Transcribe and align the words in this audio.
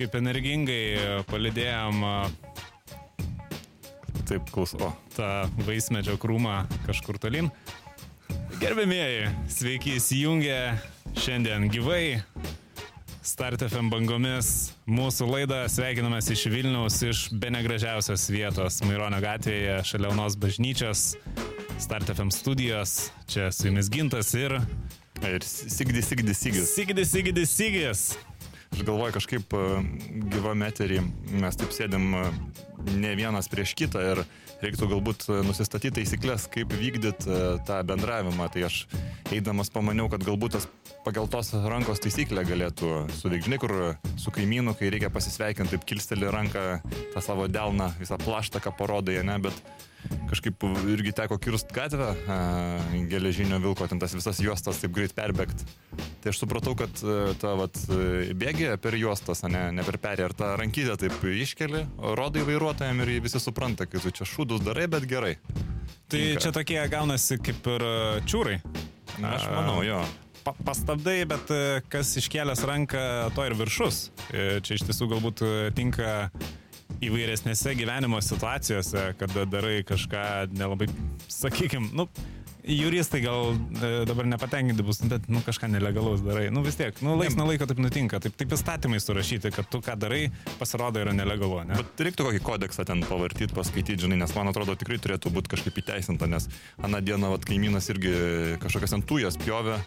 kaip 0.00 0.14
energingai 0.16 1.24
palidėjom 1.28 2.04
Taip, 4.30 4.46
klauso. 4.54 4.92
tą 5.12 5.26
vaismedžio 5.66 6.14
krūmą 6.20 6.62
kažkur 6.86 7.18
tolin. 7.20 7.50
Gerbėmieji, 8.62 9.26
sveiki 9.52 9.98
įsijungę 9.98 10.56
šiandien 11.20 11.68
gyvai. 11.72 12.22
Start 13.26 13.60
FM 13.66 13.90
bangomis 13.92 14.70
mūsų 14.88 15.28
laidą 15.28 15.60
sveikinamės 15.68 16.30
iš 16.32 16.46
Vilniaus, 16.48 16.96
iš 17.04 17.26
benegražiausios 17.42 18.24
vietos 18.32 18.80
Maironio 18.86 19.20
gatvėje, 19.20 19.82
šalia 19.90 20.08
Jaunos 20.08 20.38
bažnyčios, 20.40 21.04
Start 21.76 22.08
FM 22.08 22.32
studijos. 22.32 23.10
Čia 23.28 23.50
su 23.52 23.68
jumis 23.68 23.92
gintas 23.92 24.32
ir... 24.38 24.56
Ir 25.20 25.44
Sigdis, 25.44 26.08
Sigdis, 26.08 26.38
Sigdis. 26.40 26.72
Sigdis, 26.72 27.12
Sigdis, 27.12 27.52
Sigdis. 27.52 28.04
Aš 28.70 28.84
galvoju, 28.86 29.12
kažkaip 29.16 29.54
e, 29.54 29.62
gyvam 30.30 30.62
eterį 30.62 31.00
mes 31.42 31.56
taip 31.58 31.72
sėdėm 31.74 32.04
e, 32.14 32.20
ne 32.94 33.10
vienas 33.18 33.50
prieš 33.50 33.72
kitą 33.78 34.02
ir 34.12 34.20
reiktų 34.62 34.86
galbūt 34.92 35.26
e, 35.26 35.40
nusistatyti 35.46 35.96
taisyklės, 35.98 36.46
kaip 36.54 36.70
vykdyti 36.78 37.38
tą 37.66 37.80
bendravimą. 37.88 38.46
Tai 38.54 38.68
aš 38.68 38.84
eidamas 39.34 39.72
pamaniau, 39.74 40.06
kad 40.12 40.22
galbūt 40.26 40.54
tas 40.54 40.68
pakeltos 41.02 41.50
rankos 41.66 42.02
taisyklė 42.04 42.46
galėtų 42.46 42.92
suveikti, 43.18 43.48
žinai, 43.48 43.60
kur 43.62 43.76
su 44.20 44.32
kaimynu, 44.34 44.76
kai 44.78 44.92
reikia 44.94 45.10
pasisveikinti, 45.10 45.74
taip 45.74 45.86
kilsteli 45.90 46.30
ranką, 46.30 46.66
tą 47.14 47.24
savo 47.24 47.50
delną, 47.50 47.90
visą 47.98 48.20
plaštaką 48.22 48.76
parodai, 48.78 49.18
ne, 49.26 49.40
bet 49.48 49.64
kažkaip 50.30 50.64
irgi 50.90 51.12
teko 51.16 51.38
kirst 51.42 51.72
gatvę 51.74 52.12
geležinio 53.10 53.58
vilko, 53.62 53.88
ten 53.90 54.00
tas 54.02 54.14
visas 54.16 54.40
juostas 54.42 54.80
taip 54.82 54.94
greit 54.96 55.14
perbėgti. 55.16 55.66
Tai 56.20 56.32
aš 56.32 56.42
supratau, 56.42 56.76
kad 56.78 57.02
a, 57.02 57.32
ta 57.40 57.54
vat, 57.58 57.76
bėgė 58.36 58.76
per 58.82 58.96
juostas, 59.00 59.44
ne, 59.48 59.66
ne 59.74 59.86
per 59.86 60.00
perį, 60.02 60.28
ar 60.28 60.36
tą 60.36 60.54
rankytę 60.60 60.96
taip 61.00 61.26
iškeli, 61.30 61.84
rodai 62.18 62.46
vairuotojams 62.48 63.06
ir 63.06 63.20
visi 63.24 63.42
supranta, 63.42 63.88
kad 63.90 64.04
tu 64.04 64.12
čia 64.20 64.28
šūdus 64.28 64.64
darai, 64.66 64.88
bet 64.90 65.08
gerai. 65.10 65.36
Tai 66.10 66.18
Tinka. 66.18 66.40
čia 66.42 66.50
tokie 66.54 66.80
gaunasi 66.90 67.38
kaip 67.38 67.66
ir 67.70 67.84
e, 67.86 67.94
čiūrai. 68.26 68.56
Na, 69.22 69.36
aš 69.36 69.46
manau, 69.50 69.78
jo. 69.86 70.00
pa, 70.42 70.54
pastabdai, 70.66 71.22
bet 71.30 71.52
e, 71.54 71.60
kas 71.92 72.10
iškėlęs 72.18 72.64
ranką, 72.66 73.02
to 73.36 73.46
ir 73.46 73.54
viršus. 73.58 74.00
E, 74.30 74.48
Čia 74.64 74.78
iš 74.78 74.86
tiesų 74.88 75.10
galbūt 75.14 75.44
e, 75.46 75.52
tinka 75.76 76.30
įvairesnėse 77.04 77.74
gyvenimo 77.78 78.20
situacijose, 78.24 79.10
kada 79.20 79.46
darai 79.48 79.80
kažką 79.88 80.24
nelabai, 80.52 80.90
sakykime, 81.32 81.92
nu, 81.96 82.06
juristai 82.64 83.20
gal 83.24 83.54
e, 83.54 83.90
dabar 84.08 84.26
nepatenkinti 84.28 84.84
bus, 84.84 85.00
bet, 85.08 85.28
nu, 85.32 85.40
kažką 85.46 85.70
nelegalaus 85.72 86.20
darai. 86.24 86.48
Nu, 86.52 86.62
vis 86.66 86.76
tiek, 86.78 86.96
nu, 87.04 87.14
laiks 87.18 87.36
nuo 87.38 87.46
laiko 87.48 87.66
taip 87.68 87.80
nutinka, 87.82 88.20
taip, 88.22 88.36
taip 88.38 88.52
įstatymai 88.56 89.00
surašyti, 89.02 89.52
kad 89.54 89.68
tu 89.72 89.80
ką 89.84 89.96
darai, 90.00 90.22
pasirodo 90.60 91.00
yra 91.02 91.14
nelegalu, 91.16 91.62
ne? 91.70 91.80
Bet 91.80 92.04
reiktų 92.08 92.28
kokį 92.28 92.44
kodeksą 92.46 92.86
ten 92.88 93.04
pavartyti, 93.08 93.54
paskaityti, 93.56 94.04
žinai, 94.04 94.20
nes 94.20 94.36
man 94.36 94.52
atrodo 94.52 94.76
tikrai 94.78 95.00
turėtų 95.02 95.32
būti 95.34 95.54
kažkaip 95.56 95.82
įteisinta, 95.82 96.28
nes 96.30 96.50
aną 96.84 97.02
dieną 97.04 97.34
vat, 97.34 97.48
kaimynas 97.48 97.90
irgi 97.92 98.14
kažkokias 98.62 98.98
ant 98.98 99.08
tujas 99.08 99.40
pjovė. 99.40 99.80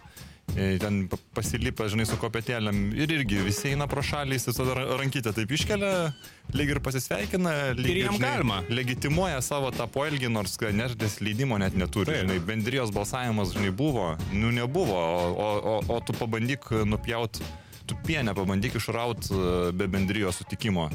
E, 0.56 0.78
Ten 0.80 1.08
pa- 1.10 1.18
pasilipę, 1.34 1.88
žinai, 1.90 2.06
su 2.06 2.18
kopėtėlėm 2.22 2.94
ir 3.00 3.10
irgi 3.16 3.40
visi 3.46 3.72
eina 3.72 3.88
pro 3.90 4.04
šalį, 4.06 4.38
jis 4.38 4.60
ra- 4.60 4.86
rankytę 5.00 5.34
taip 5.34 5.50
iškelia, 5.56 6.14
lyg 6.54 6.70
ir 6.76 6.80
pasisveikina, 6.84 7.74
lyg 7.80 7.90
Ir 7.90 8.02
jam 8.06 8.18
galima. 8.22 8.62
legitimuoja 8.70 9.42
savo 9.42 9.72
tą 9.72 9.88
poelgį, 9.88 10.30
nors 10.30 10.58
neždės 10.60 11.20
leidimo 11.22 11.58
net 11.58 11.74
neturi. 11.76 12.12
Taip. 12.12 12.24
Žinai, 12.28 12.40
bendrijos 12.46 12.92
balsavimas, 12.94 13.54
žinai, 13.56 13.72
buvo, 13.72 14.18
nu 14.32 14.52
nebuvo, 14.52 14.94
o, 14.94 15.28
o, 15.34 15.50
o, 15.74 15.96
o 15.98 16.00
tu 16.06 16.14
pabandyk 16.14 16.70
nupjaut, 16.86 17.42
tu 17.88 17.96
pienę 18.06 18.36
pabandyk 18.36 18.76
išraut 18.80 19.26
e, 19.32 19.72
be 19.74 19.88
bendrijos 19.88 20.38
sutikimo. 20.44 20.90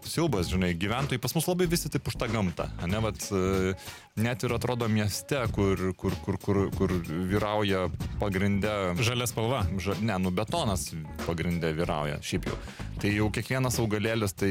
Siaubas, 0.00 0.48
žinai, 0.48 0.72
gyventojai 0.80 1.20
pas 1.20 1.34
mus 1.36 1.44
labai 1.46 1.66
visi 1.68 1.90
taip 1.92 2.06
už 2.08 2.14
tą 2.16 2.26
gamtą. 2.32 2.64
Ne, 2.88 2.98
vat, 3.04 3.20
e, 3.36 3.74
net 4.16 4.42
ir 4.42 4.54
atrodo 4.54 4.88
mieste, 4.88 5.38
kur, 5.54 5.92
kur, 5.98 6.16
kur, 6.24 6.38
kur, 6.42 6.60
kur 6.76 6.94
vyrauja 7.06 7.86
pagrindė 8.20 8.96
Žalia 9.00 9.28
spalva. 9.30 9.64
Ža, 9.78 9.98
ne, 10.02 10.18
nu 10.22 10.32
betonas 10.34 10.90
pagrindė 11.26 11.72
vyrauja, 11.78 12.20
šiaip 12.24 12.50
jau. 12.50 12.58
Tai 13.00 13.10
jau 13.14 13.30
kiekvienas 13.32 13.78
augalėlis 13.80 14.34
tai 14.36 14.50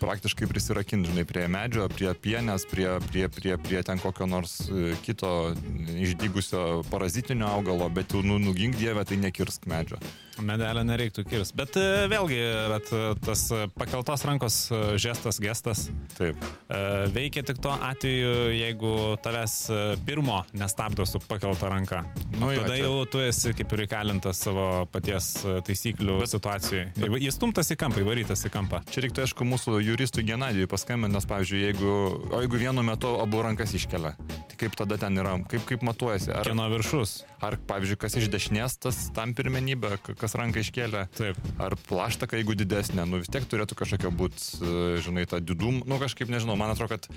praktiškai 0.00 0.48
prisirakin, 0.50 1.04
žinai, 1.08 1.24
prie 1.28 1.46
medžio, 1.48 1.86
prie 1.92 2.10
pienės, 2.12 2.66
prie, 2.68 2.88
prie, 3.08 3.28
prie, 3.32 3.54
prie 3.60 3.80
ten 3.86 4.00
kokio 4.02 4.26
nors 4.28 4.58
e, 4.68 4.94
kito 5.04 5.54
išdygusio 5.96 6.82
parazitinio 6.90 7.48
augalo, 7.48 7.88
bet 7.92 8.12
jau 8.12 8.24
nu, 8.24 8.36
nugink 8.42 8.76
dievę, 8.80 9.06
tai 9.08 9.20
nekirsk 9.20 9.68
medžio. 9.70 10.00
Medelio 10.40 10.82
nereiktų 10.88 11.24
kirsti. 11.28 11.56
Bet 11.56 11.76
e, 11.80 11.86
vėlgi, 12.12 12.40
bet, 12.72 12.92
e, 12.92 13.02
tas 13.24 13.46
pakeltos 13.76 14.24
rankos 14.28 14.60
žestas, 15.00 15.40
gestas 15.40 15.86
Taip. 16.16 16.40
veikia 17.14 17.44
tik 17.48 17.60
tuo 17.64 17.76
atveju, 17.76 18.50
jeigu 18.56 18.79
tavęs 19.22 19.54
e, 19.70 19.78
pirmo 20.06 20.40
nestabdo 20.56 21.06
su 21.06 21.20
pakelta 21.20 21.68
ranka. 21.72 22.02
Nu 22.40 22.52
jo, 22.52 22.62
tada 22.62 22.74
čia- 22.76 22.84
jau 22.84 23.04
tu 23.10 23.20
esi 23.24 23.52
kaip 23.56 23.72
ir 23.76 23.84
įkalintas 23.86 24.40
savo 24.46 24.86
paties 24.92 25.30
e, 25.44 25.58
taisyklių 25.66 26.18
bet, 26.22 26.32
situacijai. 26.32 26.84
Bet, 26.96 27.16
Jis 27.20 27.36
stumtas 27.38 27.70
į 27.70 27.76
kampą, 27.80 28.00
įvarytas 28.04 28.44
į 28.48 28.52
kampą. 28.54 28.82
Čia 28.90 29.04
reiktų, 29.06 29.24
aišku, 29.26 29.44
mūsų 29.44 29.78
juristui 29.84 30.24
Genadijui 30.28 30.68
paskambinti, 30.70 31.14
nes, 31.18 31.26
pavyzdžiui, 31.30 31.62
jeigu, 31.68 31.94
jeigu 32.40 32.60
vienu 32.64 32.82
metu 32.86 33.14
abu 33.22 33.42
rankas 33.44 33.74
iškelia, 33.76 34.14
kaip 34.60 34.76
tada 34.78 34.98
ten 35.00 35.16
yra, 35.20 35.34
kaip, 35.50 35.64
kaip 35.68 35.84
matuojasi? 35.86 36.30
Ar, 36.36 36.44
Kieno 36.48 36.66
viršus. 36.72 37.14
ar, 37.40 37.56
pavyzdžiui, 37.70 37.98
kas 38.02 38.16
iš 38.20 38.28
dešinės, 38.32 38.76
tas 38.84 38.98
tam 39.16 39.32
pirmenybė, 39.38 39.94
kas 40.20 40.36
ranką 40.38 40.60
iškelia? 40.62 41.06
Taip. 41.16 41.40
Ar 41.62 41.76
plaštaka, 41.88 42.36
jeigu 42.40 42.56
didesnė, 42.60 43.06
nu 43.08 43.22
vis 43.22 43.32
tiek 43.32 43.46
turėtų 43.48 43.78
kažkokia 43.80 44.12
būti, 44.12 44.60
žinai, 45.04 45.24
ta 45.30 45.40
didum, 45.40 45.80
nu 45.88 46.00
kažkaip 46.02 46.28
nežinau, 46.32 46.58
man 46.60 46.74
atrodo, 46.74 46.98
kad 46.98 47.08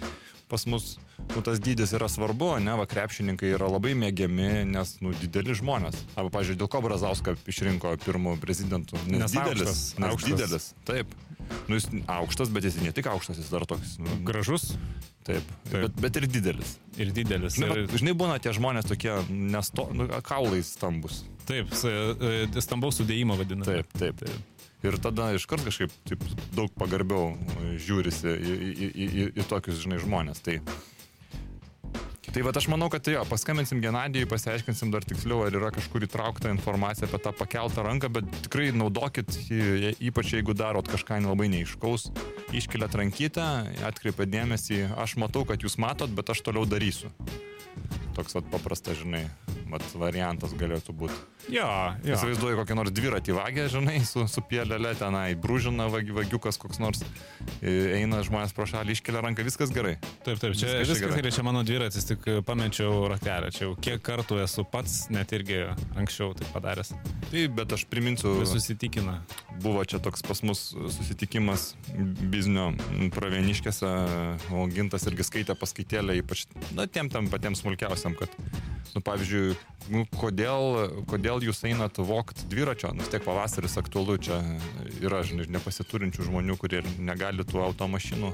pas 0.52 0.64
mus 0.70 0.96
nu, 1.34 1.42
tas 1.42 1.60
dydis 1.64 1.94
yra 1.98 2.08
svarbu, 2.12 2.54
ne, 2.62 2.76
va 2.78 2.86
krepšininkai 2.90 3.54
yra 3.56 3.68
labai 3.72 3.94
mėgiami, 3.98 4.64
nes, 4.70 4.96
nu, 5.02 5.14
dideli 5.18 5.56
žmonės. 5.58 5.98
Arba, 6.16 6.30
pavyzdžiui, 6.38 6.58
dėl 6.62 6.70
ko 6.70 6.82
Brazauską 6.86 7.36
išrinko 7.50 7.96
pirmų 8.06 8.36
prezidentų? 8.44 9.00
Nes, 9.08 9.24
Nes 9.24 9.36
didelis. 9.36 9.64
aukštas, 9.64 9.84
Nes 10.04 10.12
aukštas. 10.12 10.30
didelis. 10.36 10.68
Taip. 10.90 11.16
Nu, 11.70 11.78
jis 11.78 11.88
aukštas, 12.12 12.52
bet 12.54 12.66
jis 12.68 12.78
ne 12.84 12.92
tik 12.96 13.08
aukštas, 13.12 13.40
jis 13.42 13.50
dar 13.54 13.66
toks. 13.70 13.98
Nu, 14.04 14.18
Gražus 14.28 14.74
taip. 15.24 15.44
Taip. 15.70 15.86
Bet, 15.86 16.00
bet 16.04 16.18
ir 16.20 16.26
didelis. 16.28 16.74
ir 17.00 17.12
didelis. 17.16 17.56
Žinai, 17.56 17.70
Ir, 17.84 17.86
va, 17.88 18.00
žinai, 18.02 18.14
būna 18.20 18.40
tie 18.44 18.52
žmonės 18.58 18.90
tokie, 18.90 19.14
nesto, 19.32 19.86
nu, 19.96 20.10
kaulais 20.28 20.74
stambus. 20.76 21.22
taip, 21.48 21.72
e, 21.88 22.62
stambaus 22.64 23.00
sudėjimo 23.00 23.38
vadinasi. 23.40 23.72
Taip, 23.78 23.94
taip, 24.00 24.20
taip. 24.26 24.66
Ir 24.84 24.98
tada 25.00 25.30
iškart 25.32 25.64
kažkaip 25.64 25.94
taip 26.10 26.26
daug 26.58 26.68
pagarbiau 26.76 27.30
žiūrisi 27.80 28.28
į, 28.28 28.56
į, 28.60 28.72
į, 28.76 29.08
į, 29.08 29.28
į 29.40 29.46
tokius, 29.48 29.80
žinai, 29.86 30.02
žmonės. 30.04 30.44
Tai, 30.44 30.58
tai 32.32 32.44
va, 32.46 32.54
aš 32.56 32.70
manau, 32.72 32.88
kad 32.94 33.08
jo, 33.10 33.24
paskambinsim 33.28 33.82
Genadijui, 33.84 34.28
pasiaiškinsim 34.32 34.94
dar 34.94 35.04
tiksliau, 35.04 35.42
ar 35.44 35.58
yra 35.58 35.72
kažkur 35.76 36.06
įtraukta 36.08 36.52
informacija 36.54 37.10
apie 37.10 37.20
tą 37.26 37.34
pakeltą 37.36 37.84
ranką, 37.84 38.12
bet 38.16 38.30
tikrai 38.48 38.70
naudokit, 38.72 39.28
ypač 40.00 40.36
jeigu 40.38 40.56
darot 40.56 40.88
kažką 40.88 41.20
labai 41.26 41.50
neiškaus, 41.52 42.10
iškeliat 42.56 42.96
rankytę, 43.02 43.48
atkreipiat 43.90 44.32
dėmesį, 44.34 44.86
aš 45.04 45.18
matau, 45.20 45.44
kad 45.50 45.66
jūs 45.66 45.76
matot, 45.82 46.12
bet 46.16 46.32
aš 46.32 46.46
toliau 46.48 46.64
darysiu. 46.70 47.12
Toks 48.14 48.36
vat 48.38 48.46
paprastas, 48.54 49.00
žinai, 49.02 49.24
vat 49.72 49.82
variantas 49.98 50.52
galėtų 50.54 50.94
būti. 50.94 51.16
Jo, 51.50 51.66
jo. 52.06 52.14
Įsivaizduoju 52.14 52.60
kokį 52.60 52.76
nors 52.78 52.92
dviratį 52.94 53.34
vagę, 53.34 53.64
žinai, 53.74 53.96
su, 54.06 54.22
su 54.30 54.44
pielelė 54.46 54.92
tenai, 55.00 55.32
brūžina 55.34 55.88
vagi, 55.90 56.14
vagiukas 56.14 56.62
koks 56.62 56.78
nors, 56.80 57.02
eina 57.66 58.22
žmonės 58.24 58.54
pro 58.54 58.68
šalį, 58.70 58.94
iškelia 59.00 59.24
ranką, 59.26 59.42
viskas 59.48 59.74
gerai. 59.74 59.96
Taip, 60.28 60.38
taip, 60.38 60.54
čia 60.54 60.70
Viskas 60.70 60.92
viskas 60.94 61.02
gerai. 61.08 61.18
gerai, 61.24 61.34
čia 61.34 61.48
mano 61.50 61.66
dviratis, 61.66 62.06
tik 62.14 62.46
pamečiau 62.46 63.08
ratelę. 63.10 63.50
Čia 63.54 63.66
jau 63.66 63.74
kiek 63.80 64.02
kartų 64.04 64.38
esu 64.44 64.66
pats, 64.70 65.08
net 65.14 65.32
irgi 65.34 65.64
anksčiau 65.98 66.34
tai 66.38 66.46
padaręs. 66.54 66.94
Taip, 67.32 67.56
bet 67.58 67.74
aš 67.74 67.86
priminsiu, 67.90 68.36
Visus 68.42 68.70
įtikina. 68.70 69.22
buvo 69.64 69.84
čia 69.86 70.00
toks 70.04 70.22
pas 70.26 70.42
mus 70.44 70.74
susitikimas 70.74 71.74
biznio 72.30 72.74
pravieniškėse, 73.16 73.90
o 74.54 74.66
gintas 74.70 75.08
irgi 75.10 75.26
skaitė 75.26 75.56
paskaitėlę, 75.58 76.18
ypač, 76.22 76.46
na, 76.76 76.86
tiem 76.86 77.10
tam 77.10 77.30
patiems 77.32 77.64
smulkiausiam, 77.64 78.18
kad, 78.18 78.34
nu, 78.94 79.02
pavyzdžiui, 79.02 79.56
nu, 79.94 80.06
kodėl, 80.20 81.06
kodėl 81.10 81.46
jūs 81.48 81.64
einat 81.70 81.98
vokt 81.98 82.46
dviračio, 82.52 82.94
nu, 82.94 83.06
vis 83.06 83.14
tiek 83.14 83.26
pavasaris 83.26 83.78
aktualu, 83.82 84.20
čia 84.22 84.42
yra, 85.02 85.24
žinai, 85.26 85.48
nepasiturinčių 85.58 86.30
žmonių, 86.30 86.58
kurie 86.62 86.84
negali 87.00 87.46
tų 87.46 87.64
automašinų 87.70 88.34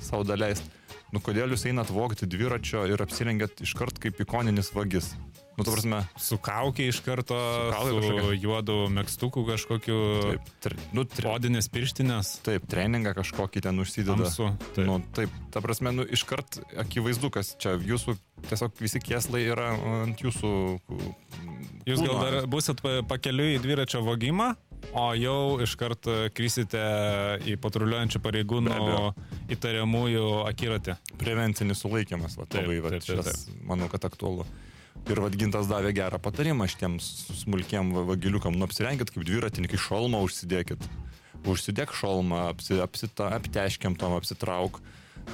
savo 0.00 0.26
daleisti. 0.26 0.79
Nu, 1.10 1.18
kodėl 1.18 1.50
jūs 1.56 1.64
einat 1.66 1.90
vokti 1.90 2.28
dviračio 2.30 2.84
ir 2.86 3.00
apsirengėt 3.02 3.62
iškart 3.66 3.98
kaip 4.02 4.20
ikoninis 4.22 4.70
vagis? 4.76 5.12
Nu, 5.58 5.64
tu 5.66 5.72
prasme, 5.74 5.98
Su 6.16 6.38
kaukė 6.40 6.86
iš 6.88 7.00
karto, 7.04 7.36
su, 7.82 7.96
su 8.06 8.28
juodu 8.38 8.76
mėgstuku 8.94 9.42
kažkokiu, 9.44 9.96
taip, 10.24 10.46
tre, 10.64 10.76
nu, 10.96 11.02
tre, 11.04 11.26
odinės 11.34 11.68
pirštinės, 11.74 12.30
taip, 12.46 12.64
treningą 12.70 13.12
kažkokį 13.18 13.64
ten 13.66 13.82
užsideda. 13.82 14.16
tamsu. 14.22 14.46
Taip. 14.78 14.86
Nu, 14.88 15.00
taip, 15.18 15.34
ta 15.52 15.60
prasme, 15.60 15.92
nu, 15.92 16.06
iškart 16.06 16.62
akivaizdu, 16.80 17.28
kas 17.34 17.52
čia 17.60 17.74
jūsų, 17.76 18.14
tiesiog 18.48 18.80
visi 18.80 19.02
kieslai 19.04 19.42
yra 19.50 19.74
ant 20.06 20.22
jūsų. 20.24 20.54
Jūs 21.90 22.06
gal 22.06 22.16
dar 22.24 22.38
busit 22.48 22.80
pa- 22.80 23.00
pakeliui 23.10 23.58
į 23.58 23.62
dviračio 23.66 24.00
vogimą 24.06 24.54
o 24.92 25.04
jau 25.14 25.58
iškart 25.62 26.08
krysite 26.36 26.80
į 27.46 27.56
patruliuojančių 27.62 28.20
pareigūnų 28.24 28.78
įtariamųjų 29.54 30.24
akiratį. 30.50 30.96
Prevencinis 31.20 31.82
sulaikimas, 31.84 32.36
va, 32.38 32.46
Taip, 32.50 32.66
labai, 32.66 32.80
va, 32.84 32.92
taip, 32.94 33.04
taip, 33.06 33.22
šitas, 33.22 33.46
manau, 33.66 33.88
kad 33.92 34.04
aktualu. 34.08 34.46
Ir 35.08 35.20
vadgintas 35.22 35.68
davė 35.70 35.94
gerą 35.96 36.18
patarimą 36.20 36.66
šitiems 36.68 37.06
smulkiem 37.44 37.92
va- 37.96 38.04
vagiliukam, 38.10 38.56
nu 38.58 38.66
apsirenkit 38.66 39.12
kaip 39.14 39.24
dviratininkai, 39.24 39.78
šalmą 39.80 40.20
užsidėkit. 40.26 40.82
Užsidėk 41.48 41.94
šalmą, 41.96 42.50
apsi, 42.52 42.76
apsita, 42.84 43.30
apteškiam 43.38 43.96
tom, 43.96 44.12
apsitrauk. 44.18 44.82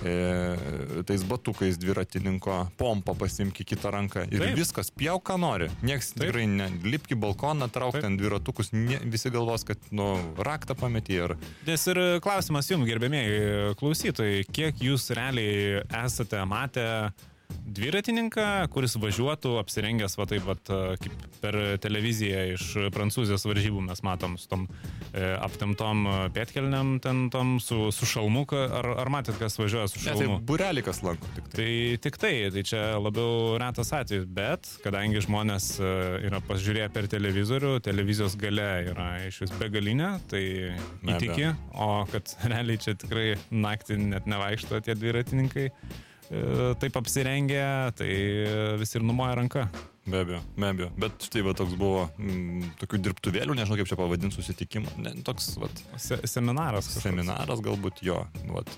E, 0.04 1.02
tais 1.08 1.22
batukais 1.24 1.78
dviratininko, 1.80 2.58
pompą 2.76 3.14
pasimk 3.18 3.62
į 3.62 3.66
kitą 3.72 3.92
ranką 3.94 4.26
ir 4.28 4.42
Taip. 4.42 4.56
Viskas, 4.58 4.90
pjauk 4.92 5.24
ką 5.26 5.38
nori. 5.40 5.70
Niekas 5.86 6.12
Taip. 6.12 6.26
tikrai 6.26 6.44
ne, 6.50 6.68
lipk 6.84 7.14
į 7.14 7.20
balkoną, 7.22 7.70
trauk 7.72 7.96
Taip. 7.96 8.04
ten 8.04 8.18
dviratukus, 8.20 8.72
ne, 8.76 9.00
visi 9.08 9.32
galvos, 9.32 9.64
kad, 9.68 9.80
nu, 9.96 10.10
raktą 10.36 10.76
pametė 10.78 11.16
ir 11.16 11.36
Nes 11.66 11.86
ir 11.88 12.00
klausimas 12.24 12.68
jums, 12.70 12.86
gerbėmėjai 12.88 13.72
klausytojai, 13.80 14.44
kiek 14.52 14.84
jūs 14.84 15.08
realiai 15.16 15.80
esate 16.04 16.42
matę 16.48 16.86
dviratininką, 17.66 18.44
kuris 18.70 18.94
važiuotų 19.00 19.56
apsirengęs 19.60 20.16
va 20.18 20.26
taip 20.30 20.46
pat 20.46 20.70
kaip 21.02 21.24
per 21.42 21.58
televiziją 21.82 22.42
iš 22.54 22.66
prancūzijos 22.94 23.46
varžybų 23.48 23.82
mes 23.88 24.02
matom 24.06 24.36
su 24.38 24.48
tom 24.50 24.66
e, 24.68 25.24
aptemtom 25.34 26.04
pėtkelniam, 26.34 26.96
ten 27.02 27.26
tom 27.34 27.56
su, 27.62 27.90
su 27.94 28.08
šalmu, 28.08 28.44
ar, 28.54 28.90
ar 29.02 29.10
matėt, 29.12 29.38
kas 29.40 29.58
važiuoja 29.58 29.88
su 29.90 30.00
ne, 30.00 30.06
tai 30.06 30.14
šalmu? 30.22 30.38
burelikas 30.46 31.02
lanko 31.06 31.30
tik 31.34 31.50
tai. 31.50 31.58
Tai 31.58 31.74
tik 32.06 32.20
tai, 32.22 32.32
tai 32.54 32.64
čia 32.70 32.82
labiau 33.02 33.56
retas 33.60 33.92
atvejis, 33.96 34.26
bet 34.38 34.70
kadangi 34.84 35.24
žmonės 35.26 35.70
e, 35.80 35.92
yra 36.28 36.42
pasižiūrėję 36.46 36.88
per 36.94 37.10
televizorių, 37.10 37.76
televizijos 37.86 38.38
gale 38.40 38.70
yra 38.92 39.10
iš 39.26 39.42
vis 39.44 39.54
begalinė, 39.58 40.16
tai 40.30 40.44
įtiki, 41.02 41.52
o 41.74 41.92
kad 42.12 42.36
realiai 42.52 42.82
čia 42.82 42.94
tikrai 42.98 43.32
naktį 43.50 44.00
net 44.06 44.30
nevaikšto 44.30 44.84
tie 44.86 44.94
dviratininkai, 44.98 45.70
e, 45.72 46.04
taip 46.82 46.96
apsirengę, 46.98 47.92
tai 47.98 48.08
visi 48.80 48.98
ir 48.98 49.04
numoja 49.06 49.36
ranką. 49.38 49.66
Be 50.06 50.20
abejo, 50.22 50.40
be 50.54 50.68
abejo. 50.70 50.88
Bet 51.02 51.24
štai 51.26 51.42
va 51.42 51.52
toks 51.58 51.74
buvo 51.78 52.04
mm, 52.18 52.76
tokių 52.82 53.00
dirbtuvėlių, 53.08 53.56
nežinau 53.58 53.78
kaip 53.80 53.88
čia 53.90 53.98
pavadinti 53.98 54.36
susitikimą. 54.38 54.92
Ne, 55.02 55.14
toks 55.26 55.56
vat, 55.58 55.82
Se 55.98 56.18
seminaras. 56.30 56.86
kažkoks. 56.92 57.02
seminaras 57.08 57.62
galbūt 57.64 58.02
jo. 58.06 58.20
Vat. 58.54 58.70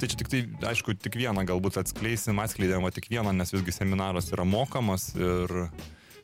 Tai 0.00 0.08
čia 0.08 0.16
tik 0.22 0.30
tai, 0.32 0.40
aišku, 0.70 0.94
tik 0.96 1.18
vieną 1.20 1.44
galbūt 1.44 1.76
atskleisim, 1.82 2.38
atskleidėm 2.40 2.86
va 2.86 2.92
tik 2.96 3.10
vieną, 3.12 3.34
nes 3.36 3.52
visgi 3.52 3.74
seminaras 3.76 4.30
yra 4.32 4.46
mokamas 4.48 5.10
ir 5.20 5.52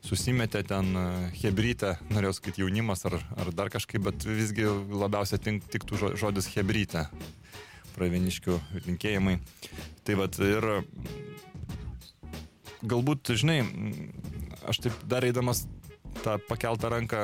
susimetė 0.07 0.63
ten 0.65 0.89
e, 0.97 1.05
hebrytę, 1.43 1.95
norėjau 2.13 2.37
sakyti 2.39 2.61
jaunimas 2.63 3.01
ar, 3.09 3.17
ar 3.37 3.49
dar 3.53 3.69
kažkaip, 3.73 4.01
bet 4.07 4.25
visgi 4.25 4.65
labiausiai 4.93 5.41
tink, 5.41 5.65
tiktų 5.73 5.99
žo- 6.01 6.13
žodis 6.17 6.47
hebrytė. 6.55 7.05
Praveniškių 7.97 8.59
linkėjimai. 8.85 9.37
Tai 10.05 10.15
vad 10.19 10.37
ir 10.45 10.67
galbūt, 12.87 13.31
žinai, 13.41 13.59
aš 14.69 14.81
taip 14.85 14.97
dar 15.09 15.25
eidamas 15.27 15.65
tą 16.23 16.37
pakeltą 16.49 16.91
ranką, 16.93 17.21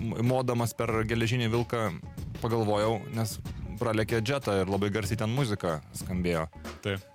m- 0.00 0.18
modamas 0.28 0.72
per 0.76 0.90
geležinį 1.08 1.50
vilką, 1.52 1.82
pagalvojau, 2.42 2.98
nes 3.16 3.36
pralėkė 3.80 4.20
džetą 4.24 4.60
ir 4.62 4.70
labai 4.72 4.90
garsiai 4.94 5.18
ten 5.20 5.32
muzika 5.34 5.80
skambėjo. 5.98 6.46
Taip. 6.84 7.08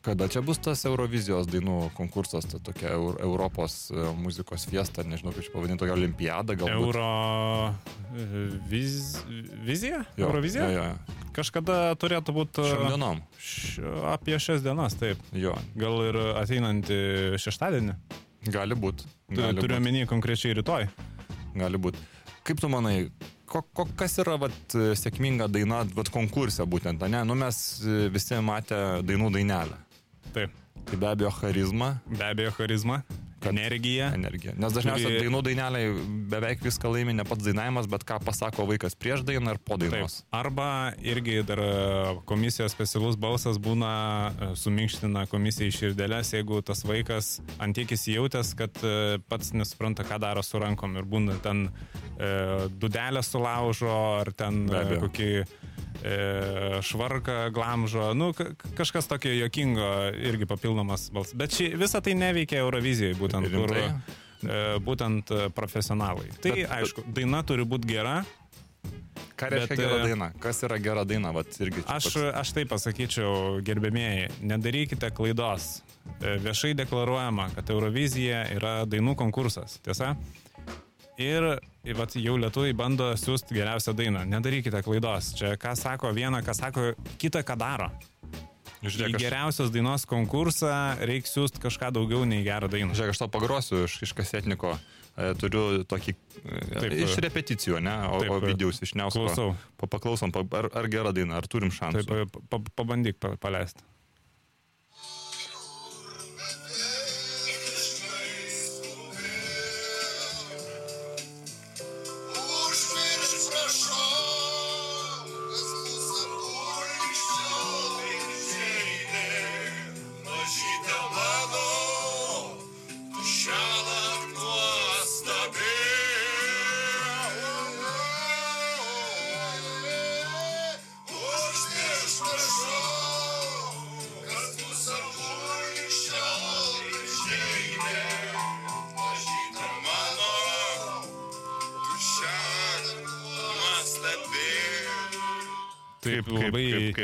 Kada 0.00 0.30
čia 0.32 0.40
bus 0.40 0.56
tas 0.64 0.80
Eurovizijos 0.88 1.44
dainų 1.52 1.90
konkursas, 1.92 2.46
ta 2.48 2.56
tokia 2.64 2.94
Eur- 2.96 3.18
Europos 3.20 3.90
e, 3.92 4.00
muzikos 4.16 4.64
fiesta, 4.70 5.04
nežinau 5.04 5.34
kaip 5.36 5.44
čia 5.44 5.52
pavadinti, 5.52 5.82
tokia 5.82 5.92
olimpiada 5.92 6.56
galbūt. 6.56 6.86
Euro 6.86 7.74
e, 8.16 8.46
viz, 8.70 9.18
vizija? 9.60 10.00
Jo, 10.16 10.30
Eurovizija? 10.30 10.70
Jo, 10.72 10.86
jo. 10.88 11.19
Kažkada 11.36 11.94
turėtų 12.00 12.32
būti 12.34 12.64
Šiom 12.66 12.88
dienom. 12.90 13.20
š, 13.38 13.82
apie 14.10 14.38
šias 14.42 14.62
dienas, 14.64 14.96
taip. 14.98 15.18
Jo, 15.32 15.54
Gal 15.78 16.00
ir 16.08 16.18
ateinantį 16.40 16.98
šeštadienį. 17.38 17.94
gali 18.50 18.74
būti. 18.74 19.04
Tu- 19.30 19.52
Turiu 19.60 19.76
omeny 19.76 20.06
konkrečiai 20.10 20.54
rytoj. 20.58 20.88
Gali 21.54 21.78
būti. 21.78 21.98
Kaip 22.42 22.58
tu 22.60 22.68
manai, 22.68 23.10
ko, 23.46 23.62
ko, 23.74 23.86
kas 23.96 24.18
yra 24.18 24.36
vat, 24.40 24.74
sėkminga 24.74 25.46
daina 25.52 25.84
vat, 25.94 26.08
konkurse 26.10 26.64
būtent, 26.66 26.98
ne? 27.08 27.22
Nu 27.24 27.34
mes 27.34 27.80
e, 27.84 28.08
visi 28.10 28.34
matę 28.42 29.02
dainų 29.06 29.30
dainelę. 29.34 29.76
Taip. 30.34 30.50
Tai 30.86 30.96
be 30.96 31.06
abejo 31.06 31.30
charizma, 31.30 32.00
Be 32.08 32.24
abejo, 32.24 32.50
charizma, 32.56 33.02
energija. 33.48 34.10
energija. 34.14 34.52
Nes 34.56 34.72
dažniausiai 34.72 35.16
Kuri- 35.16 35.24
dainų 35.24 35.42
daineliai 35.42 35.92
beveik 36.30 36.60
viską 36.64 36.92
laimi 36.92 37.14
ne 37.14 37.24
pats 37.24 37.44
dainavimas, 37.44 37.88
bet 37.90 38.04
ką 38.04 38.18
pasako 38.24 38.66
vaikas 38.68 38.94
prieš 38.94 39.24
dainą 39.24 39.54
ir 39.56 39.58
po 39.58 39.78
Taip. 39.78 39.90
dainos. 39.90 40.24
Arba 40.30 40.92
irgi 41.02 41.42
dar 41.46 41.58
e, 41.58 42.16
komisijos 42.26 42.72
specialus 42.72 43.16
balsas 43.16 43.58
būna 43.58 43.92
e, 44.30 44.50
suminkština 44.56 45.26
komisijai 45.30 45.70
širdelės, 45.70 46.34
jeigu 46.34 46.60
tas 46.62 46.84
vaikas 46.84 47.40
antiek 47.58 47.88
įsijautęs, 47.96 48.54
kad 48.58 48.70
e, 48.84 49.18
pats 49.28 49.52
nesupranta, 49.52 50.04
ką 50.04 50.20
daro 50.20 50.42
su 50.42 50.58
rankom 50.58 50.96
ir 50.96 51.04
būna 51.04 51.38
ten 51.42 51.68
e, 52.18 52.68
dudelę 52.68 53.22
sulaužo 53.22 54.20
ar 54.20 54.32
ten 54.32 54.66
kokį 54.68 55.30
švarką 56.82 57.50
glamžo, 57.52 58.14
nu 58.14 58.32
ka- 58.32 58.50
kažkas 58.78 59.06
tokio 59.10 59.32
jokingo 59.36 59.88
irgi 60.16 60.46
papildomas 60.46 61.10
balsas. 61.12 61.34
Bet 61.34 61.54
ši, 61.56 61.72
visa 61.76 62.00
tai 62.00 62.14
neveikia 62.14 62.62
Eurovizijoje, 62.64 63.14
būtent 63.20 63.50
kur 63.52 63.74
e, 63.76 63.86
būtent 64.80 65.30
e, 65.30 65.48
profesionalai. 65.52 66.30
Tai 66.40 66.52
Bet- 66.56 66.70
aišku, 66.78 67.04
daina 67.12 67.42
turi 67.42 67.64
būti 67.68 67.90
gera, 67.96 68.20
Ką 69.40 69.48
reiškia 69.48 69.76
Bet, 69.76 69.80
gera 69.80 69.96
e, 70.00 70.04
daina? 70.08 70.26
Kas 70.40 70.58
yra 70.64 70.76
gera 70.80 71.02
daina? 71.04 71.30
Vat 71.32 71.48
irgi 71.60 71.80
Aš, 71.88 72.10
toks- 72.12 72.32
aš 72.40 72.50
taip 72.56 72.68
pasakyčiau, 72.72 73.60
gerbėmėjai, 73.64 74.26
nedarykite 74.44 75.08
klaidos. 75.16 75.82
E, 76.20 76.34
Viešai 76.44 76.74
deklaruojama, 76.76 77.50
kad 77.54 77.70
Eurovizija 77.72 78.42
yra 78.56 78.74
dainų 78.88 79.14
konkursas, 79.16 79.78
tiesa? 79.84 80.14
Ir 81.20 81.96
vat, 81.98 82.14
jau 82.16 82.36
lietuviai 82.40 82.76
bando 82.76 83.10
siūsti 83.18 83.56
geriausią 83.58 83.92
dainą. 83.96 84.22
Nedarykite 84.30 84.80
klaidos. 84.86 85.34
Čia 85.36 85.56
ką 85.60 85.74
sako 85.76 86.14
viena, 86.16 86.40
ką 86.44 86.54
sako 86.56 86.86
kita, 87.20 87.42
ką 87.44 87.58
daro. 87.60 87.90
Į 88.80 88.88
Žiūrėk, 88.94 89.18
aš, 89.18 89.20
geriausios 89.20 89.72
dainos 89.74 90.06
konkursą 90.08 90.72
reikia 91.04 91.28
siūsti 91.28 91.60
kažką 91.60 91.90
daugiau 91.98 92.24
nei 92.24 92.40
gerą 92.46 92.70
dainą. 92.72 92.96
žiūrėk, 92.96 93.12
aš 93.12 93.20
tau 93.20 93.28
pagrosiu 93.32 93.84
iš, 93.84 93.98
iš 94.06 94.14
kasetniko. 94.16 94.78
E, 95.20 95.34
Turiu 95.36 95.82
tokį 95.90 96.14
e, 96.14 96.60
Taip, 96.70 96.94
iš 97.04 97.18
repeticijų, 97.20 97.82
ne? 97.84 97.96
O, 98.08 98.22
taip, 98.22 98.32
o 98.32 98.40
videos 98.40 98.80
iš 98.80 98.94
Neusko. 98.96 99.26
Klausau. 99.26 99.52
Pa, 99.76 99.90
paklausom, 99.90 100.32
pa, 100.32 100.46
ar, 100.62 100.70
ar 100.80 100.88
gera 100.88 101.12
daina, 101.12 101.36
ar 101.42 101.48
turim 101.50 101.72
šansų. 101.74 102.06
Taip, 102.08 102.32
pa, 102.32 102.44
pa, 102.54 102.62
pabandyk 102.80 103.20
pa, 103.20 103.34
paleisti. 103.42 103.84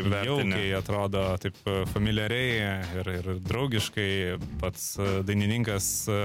Kaip 0.06 0.14
vertini? 0.14 0.54
jaukiai 0.56 0.72
atrodo, 0.78 1.22
taip 1.42 1.58
e, 1.68 1.76
familiariai 1.92 2.78
ir, 3.00 3.10
ir 3.18 3.28
draugiškai 3.46 4.08
pats 4.62 4.86
e, 4.98 5.08
dainininkas 5.28 5.88
e, 6.12 6.20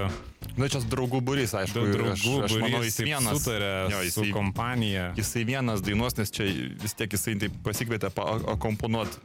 Na, 0.58 0.66
čia 0.68 0.82
draugų 0.92 1.20
būrys, 1.24 1.54
aišku, 1.56 1.84
ir 1.86 1.96
draugų 1.96 2.34
aš, 2.42 2.48
aš 2.48 2.56
manau, 2.60 2.80
būrys 2.82 2.98
jis 2.98 3.06
vienas. 3.06 3.38
sutarė 3.38 3.70
jo, 3.94 4.00
su 4.02 4.24
jisai, 4.24 4.32
kompanija. 4.34 5.06
jisai 5.16 5.44
vienas 5.48 5.84
dainuos, 5.86 6.18
nes 6.18 6.34
čia 6.34 6.48
vis 6.82 6.96
tiek 6.98 7.14
jisai 7.16 7.36
taip 7.40 7.54
pasikvietė 7.64 8.10
akomponuoti 8.56 9.20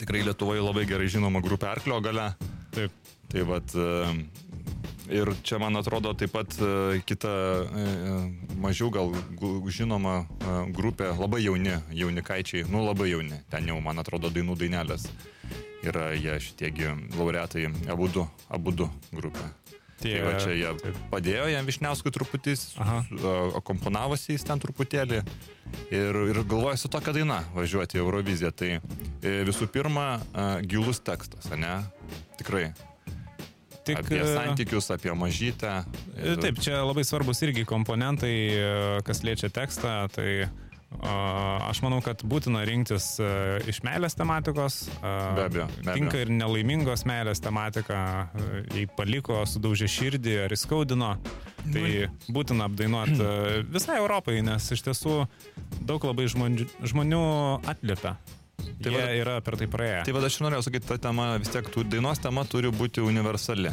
tikrai 0.00 0.22
Lietuvoje 0.24 0.62
labai 0.64 0.86
gerai 0.88 1.10
žinoma 1.12 1.42
grupė 1.44 1.68
Arklio 1.74 2.00
gale. 2.04 2.30
Taip, 2.72 2.94
Tai 3.30 3.44
vad, 3.46 3.70
ir 5.10 5.30
čia 5.42 5.58
man 5.58 5.76
atrodo 5.76 6.12
taip 6.14 6.32
pat 6.34 6.54
e, 6.62 7.00
kita 7.06 7.30
e, 7.30 7.86
mažiau 8.62 8.90
gal 8.94 9.12
žinoma 9.70 10.20
e, 10.24 10.54
grupė, 10.76 11.10
labai 11.18 11.42
jauni, 11.44 11.76
jaunikaičiai, 11.94 12.66
nu 12.70 12.84
labai 12.86 13.10
jauni, 13.12 13.42
ten 13.50 13.66
jau 13.70 13.80
man 13.84 13.98
atrodo 14.02 14.30
dainų 14.32 14.56
dainelės. 14.60 15.08
Yra 15.80 16.10
jie 16.12 16.34
šitiegi 16.44 16.90
laureatai, 17.16 17.70
abu 17.88 18.08
du, 18.12 18.26
abu 18.52 18.72
du 18.76 18.88
grupė. 19.16 19.46
Tai 20.00 20.08
Tie- 20.08 20.20
va 20.24 20.32
čia 20.40 20.52
jie 20.56 20.68
taip. 20.80 20.98
padėjo 21.12 21.46
jam 21.52 21.66
Višniauskui 21.68 22.12
truputį, 22.12 22.54
Aha. 22.80 23.02
komponavosi 23.64 24.32
jis 24.32 24.46
ten 24.48 24.60
truputėlį 24.60 25.18
ir, 25.92 26.20
ir 26.32 26.40
galvoja 26.48 26.78
su 26.80 26.88
tokia 26.88 27.12
daina 27.12 27.42
važiuoti 27.52 27.98
į 27.98 28.04
Euroviziją. 28.04 28.52
Tai 28.56 28.70
e, 28.78 29.34
visų 29.48 29.68
pirma, 29.72 30.06
e, 30.32 30.46
gilus 30.68 31.02
tekstas, 31.04 31.50
ne? 31.52 31.82
Tikrai. 32.40 32.70
Tik, 33.90 34.00
apie 34.04 34.22
e, 34.22 34.30
santykius, 34.34 34.90
apie 34.94 35.12
mažytę. 35.16 35.76
E, 36.16 36.34
Taip, 36.40 36.60
čia 36.62 36.80
labai 36.86 37.04
svarbus 37.06 37.42
irgi 37.46 37.66
komponentai, 37.68 38.34
e, 38.54 38.72
kas 39.06 39.24
liečia 39.26 39.50
tekstą. 39.52 39.94
Tai 40.14 40.28
a, 40.46 41.12
aš 41.68 41.82
manau, 41.84 42.00
kad 42.04 42.22
būtina 42.26 42.64
rinktis 42.66 43.12
iš 43.70 43.82
meilės 43.86 44.16
tematikos. 44.18 44.80
a, 45.00 45.14
Be 45.36 45.46
abejo, 45.46 45.68
be 45.76 45.84
abejo. 45.84 45.94
Tinka 45.98 46.24
ir 46.24 46.32
nelaimingos 46.34 47.06
meilės 47.08 47.42
tematika. 47.42 48.00
Jei 48.74 48.88
paliko, 48.98 49.42
sudaužė 49.46 49.90
širdį 49.90 50.36
ar 50.46 50.56
įskaudino. 50.56 51.14
Tai 51.60 51.86
būtina 52.32 52.66
apdainuoti 52.70 53.30
visai 53.68 54.00
Europai, 54.00 54.40
nes 54.46 54.70
iš 54.72 54.86
tiesų 54.86 55.22
daug 55.84 56.04
labai 56.08 56.30
žmonių, 56.32 56.70
žmonių 56.88 57.24
atliepia. 57.68 58.16
Tai 58.80 58.92
Jie 58.94 59.06
yra 59.20 59.38
per 59.44 59.58
tai 59.60 59.68
praėję. 59.70 60.02
Tai 60.08 60.14
vad 60.16 60.26
aš 60.28 60.38
ir 60.38 60.46
norėjau 60.46 60.66
sakyti, 60.68 60.88
ta 60.88 60.98
tema 61.08 61.30
vis 61.40 61.52
tiek, 61.52 61.68
tų 61.72 61.84
dainos 61.90 62.22
tema 62.22 62.46
turi 62.48 62.72
būti 62.72 63.04
universali. 63.04 63.72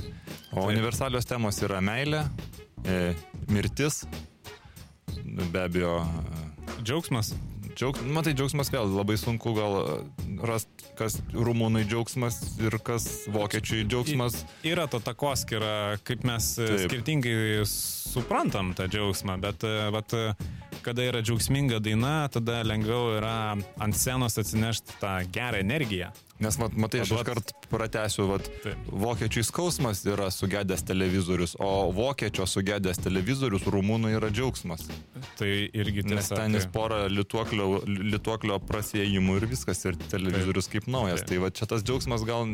O 0.51 0.63
Taip. 0.63 0.72
universalios 0.72 1.29
temos 1.29 1.62
yra 1.63 1.79
meilė, 1.84 2.25
e, 2.84 3.13
mirtis, 3.51 4.03
be 5.24 5.63
abejo, 5.63 6.01
Džiaugsmas. 6.84 7.34
Džiaugs, 7.77 8.01
matai, 8.10 8.32
džiaugsmas 8.34 8.72
vėl 8.74 8.89
labai 8.89 9.20
sunku 9.22 9.51
gal 9.53 9.75
rasti, 10.50 10.88
kas 10.98 11.20
rumūnai 11.34 11.84
džiaugsmas 11.86 12.39
ir 12.63 12.74
kas 12.82 13.06
vokiečiui 13.29 13.84
džiaugsmas. 13.86 14.39
Yra 14.65 14.88
to 14.89 14.98
takoskira, 15.03 16.00
kaip 16.08 16.25
mes 16.25 16.56
e, 16.58 16.72
Taip. 16.72 16.88
skirtingai 16.88 17.38
suprantam 17.70 18.74
tą 18.77 18.88
džiaugsmą, 18.89 19.38
bet 19.44 19.67
e, 19.67 19.75
e, 20.17 20.24
kada 20.88 21.03
yra 21.03 21.20
džiaugsminga 21.20 21.82
daina, 21.84 22.29
tada 22.32 22.62
lengviau 22.63 23.17
yra 23.17 23.58
ant 23.84 23.98
scenos 23.98 24.39
atsinešti 24.39 24.96
tą 25.01 25.17
gerą 25.36 25.60
energiją. 25.60 26.13
Nes, 26.39 26.53
mat, 26.62 26.75
matai, 26.77 27.00
aš 27.01 27.12
iškart 27.15 27.51
pratęsiu, 27.72 28.27
vat, 28.29 28.46
Taip. 28.62 28.89
vokiečiui 28.94 29.41
skausmas 29.48 30.03
yra 30.06 30.27
sugedęs 30.29 30.84
televizorius, 30.86 31.56
o 31.58 31.89
vokiečio 31.96 32.46
sugedęs 32.46 33.00
televizorius 33.01 33.65
rumūnui 33.65 34.12
yra 34.13 34.29
džiaugsmas. 34.29 34.84
Tai 35.39 35.50
irgi 35.50 36.03
Nes 36.06 36.27
tiesa. 36.29 36.36
ten 36.44 36.53
jis 36.53 36.67
tai- 36.67 36.72
porą 36.75 37.00
lituoklio, 37.10 37.82
lituoklio 37.88 38.60
prasėjimų 38.70 39.39
ir 39.41 39.48
viskas, 39.50 39.82
ir 39.89 39.98
televizorius 40.12 40.70
kaip 40.70 40.86
naujas. 40.86 41.24
Taip. 41.25 41.29
Tai 41.34 41.38
va 41.48 41.50
čia 41.50 41.65
tas 41.74 41.82
džiaugsmas 41.82 42.24
gal, 42.29 42.46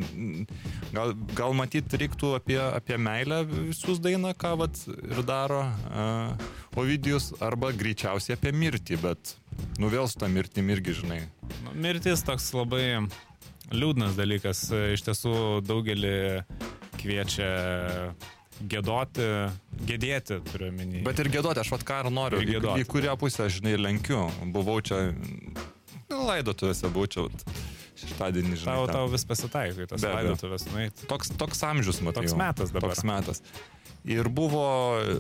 gal, 0.96 1.14
gal 1.36 1.54
matyti 1.54 2.00
reiktų 2.00 2.36
apie, 2.40 2.60
apie 2.64 2.98
meilę 2.98 3.44
visus 3.50 4.00
dainą, 4.00 4.32
ką 4.34 4.56
vat 4.64 4.80
ir 4.88 5.24
daro 5.28 5.60
uh, 5.68 6.80
Ovidijus, 6.80 7.34
arba 7.44 7.70
greičiausiai 7.76 8.38
apie 8.40 8.52
mirtį, 8.56 8.98
bet 9.04 9.36
nu 9.78 9.92
vėl 9.92 10.08
su 10.10 10.18
tą 10.24 10.32
mirtim 10.32 10.72
irgi, 10.74 10.96
žinai. 11.04 11.20
Nu, 11.66 11.76
Mirtis 11.84 12.24
toks 12.26 12.48
labai 12.56 13.04
liūdnas 13.72 14.18
dalykas. 14.20 14.66
Iš 14.98 15.04
tiesų 15.08 15.34
daugelį 15.68 16.16
kviečia 17.00 17.50
gėdoti, 18.64 19.26
gedėti, 19.90 20.38
turiu 20.52 20.70
omeny. 20.72 21.02
Bet 21.06 21.20
ir 21.24 21.30
gėdoti, 21.34 21.64
aš 21.64 21.72
vat 21.74 21.84
ką 21.88 22.02
ir 22.06 22.12
noriu, 22.14 22.42
Ir 22.44 22.48
į, 22.48 22.52
giedoti. 22.58 22.84
į 22.86 22.90
kurią 22.92 23.16
pusę, 23.20 23.48
žinai, 23.52 23.76
lenkiu. 23.82 24.28
Buvau 24.54 24.78
čia, 24.86 25.10
nu, 25.12 26.20
laidotuvėse 26.30 26.92
būčiau 26.94 27.30
šeštadienį, 28.00 28.58
žinai. 28.58 28.74
tau, 28.74 28.88
ten. 28.88 28.98
tau 28.98 29.12
vis 29.12 29.26
pasitaiko 29.30 29.88
tas 29.92 30.06
laidotuvės 30.06 30.68
nueiti. 30.72 31.08
Toks, 31.10 31.34
toks 31.40 31.64
amžius, 31.68 32.02
matai. 32.06 32.24
Toks 32.24 32.36
jau. 32.36 32.40
metas 32.42 32.74
dabar. 32.74 32.94
Toks 32.94 33.08
metas. 33.08 33.44
Ir 34.04 34.28
buvo 34.28 34.66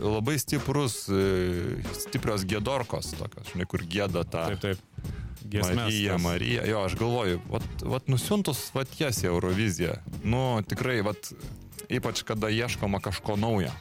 labai 0.03 0.35
stiprus, 0.41 1.05
e, 1.07 1.79
stiprios 1.95 2.43
gėdorkos, 2.49 3.13
tokios, 3.15 3.53
žinai, 3.53 3.67
kur 3.71 3.85
gėda 3.87 4.25
tą 4.27 4.49
Taip, 4.51 4.63
taip. 4.63 5.11
Giesmės 5.43 5.77
Marija, 5.77 6.15
tas. 6.15 6.23
Marija. 6.23 6.65
Jo, 6.67 6.83
aš 6.87 6.97
galvoju, 6.99 7.39
vat, 7.51 7.65
vat 7.93 8.11
nusiuntus, 8.11 8.65
vat 8.75 8.91
jas 8.99 9.21
į 9.23 9.29
Euroviziją. 9.31 9.97
Nu, 10.23 10.43
tikrai, 10.67 11.01
vat, 11.05 11.31
ypač 11.91 12.23
kada 12.27 12.51
ieškoma 12.51 13.03
kažko 13.03 13.37
naujo. 13.39 13.71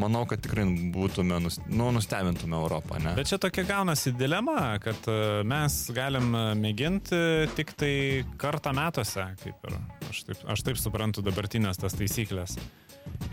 Manau, 0.00 0.22
kad 0.28 0.40
tikrai 0.40 0.64
būtume, 0.94 1.36
nus, 1.44 1.58
nu, 1.68 1.90
nustebintume 1.92 2.56
Europą, 2.56 2.96
ne? 3.02 3.12
Bet 3.18 3.28
čia 3.28 3.38
tokia 3.42 3.64
gaunasi 3.68 4.14
dilema, 4.16 4.78
kad 4.80 5.08
e, 5.10 5.42
mes 5.48 5.76
galim 5.92 6.30
e, 6.32 6.44
mėginti 6.56 7.18
tik 7.58 7.74
tai 7.76 7.94
kartą 8.40 8.72
metuose, 8.76 9.26
kaip 9.42 9.68
ir 9.68 9.76
aš 10.08 10.22
taip, 10.30 10.46
aš 10.54 10.64
taip 10.68 10.80
suprantu 10.80 11.24
dabartinės 11.26 11.82
tas 11.82 11.98
taisyklės. 11.98 12.56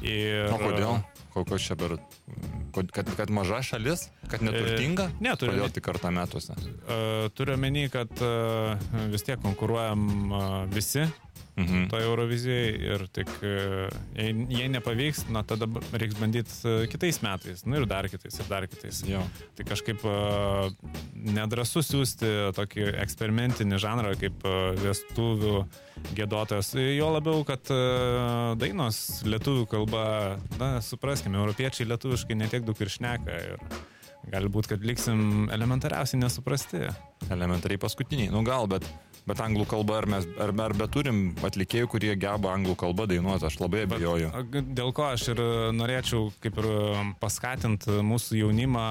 Ir, 0.04 0.50
O 0.52 0.60
kodėl? 0.60 1.00
Kokios 1.32 1.64
čia 1.70 1.78
per... 1.80 1.96
Kad, 2.74 3.08
kad 3.18 3.32
maža 3.34 3.62
šalis, 3.66 4.08
kad 4.28 4.44
neturtinga? 4.44 5.08
E, 5.14 5.24
ne, 5.24 5.34
turiu 5.40 5.56
Kodėl 5.56 5.74
tik 5.78 5.86
kartą 5.88 6.12
metuose? 6.14 6.58
Turiu 7.38 7.56
menį, 7.62 7.88
kad 7.94 8.26
vis 9.14 9.26
tiek 9.26 9.40
konkuruojam 9.46 10.10
visi 10.74 11.08
Mhm. 11.60 11.90
toje 11.92 12.06
Eurovizijoje 12.08 12.70
ir 12.88 13.06
tik 13.12 13.30
uh, 13.42 13.90
jei, 14.16 14.32
jei 14.54 14.70
nepavyks, 14.72 15.26
na 15.34 15.44
tada 15.44 15.68
reiks 15.92 16.16
bandyti 16.20 16.56
uh, 16.64 16.86
kitais 16.92 17.20
metais, 17.26 17.66
nu 17.68 17.80
ir 17.80 17.88
dar 17.90 18.08
kitais, 18.12 18.40
ir 18.40 18.48
dar 18.50 18.68
kitais. 18.72 19.02
Jo. 19.08 19.22
Tai 19.58 19.68
kažkaip 19.68 20.06
uh, 20.08 20.72
nedrasu 21.14 21.84
siūsti 21.84 22.32
tokį 22.58 22.90
eksperimentinį 23.04 23.82
žanrą 23.82 24.16
kaip 24.20 24.44
vestuvių 24.80 25.62
gėdotojas. 26.16 26.72
Jo 26.96 27.12
labiau, 27.12 27.44
kad 27.48 27.68
dainos 28.60 29.20
lietuvių 29.28 29.66
kalba, 29.70 30.04
na, 30.62 30.78
supraskime, 30.86 31.42
europiečiai 31.42 31.90
lietuviškai 31.90 32.40
netiek 32.40 32.64
daug 32.68 32.80
ir 32.80 32.94
šneka. 32.94 33.40
Ir 33.50 33.80
Galbūt, 34.30 34.68
kad 34.70 34.84
liksim 34.86 35.48
elementariausiai 35.54 36.20
nesuprasti. 36.22 36.84
Elementariai 37.32 37.80
paskutiniai. 37.82 38.30
Nu 38.34 38.44
gal, 38.46 38.68
bet, 38.70 38.86
bet 39.30 39.40
anglų 39.46 39.66
kalba, 39.70 40.00
ar 40.02 40.08
mes 40.10 40.26
ar, 40.42 40.52
ar 40.66 40.74
beturim 40.78 41.22
atlikėjų, 41.46 41.88
kurie 41.94 42.16
geba 42.20 42.52
anglų 42.58 42.76
kalbą 42.82 43.06
dainuoti, 43.12 43.46
aš 43.50 43.60
labai 43.62 43.86
abejoju. 43.88 44.32
G- 44.54 44.64
Dėl 44.80 44.92
ko 44.98 45.06
aš 45.14 45.28
ir 45.36 45.42
norėčiau 45.78 46.32
kaip 46.44 46.58
ir 46.64 46.68
paskatinti 47.22 48.00
mūsų 48.10 48.42
jaunimą 48.44 48.86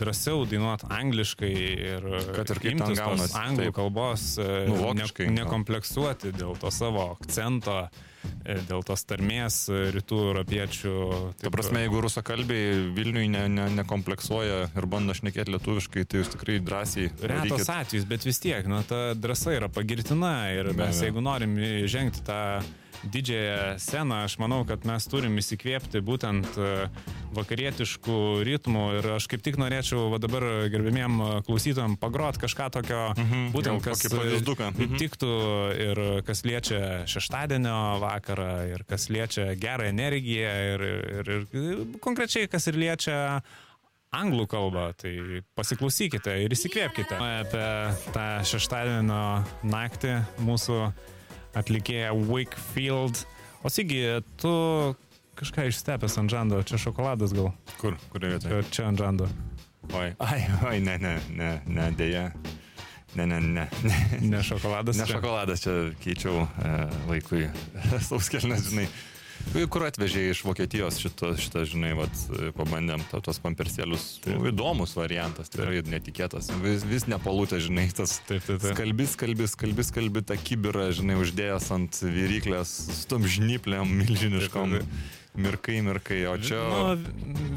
drąsiau 0.00 0.44
dainuoti 0.48 0.88
angliškai 0.98 1.52
ir 1.92 2.08
Kad 2.36 2.50
ir 2.56 2.62
kaip 2.64 2.80
ten 2.82 2.96
gaunasi, 2.98 3.36
anglų 3.40 3.68
taip. 3.68 3.76
kalbos, 3.80 4.26
e, 4.38 4.50
Nu, 4.68 4.74
ne, 4.76 4.82
vokiškai, 4.86 5.26
gal. 5.28 5.36
nekompleksuoti 5.42 6.32
dėl 6.36 6.56
to 6.60 6.70
savo 6.70 7.10
akcento, 7.20 7.78
e, 7.86 8.04
dėl 8.68 8.84
tos 8.86 9.04
tarmės 9.08 9.58
e, 9.70 9.80
rytų 9.94 10.20
europiečių. 10.30 10.94
Ta 11.42 11.52
prasme, 11.54 11.84
jeigu 11.84 12.00
rusakalbiai 12.04 12.86
Vilniui 12.96 13.28
ne, 13.32 13.46
ne, 13.52 13.68
nekompleksuoja 13.80 14.62
ir 14.76 14.88
bando 14.90 15.16
šnekėti 15.16 15.54
lietuviškai, 15.56 16.06
tai 16.06 16.22
jūs 16.22 16.32
tikrai 16.34 16.58
drąsiai 16.64 17.10
Retas 17.10 17.50
darykit. 17.50 17.70
atvejis, 17.76 18.08
bet 18.08 18.26
vis 18.28 18.42
tiek, 18.42 18.66
na, 18.70 18.82
ta 18.86 19.02
drąsa 19.18 19.56
yra 19.56 19.70
pagirtina 19.72 20.34
ir 20.54 20.72
mes, 20.72 20.96
abejo. 20.96 21.06
jeigu 21.08 21.24
norim 21.24 21.56
žengti 21.90 22.24
tą 22.26 22.40
didžiąją 23.04 23.78
sceną, 23.78 24.22
aš 24.26 24.38
manau, 24.42 24.64
kad 24.68 24.84
mes 24.88 25.04
turim 25.10 25.36
įsikvėpti 25.40 26.00
būtent 26.04 26.46
e, 26.58 26.70
vakarietiškų 27.36 28.16
ritmų 28.46 28.84
ir 28.98 29.08
aš 29.16 29.26
kaip 29.30 29.42
tik 29.44 29.58
norėčiau 29.60 30.08
va 30.12 30.18
dabar 30.22 30.46
gerbimiem 30.72 31.18
klausytojam 31.46 31.96
pagrot 32.00 32.38
kažką 32.42 32.70
tokio, 32.78 33.02
Mhm, 33.16 33.50
būtent 33.54 33.82
gal 33.84 33.92
kas 33.92 34.04
e, 34.04 34.40
Mhm. 34.86 34.96
tiktų 35.00 35.32
ir 35.86 36.00
kas 36.26 36.42
liečia 36.44 36.80
šeštadienio 37.06 37.98
vakarą 38.02 38.68
ir 38.72 38.84
kas 38.88 39.08
liečia 39.10 39.54
gerą 39.56 39.88
energiją 39.92 40.50
ir, 40.74 40.80
ir, 41.20 41.30
ir 41.52 41.86
konkrečiai 42.00 42.48
kas 42.48 42.66
ir 42.66 42.74
liečia 42.74 43.42
anglų 44.16 44.46
kalbą, 44.48 44.94
tai 44.96 45.42
pasiklausykite 45.58 46.32
ir 46.44 46.50
įsikvėpkite. 46.54 47.16
Apie 47.20 47.66
tą 48.14 48.26
šeštadienio 48.48 49.44
naktį 49.66 50.14
mūsų 50.46 50.78
atlikėja 51.56 52.12
Wakefield. 52.14 53.24
O 53.64 53.72
Sigi, 53.72 54.02
tu 54.40 54.52
kažką 55.36 55.66
išstepęs 55.70 56.16
ant 56.20 56.32
žando, 56.32 56.60
čia 56.68 56.78
šokoladas 56.80 57.34
gal, 57.36 57.50
Kur? 57.80 57.96
Kurioje 58.12 58.38
vietoje? 58.38 58.62
čia, 58.68 58.72
čia 58.72 58.86
ant 58.90 59.00
žando. 59.00 59.28
Oi. 59.94 60.12
Ai, 60.18 60.40
oi, 60.66 60.78
ne, 60.82 60.96
ne, 60.98 61.16
ne, 61.30 61.50
ne, 61.66 61.90
dėja. 61.96 62.30
Ne, 63.16 63.26
ne, 63.26 63.40
ne. 63.40 63.66
ne. 64.20 64.40
Šokoladas. 64.44 64.98
Ne 65.00 65.06
šokoladas, 65.08 65.62
čia 65.64 65.74
keičiau 66.02 66.42
e, 66.44 66.72
vaikui 67.08 67.46
sauskelnes, 68.08 68.70
žinai. 68.70 68.88
Kur 69.52 69.86
atvežė 69.86 70.26
iš 70.32 70.42
Vokietijos 70.44 70.98
šitą, 71.00 71.30
šitą 71.40 71.62
žinai, 71.68 71.92
vat, 71.96 72.12
pabandėm 72.58 73.04
to, 73.10 73.20
tos 73.24 73.38
pampersėlius. 73.42 74.06
Tai 74.24 74.36
įdomus 74.50 74.96
variantas, 74.98 75.50
tikrai 75.52 75.80
netikėtas. 75.86 76.50
Vis, 76.64 76.84
vis 76.88 77.06
nepalūtė, 77.10 77.60
žinai, 77.64 77.86
tas 77.96 78.18
Taip, 78.26 78.42
taip, 78.42 78.60
taip. 78.60 78.72
skalbi, 78.74 79.06
skalbi, 79.08 79.48
skalbi, 79.50 79.86
skalbi 79.86 80.24
tą 80.26 80.36
kibirą, 80.40 80.88
žinai, 80.96 81.18
uždėjęs 81.22 81.70
ant 81.76 82.00
viryklės 82.02 82.74
su 83.00 83.06
tom 83.10 83.24
žnyplėm 83.28 83.96
milžiniškom. 84.02 84.76
Taip, 84.80 84.90
taip, 84.90 85.22
mirkai, 85.40 85.78
mirkai, 85.84 86.18
o 86.30 86.34
čia... 86.40 86.58
Nu, 86.70 86.96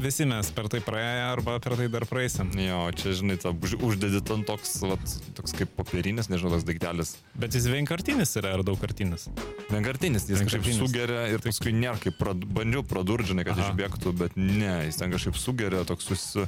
visi 0.02 0.26
mes 0.28 0.50
per 0.56 0.68
tai 0.72 0.80
praėję 0.84 1.24
arba 1.30 1.56
per 1.62 1.76
tai 1.80 1.88
dar 1.92 2.06
praeisim. 2.08 2.50
Jo, 2.56 2.82
čia, 2.96 3.12
žinai, 3.18 3.36
ta 3.40 3.52
už- 3.52 3.78
uždedi 3.86 4.20
ten 4.26 4.44
toks, 4.48 4.76
vat, 4.86 5.02
toks 5.38 5.54
kaip 5.58 5.72
popierinis, 5.78 6.28
nežinau, 6.32 6.52
tas 6.56 6.66
daiktelis. 6.68 7.14
Bet 7.40 7.56
jis 7.56 7.68
vienkartinis 7.72 8.34
yra 8.40 8.54
ar 8.58 8.64
daugkartinis? 8.66 9.28
Vienkartinis, 9.70 10.28
jis 10.28 10.42
kažkaip 10.44 10.64
Vienkartinis. 10.66 10.80
sugeria 10.82 11.26
ir 11.32 11.42
paskui 11.44 11.74
nėra 11.76 12.00
kaip, 12.02 12.16
prad, 12.20 12.44
bandžiau 12.56 12.84
pradurdžinai, 12.90 13.44
kad 13.48 13.58
Aha. 13.58 13.70
išbėgtų, 13.72 14.14
bet 14.24 14.36
ne, 14.40 14.76
jis 14.88 15.00
ten 15.00 15.12
kažkaip 15.14 15.38
sugeria, 15.40 15.84
toks 15.88 16.08
susi, 16.10 16.46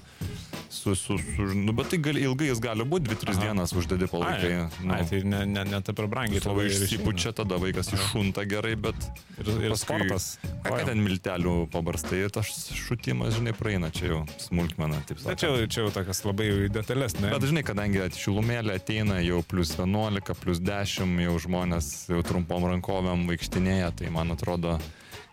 su, 0.73 0.95
su, 0.97 1.19
su, 1.21 1.45
nu, 1.55 1.73
bet 1.77 1.91
tai 1.93 1.99
gali, 2.01 2.23
ilgai 2.25 2.47
jis 2.49 2.61
gali 2.65 2.85
būti, 2.89 3.11
2-3 3.13 3.35
Aha. 3.35 3.43
dienas 3.45 3.75
uždedi 3.77 4.07
palaikai. 4.09 4.53
Ai, 4.57 4.69
Nu, 4.87 4.95
ai, 4.97 5.05
tai 5.11 5.21
ne, 5.29 5.43
ne, 5.47 5.65
ne 5.69 5.81
taip 5.85 6.01
brangiai. 6.09 6.39
Jis 6.41 6.47
labai 6.49 6.65
išsipučia, 6.71 7.33
tada 7.37 7.59
vaikas 7.61 7.91
iššunta 7.93 8.47
gerai, 8.49 8.73
bet 8.81 8.97
Ir, 9.39 9.51
ir 9.69 9.75
paskui- 9.75 9.83
sportas. 9.85 10.27
ką 10.65 10.79
ten 10.89 11.03
miltelių 11.05 11.69
pabarstai 11.71 12.23
ir 12.25 12.33
tas 12.33 12.49
šutimas, 12.73 13.37
žinai, 13.37 13.53
praeina, 13.59 13.91
čia 13.93 14.07
jau 14.15 14.23
smulkmena, 14.41 15.03
taip 15.07 15.21
sakant. 15.21 15.37
Tačiau 15.37 15.69
čia 15.69 15.85
jau 15.85 15.93
tokias 15.93 16.25
labai 16.25 16.49
detalės, 16.73 17.19
ne? 17.21 17.29
Bet 17.37 17.43
žinai, 17.53 17.63
kadangi 17.69 18.01
šilumėlė 18.17 18.81
ateina 18.81 19.21
jau 19.23 19.43
plus 19.45 19.77
11, 19.77 20.35
plus 20.41 20.59
10, 20.59 21.21
jau 21.29 21.37
žmonės 21.39 22.09
jau 22.09 22.23
trumpom 22.25 22.65
rankovėm 22.73 23.29
vaikštinėja, 23.29 23.93
tai 24.01 24.09
man 24.11 24.31
atrodo 24.33 24.79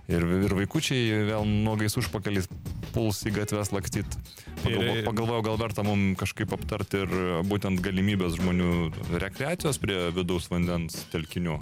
ir, 0.10 0.26
ir 0.48 0.56
vaikučiai 0.58 1.24
vėl 1.30 1.48
nuogais 1.48 1.96
užpakaliais 2.00 2.50
puls 2.94 3.22
į 3.30 3.34
gatves 3.38 3.72
lakstyti. 3.76 4.22
Pagalvo, 4.64 4.96
pagalvojau, 5.06 5.46
gal 5.46 5.60
verta 5.62 5.86
mums 5.86 6.18
kažkaip 6.20 6.54
aptarti 6.58 7.04
ir 7.06 7.14
būtent 7.48 7.82
galimybės 7.86 8.40
žmonių 8.40 8.72
rekreacijos 9.22 9.80
prie 9.82 10.02
vidaus 10.16 10.50
vandens 10.52 11.06
telkinių. 11.14 11.60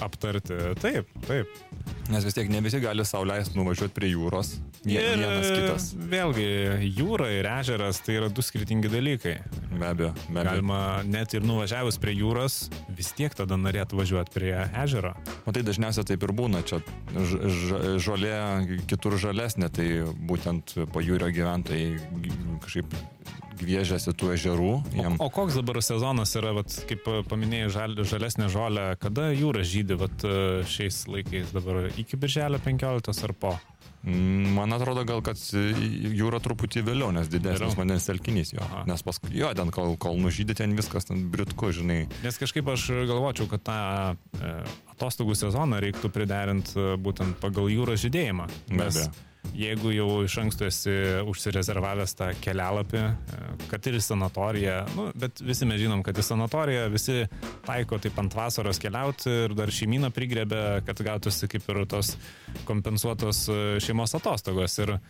Aptarti. 0.00 0.54
Taip, 0.80 1.08
taip. 1.26 1.46
Nes 2.10 2.24
vis 2.26 2.34
tiek 2.34 2.48
ne 2.50 2.58
visi 2.64 2.80
gali 2.82 3.04
sauliaisti 3.06 3.54
nuvažiuoti 3.58 3.94
prie 3.94 4.08
jūros. 4.14 4.54
Vie- 4.84 4.96
Ir 5.00 5.18
Vienas 5.20 5.50
kitas. 5.52 5.88
Vėlgi, 5.94 6.46
jūra 6.96 7.28
ir 7.36 7.46
ežeras 7.46 8.00
tai 8.02 8.16
yra 8.16 8.28
du 8.32 8.42
skirtingi 8.42 8.88
dalykai. 8.90 9.34
Be 9.78 9.86
abejo, 9.90 10.12
be 10.28 10.40
abejo. 10.40 10.44
Galima 10.48 10.80
net 11.06 11.34
ir 11.36 11.42
nuvažiavus 11.46 11.98
prie 12.00 12.14
jūros, 12.16 12.70
vis 12.96 13.12
tiek 13.12 13.34
tada 13.36 13.54
norėtų 13.60 14.00
važiuoti 14.00 14.34
prie 14.34 14.54
ežero. 14.82 15.12
O 15.46 15.52
tai 15.52 15.62
dažniausiai 15.62 16.08
taip 16.08 16.22
ir 16.26 16.32
būna, 16.32 16.64
čia 16.66 16.80
žolė 18.00 18.80
kitur 18.90 19.16
žalesnė, 19.20 19.68
tai 19.72 19.86
būtent 20.26 20.74
pajūrio 20.94 21.30
gyventojai 21.34 22.00
kažkaip 22.64 22.94
gviežiasi 23.60 24.14
tų 24.16 24.34
ežerų. 24.36 24.70
O, 24.80 24.96
Jiem, 24.96 25.18
o 25.22 25.30
koks 25.32 25.58
dabar 25.60 25.80
sezonas 25.84 26.34
yra, 26.38 26.54
vat, 26.60 26.74
kaip 26.90 27.06
paminėjai, 27.30 27.72
žal, 27.76 27.98
žalesnė 28.12 28.50
žolė, 28.52 28.86
kada 29.02 29.30
jūra 29.34 29.64
žydi 29.66 29.98
vat, 30.00 30.24
šiais 30.70 31.04
laikais 31.10 31.52
dabar 31.56 31.90
iki 32.00 32.20
birželio 32.20 32.62
15 32.64 33.28
ar 33.28 33.36
po? 33.36 33.58
Mm, 34.00 34.54
man 34.56 34.72
atrodo 34.72 35.02
gal, 35.04 35.20
kad 35.24 35.36
jūra 35.36 36.40
truputį 36.40 36.80
vėliau, 36.86 37.10
nes 37.12 37.28
didesnis 37.28 37.76
vandens 37.76 38.06
telkinys 38.08 38.54
jo. 38.54 38.62
Aha. 38.64 38.84
Nes 38.88 39.04
paskui, 39.04 39.34
jo, 39.36 39.50
ten 39.56 39.68
kol, 39.74 39.92
kol 40.00 40.16
nužydė, 40.22 40.56
ten 40.62 40.72
viskas 40.78 41.10
ten 41.10 41.26
britku, 41.32 41.68
žinai. 41.76 42.06
Nes 42.24 42.40
kažkaip 42.40 42.70
aš 42.72 42.86
galvočiau, 43.10 43.48
kad 43.50 43.66
tą 43.66 43.80
e, 44.40 44.54
atostogų 44.94 45.36
sezoną 45.36 45.82
reiktų 45.84 46.12
priderinti 46.14 46.94
būtent 47.04 47.36
pagal 47.44 47.68
jūros 47.72 48.00
žydėjimą. 48.06 48.48
Be 48.70 48.80
Nes 48.80 49.02
abejo. 49.02 49.28
Jeigu 49.56 49.90
jau 49.92 50.08
iš 50.24 50.34
anksto 50.42 50.66
esi 50.68 50.92
užsirezervavęs 51.28 52.14
tą 52.18 52.28
kelialapį, 52.44 53.00
e, 53.00 53.40
kad 53.70 53.86
ir 53.90 53.96
į 53.98 54.02
sanatoriją, 54.04 54.74
nu, 54.96 55.06
bet 55.18 55.40
visi 55.44 55.66
mes 55.68 55.80
žinom, 55.80 56.02
kad 56.06 56.16
į 56.20 56.24
sanatoriją 56.26 56.84
visi 56.92 57.16
taiko 57.66 57.98
taip 58.02 58.18
ant 58.20 58.34
vasaros 58.36 58.78
keliauti 58.82 59.32
ir 59.46 59.54
dar 59.58 59.72
šeimyną 59.74 60.12
prigrebė, 60.14 60.62
kad 60.86 61.02
gautųsi 61.06 61.48
kaip 61.50 61.66
ir 61.72 61.82
tos 61.90 62.14
kompensuotos 62.68 63.46
e, 63.48 63.58
šeimos 63.82 64.14
atostogos. 64.20 64.78
Ir 64.84 64.94
e, 64.96 65.00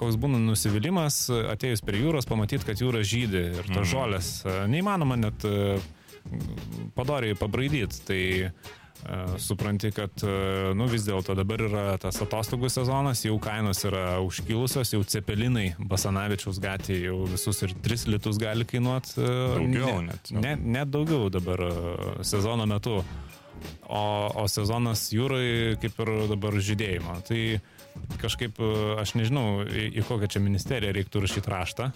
koks 0.00 0.16
būna 0.20 0.40
nusivylimas, 0.42 1.26
atėjus 1.54 1.84
prie 1.84 2.02
jūros, 2.02 2.28
pamatyti, 2.28 2.66
kad 2.68 2.80
jūra 2.82 3.04
žydi 3.04 3.44
ir 3.60 3.64
tos 3.68 3.84
Mhm. 3.84 3.92
žolės 3.92 4.32
neįmanoma 4.68 5.16
net 5.20 5.44
padoriai 6.96 7.36
pabraidyti. 7.38 8.02
Tai 8.04 8.22
supranti, 9.38 9.90
kad 9.94 10.10
e, 10.26 10.32
nu, 10.76 10.88
vis 10.90 11.04
dėlto 11.06 11.36
dabar 11.38 11.62
yra 11.68 11.84
tas 12.02 12.18
atostogų 12.24 12.70
sezonas, 12.72 13.22
jau 13.24 13.36
kainos 13.42 13.84
yra 13.88 14.18
užkilusios, 14.24 14.92
jau 14.94 15.02
cepelinai 15.06 15.70
Basanavičiaus 15.78 16.60
gatvėje 16.62 17.08
jau 17.08 17.22
visus 17.30 17.62
ir 17.66 17.74
3 17.86 18.08
litus 18.14 18.40
gali 18.42 18.66
kainuoti. 18.68 19.16
Daugiau 19.22 20.02
ne, 20.02 20.10
net. 20.10 20.32
Ne, 20.34 20.54
net 20.78 20.92
daugiau 20.92 21.30
dabar 21.32 21.62
e, 21.68 21.72
sezono 22.26 22.66
metu. 22.68 23.00
O, 23.88 24.02
o 24.38 24.44
sezonas 24.46 25.08
jūrai 25.10 25.74
kaip 25.82 25.96
ir 26.04 26.10
dabar 26.30 26.54
žydėjimo. 26.62 27.16
Tai 27.26 27.40
kažkaip 28.22 28.60
e, 28.62 28.72
aš 29.02 29.14
nežinau, 29.18 29.64
į, 29.66 29.88
į 29.98 30.06
kokią 30.10 30.30
čia 30.34 30.42
ministeriją 30.44 30.94
reiktų 30.98 31.24
rašyti 31.24 31.54
raštą. 31.54 31.90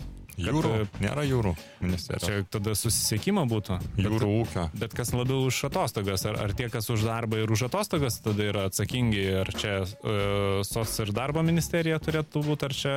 Jūrų. 0.51 0.73
e, 0.83 0.87
Nėra 1.05 1.25
jūrų 1.29 1.53
ministerijos. 1.85 2.27
Čia 2.27 2.47
tada 2.51 2.75
susisiekimo 2.79 3.45
būtų. 3.51 3.79
Bet- 3.97 4.07
Jūrų 4.07 4.31
ūkio. 4.43 4.65
Bet 4.75 4.95
kas 4.99 5.13
labiau 5.15 5.47
už 5.47 5.61
atostogas, 5.71 6.25
ar, 6.27 6.41
ar 6.45 6.53
tie, 6.59 6.69
kas 6.73 6.91
už 6.91 7.05
darbą 7.07 7.43
ir 7.43 7.51
už 7.55 7.67
atostogas 7.69 8.21
tada 8.25 8.43
yra 8.51 8.67
atsakingi, 8.71 9.25
ar 9.43 9.53
čia 9.55 9.75
uh, 9.85 10.63
SOS 10.67 10.99
ir 11.07 11.13
darbo 11.13 11.43
ministerija 11.43 11.99
turėtų 12.03 12.43
būti, 12.47 12.65
ar 12.69 12.73
čia 12.75 12.95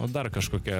o 0.00 0.06
dar 0.08 0.30
kažkokia. 0.32 0.78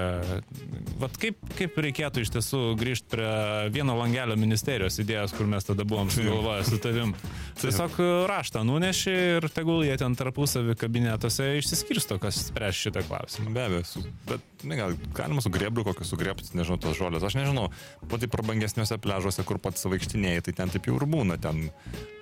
Vat 1.00 1.16
kaip, 1.20 1.36
kaip 1.58 1.76
reikėtų 1.80 2.22
iš 2.24 2.30
tiesų 2.36 2.60
grįžti 2.80 3.08
prie 3.12 3.30
vieno 3.74 3.96
langelio 3.98 4.36
ministerijos 4.40 4.98
idėjos, 5.02 5.34
kur 5.36 5.48
mes 5.50 5.64
tada 5.66 5.84
buvom 5.88 6.10
sugalvoję 6.12 6.64
su 6.68 6.78
tavim. 6.82 7.14
Tiesiog 7.60 7.96
e, 8.00 8.08
raštą 8.30 8.62
nuneši 8.64 9.12
ir 9.40 9.48
tegul 9.52 9.82
jie 9.84 9.96
ten 10.00 10.14
tarpusavį 10.16 10.76
kabinetuose 10.80 11.50
išsiskirsto, 11.60 12.18
kas 12.22 12.38
spręs 12.48 12.78
šitą 12.80 13.02
klausimą. 13.08 13.52
Be 13.56 13.64
abejo, 13.66 14.04
bet 14.28 14.64
ne, 14.64 14.76
gal 14.78 14.94
galima 15.16 15.42
su 15.44 15.50
grebliu 15.52 15.84
kokiu 15.90 16.06
sugriebti, 16.08 16.54
nežinau, 16.58 16.78
tos 16.82 16.96
žolės. 16.98 17.26
Aš 17.26 17.36
nežinau, 17.40 17.68
pati 18.10 18.30
prabangesniuose 18.30 18.98
pležuose, 19.02 19.44
kur 19.48 19.60
pats 19.62 19.86
vaikštinėjai, 19.90 20.46
tai 20.46 20.56
ten 20.62 20.72
taip 20.72 20.88
jau 20.88 20.96
ir 20.98 21.06
būna, 21.10 21.36
ten 21.42 21.68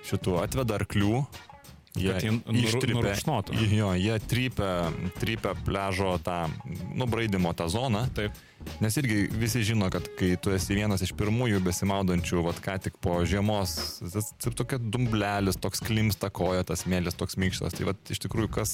šitų 0.09 0.41
atveda 0.43 0.79
arklių. 0.81 1.23
Jie 1.97 2.13
ištrypia, 2.61 3.15
jo, 3.73 3.87
jie 3.97 4.19
trypia, 4.29 4.73
trypia 5.17 5.55
pležo 5.65 6.11
tą 6.21 6.43
nubraidimo 6.95 7.55
tą 7.57 7.65
zoną. 7.71 8.05
Taip. 8.15 8.37
Nes 8.79 8.95
irgi 8.99 9.25
visi 9.35 9.61
žino, 9.63 9.89
kad 9.91 10.05
kai 10.19 10.33
tu 10.39 10.51
esi 10.55 10.75
vienas 10.77 11.01
iš 11.03 11.11
pirmųjų 11.19 11.59
besimaudančių, 11.63 12.41
vad 12.45 12.59
ką 12.63 12.75
tik 12.85 12.97
po 13.03 13.17
žiemos, 13.27 13.73
taip 14.39 14.55
tokia 14.59 14.79
dumblelis, 14.79 15.59
toks 15.59 15.83
klimsta 15.83 16.29
koja, 16.31 16.65
tas 16.67 16.85
mėlis 16.89 17.17
toks 17.19 17.35
minkštas. 17.39 17.75
Tai 17.75 17.89
vad 17.91 18.11
iš 18.11 18.21
tikrųjų 18.23 18.51
kas 18.59 18.73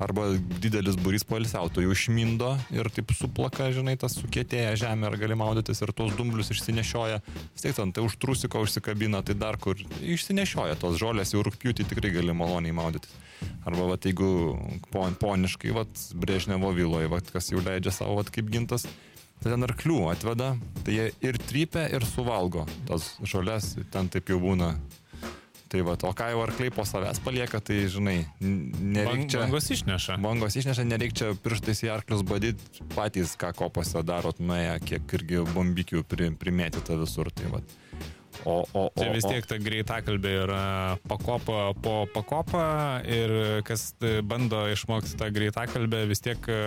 arba 0.00 0.30
didelis 0.62 0.98
burys 1.00 1.26
poilsiautojų 1.28 1.94
išmindo 1.94 2.54
ir 2.74 2.90
taip 2.92 3.12
suplaka, 3.16 3.70
žinai, 3.74 3.96
tas 4.00 4.16
sukietėja 4.20 4.76
žemė 4.84 5.08
ar 5.10 5.18
gali 5.20 5.38
maudytis 5.38 5.80
ir 5.84 5.94
tuos 5.96 6.16
dumblius 6.18 6.52
išsinešioja. 6.54 7.22
Ten 7.68 7.92
tai 7.94 8.04
užtrusiko 8.04 8.64
užsikabina, 8.64 9.22
tai 9.24 9.36
dar 9.38 9.56
kur 9.60 9.78
išsinešioja 10.02 10.76
tos 10.80 10.96
žolės, 11.00 11.34
jau 11.34 11.44
rūpjūtį 11.46 11.88
tikrai 11.88 12.12
gali 12.16 12.36
maloniai 12.36 12.76
maudytis. 12.76 13.12
Arba 13.68 13.92
vat, 13.92 14.06
jeigu 14.08 14.56
pon, 14.92 15.14
poniškai, 15.20 15.70
vat, 15.76 16.00
Brežnevo 16.18 16.72
viloje, 16.74 17.10
vat, 17.12 17.28
kas 17.30 17.52
jau 17.52 17.62
leidžia 17.62 17.92
savo, 17.94 18.16
vat, 18.18 18.32
kaip 18.34 18.48
gintas, 18.50 18.86
tai 19.42 19.52
ten 19.54 19.66
arklių 19.68 19.98
atveda, 20.12 20.52
tai 20.84 20.96
jie 20.96 21.08
ir 21.24 21.38
trypia, 21.48 21.86
ir 21.94 22.06
suvalgo 22.08 22.66
tas 22.88 23.14
žolės, 23.22 23.76
ten 23.92 24.10
taip 24.12 24.32
jau 24.32 24.40
būna. 24.42 24.74
Tai 25.68 25.82
va, 25.84 25.98
o 26.00 26.12
ką 26.16 26.30
jau 26.32 26.38
arkliai 26.40 26.72
po 26.72 26.80
savęs 26.88 27.18
palieka, 27.20 27.58
tai 27.60 27.82
žinai, 27.92 28.22
n- 28.40 28.70
Bang, 28.72 28.92
nereik 28.94 29.26
čia... 29.28 29.42
bangos 29.42 29.66
išneša. 29.74 30.14
Bangos 30.24 30.54
išneša, 30.56 30.86
nereik 30.88 31.12
čia 31.12 31.34
pirštais 31.44 31.82
į 31.84 31.90
arklius 31.92 32.22
badyti, 32.24 32.86
patys 32.94 33.34
ką 33.36 33.50
kopose 33.58 34.00
darot, 34.00 34.40
nuėję, 34.40 34.78
kiek 34.88 35.14
irgi 35.18 35.42
bombikių 35.52 36.06
pri, 36.08 36.30
primėtyta 36.40 36.96
visur. 36.96 37.28
Tai 37.36 37.52
va. 37.52 37.60
O, 38.44 38.62
o, 38.62 38.82
o, 38.86 38.92
Čia 38.98 39.12
vis 39.14 39.26
tiek 39.26 39.46
ta 39.48 39.58
greita 39.62 39.98
kalbė 40.06 40.34
yra 40.44 40.62
pakopa 41.10 41.72
po 41.82 41.94
pakopą 42.12 42.64
ir 43.08 43.34
kas 43.66 43.90
e, 44.02 44.18
bando 44.22 44.60
išmokti 44.70 45.16
tą 45.18 45.30
greitą 45.34 45.66
kalbę, 45.70 46.04
vis 46.10 46.22
tiek 46.24 46.50
e, 46.52 46.60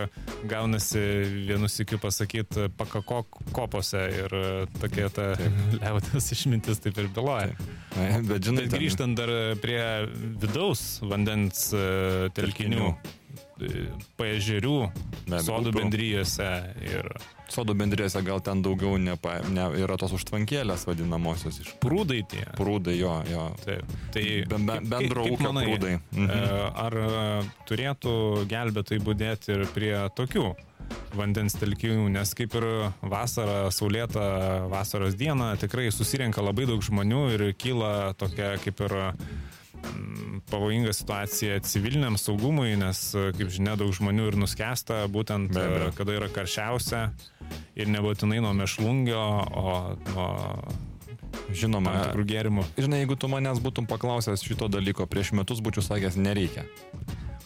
gaunasi 0.52 1.04
vienu 1.48 1.70
sikiu 1.72 2.02
pasakyti 2.02 2.68
pakakok 2.78 3.42
kopose 3.56 4.04
ir 4.24 4.36
e, 4.36 4.46
tokia 4.82 5.10
ta 5.14 5.32
liaudės 5.80 6.32
išmintis 6.36 6.84
taip 6.84 7.00
ir 7.02 7.12
byloja. 7.16 7.56
Bet 8.28 8.46
žinai, 8.48 8.68
Bet 8.68 8.78
grįžtant 8.78 9.18
dar 9.20 9.32
prie 9.64 9.82
vidaus 10.42 11.00
vandens 11.04 11.70
e, 11.76 12.30
telkinių, 12.36 12.92
e, 12.92 13.18
paežerių, 14.19 14.78
sodų 15.45 15.74
bendryjose 15.78 16.50
ir 16.88 17.12
Sodų 17.52 17.74
bendrėse 17.76 18.21
gal 18.24 18.39
ten 18.39 18.62
daugiau 18.63 18.95
nepa, 18.95 19.41
ne, 19.52 19.65
yra 19.84 19.97
tos 20.00 20.13
užtvankėlės 20.15 20.86
vadinamosios 20.88 21.58
iš 21.60 21.74
prūdai 21.84 22.21
tie. 22.32 22.45
prūdai, 22.56 22.93
jo, 22.95 23.12
jo. 23.28 23.50
Taip. 23.65 23.84
Tai 24.15 24.24
Ben- 24.47 24.65
ben- 24.65 24.80
kaip- 24.80 24.88
bendro 24.93 25.26
kaip 25.26 25.34
ūkio 25.36 25.50
manai, 25.52 25.65
prūdai. 25.67 25.91
Mhm. 26.15 26.30
e, 26.30 26.71
Ar 26.86 26.93
e, 26.95 27.43
turėtų 27.67 28.13
gelbėtai 28.47 29.02
būdėti 29.04 29.52
ir 29.58 29.65
prie 29.76 29.91
tokių 30.15 30.45
vandens 31.15 31.54
telkinių, 31.60 32.08
nes 32.12 32.32
kaip 32.39 32.56
ir 32.56 32.65
vasarą, 33.04 33.67
saulėtą 33.71 34.69
vasaros 34.71 35.15
dieną 35.19 35.58
tikrai 35.60 35.89
susirenka 35.91 36.39
labai 36.41 36.65
daug 36.71 36.80
žmonių 36.80 37.21
ir 37.36 37.43
kyla 37.60 38.13
tokia 38.15 38.56
kaip 38.63 38.80
ir 38.88 38.95
pavojinga 40.52 40.94
situacija 40.94 41.60
civiliniam 41.65 42.17
saugumui, 42.20 42.76
nes, 42.80 43.04
e, 43.15 43.32
kaip 43.38 43.52
žinia, 43.54 43.78
daug 43.80 43.94
žmonių 43.96 44.32
ir 44.32 44.38
nuskesta 44.39 45.04
būtent, 45.12 45.54
Be 45.56 45.65
abejo. 45.65 45.89
e, 45.89 45.98
kada 45.98 46.15
yra 46.20 46.30
karščiausia 46.32 47.04
ir 47.76 47.91
nebūtinai 47.91 48.41
nuo 48.44 48.54
mešlungio, 48.58 49.26
o 49.52 49.76
nuo 50.13 50.30
Žinoma, 51.52 51.91
tikrų 52.08 52.26
gėrimų. 52.28 52.63
Žinai, 52.80 53.02
jeigu 53.04 53.15
tu 53.20 53.30
manęs 53.32 53.60
būtum 53.63 53.88
paklausęs 53.88 54.44
šito 54.44 54.67
dalyko 54.72 55.08
prieš 55.08 55.32
metus, 55.36 55.62
būčiau 55.63 55.84
sakęs, 55.84 56.17
nereikia. 56.20 56.65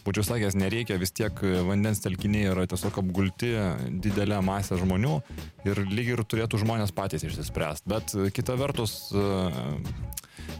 Būčiau 0.06 0.22
sakęs, 0.22 0.54
nereikia, 0.54 1.00
vis 1.02 1.10
tiek 1.10 1.40
vandens 1.66 1.98
telkiniai 2.04 2.52
yra 2.52 2.66
tiesiog 2.70 3.00
apgulti 3.02 3.48
didelę 4.04 4.38
masę 4.46 4.78
žmonių 4.78 5.16
ir 5.66 5.80
lyg 5.90 6.12
ir 6.12 6.22
turėtų 6.22 6.60
žmonės 6.62 6.94
patys 6.94 7.26
išsispręsti. 7.26 7.90
Bet 7.90 8.14
e, 8.14 8.28
kita 8.30 8.54
vertus, 8.60 8.94
e, 9.10 9.24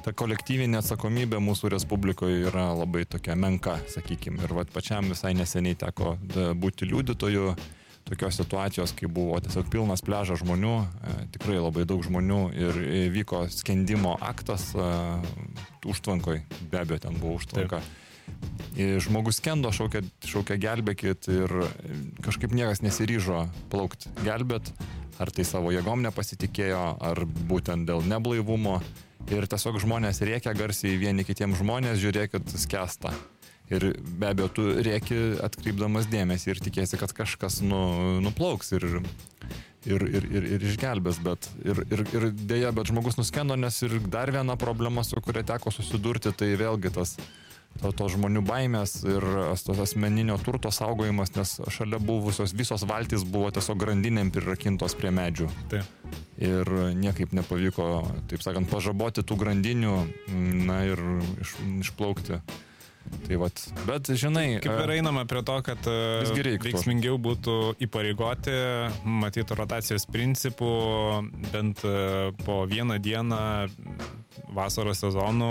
ta 0.03 0.11
kolektyvinė 0.11 0.81
atsakomybė 0.81 1.39
mūsų 1.47 1.71
Respublikoje 1.77 2.41
yra 2.49 2.73
labai 2.75 3.05
tokia 3.07 3.37
menka, 3.39 3.77
sakykime. 3.93 4.43
Ir 4.43 4.55
vat 4.59 4.73
pačiam 4.75 5.07
visai 5.15 5.31
neseniai 5.39 5.79
teko 5.79 6.17
e, 6.17 6.49
būti 6.59 6.91
liudytoju 6.91 7.53
tokios 8.07 8.39
situacijos, 8.39 8.95
kai 8.99 9.09
buvo 9.11 9.39
tiesiog 9.43 9.71
pilnas 9.71 10.03
pležas 10.07 10.43
žmonių, 10.43 10.75
e, 10.83 11.15
tikrai 11.35 11.59
labai 11.59 11.87
daug 11.87 12.03
žmonių 12.07 12.41
ir 12.55 12.81
e, 12.83 13.05
vyko 13.15 13.45
skendimo 13.51 14.17
aktas 14.23 14.73
e, 14.75 14.91
užtvankoj, 15.87 16.43
be 16.71 16.83
abejo, 16.83 17.03
ten 17.07 17.23
buvo 17.23 17.39
užtvanka. 17.41 17.83
Ir 17.83 18.06
Žmogus 18.77 19.39
skendo, 19.41 19.71
šaukė, 19.73 20.03
šaukė 20.29 20.59
gelbėkit 20.61 21.31
ir 21.33 21.53
kažkaip 22.25 22.53
niekas 22.53 22.83
nesiryžo 22.85 23.47
plaukti 23.73 24.12
gelbėt, 24.21 24.69
ar 25.17 25.33
tai 25.33 25.47
savo 25.49 25.73
jėgom 25.73 26.05
nepasitikėjo, 26.05 26.83
ar 27.01 27.25
būtent 27.25 27.89
dėl 27.89 28.05
neblaivumo. 28.05 28.83
Ir 29.33 29.49
tiesiog 29.51 29.81
žmonės 29.83 30.21
rėkia 30.23 30.53
garsiai 30.55 30.99
vieni 31.01 31.25
kitiems 31.27 31.59
žmonės, 31.59 31.99
žiūrėkit, 32.03 32.53
skęsta. 32.61 33.15
Ir 33.73 33.89
be 33.99 34.29
abejo, 34.29 34.51
tu 34.55 34.67
rėki 34.87 35.17
atkreipdamas 35.43 36.07
dėmesį 36.12 36.53
ir 36.53 36.61
tikėsi, 36.69 37.01
kad 37.01 37.11
kažkas 37.17 37.59
nu, 37.67 37.81
nuplauks 38.23 38.71
ir, 38.77 38.87
ir, 39.89 40.05
ir, 40.07 40.29
ir, 40.31 40.47
ir 40.55 40.67
išgelbės, 40.69 41.19
bet 41.25 41.49
ir, 41.65 41.83
ir, 41.91 42.05
ir 42.15 42.29
dėja, 42.37 42.71
bet 42.77 42.93
žmogus 42.93 43.19
nuskendo, 43.19 43.57
nes 43.59 43.81
ir 43.83 43.99
dar 44.12 44.31
viena 44.31 44.55
problema, 44.61 45.03
su 45.03 45.19
kuria 45.25 45.43
teko 45.49 45.75
susidurti, 45.75 46.31
tai 46.31 46.53
vėlgi 46.61 46.95
tas 46.95 47.17
to, 47.81 47.93
to 47.97 48.09
žmonių 48.12 48.43
baimės 48.47 48.99
ir 49.07 49.25
tos 49.67 49.81
asmeninio 49.87 50.37
turto 50.43 50.73
saugojimas, 50.75 51.35
nes 51.37 51.57
šalia 51.73 52.01
buvusios 52.03 52.55
visos 52.57 52.87
valtys 52.89 53.27
buvo 53.27 53.51
tiesiog 53.55 53.81
grandinėm 53.81 54.33
prirakintos 54.35 54.97
prie 54.99 55.12
medžių 55.15 55.49
Tai. 55.73 55.83
ir 56.43 56.71
niekaip 56.99 57.35
nepavyko, 57.37 57.89
taip 58.31 58.45
sakant, 58.45 58.71
pažaboti 58.73 59.25
tų 59.27 59.41
grandinių, 59.43 59.97
na 60.69 60.85
ir 60.91 61.03
iš, 61.43 61.59
išplaukti. 61.87 62.41
Tai 63.23 63.37
vat, 63.39 63.61
bet 63.87 64.09
žinai, 64.19 64.59
Kaip 64.62 64.81
ir 64.83 64.91
e, 64.91 64.97
einama 64.99 65.23
prie 65.31 65.43
to, 65.47 65.55
kad 65.67 65.87
veiksmingiau 65.87 67.21
būtų 67.23 67.77
įpareigoti, 67.87 68.55
matyti 69.07 69.59
rotacijos 69.59 70.09
principų, 70.11 70.71
bent 71.53 71.85
po 72.43 72.57
vieną 72.67 72.99
dieną 73.03 73.41
vasaros 74.55 75.01
sezonų 75.05 75.51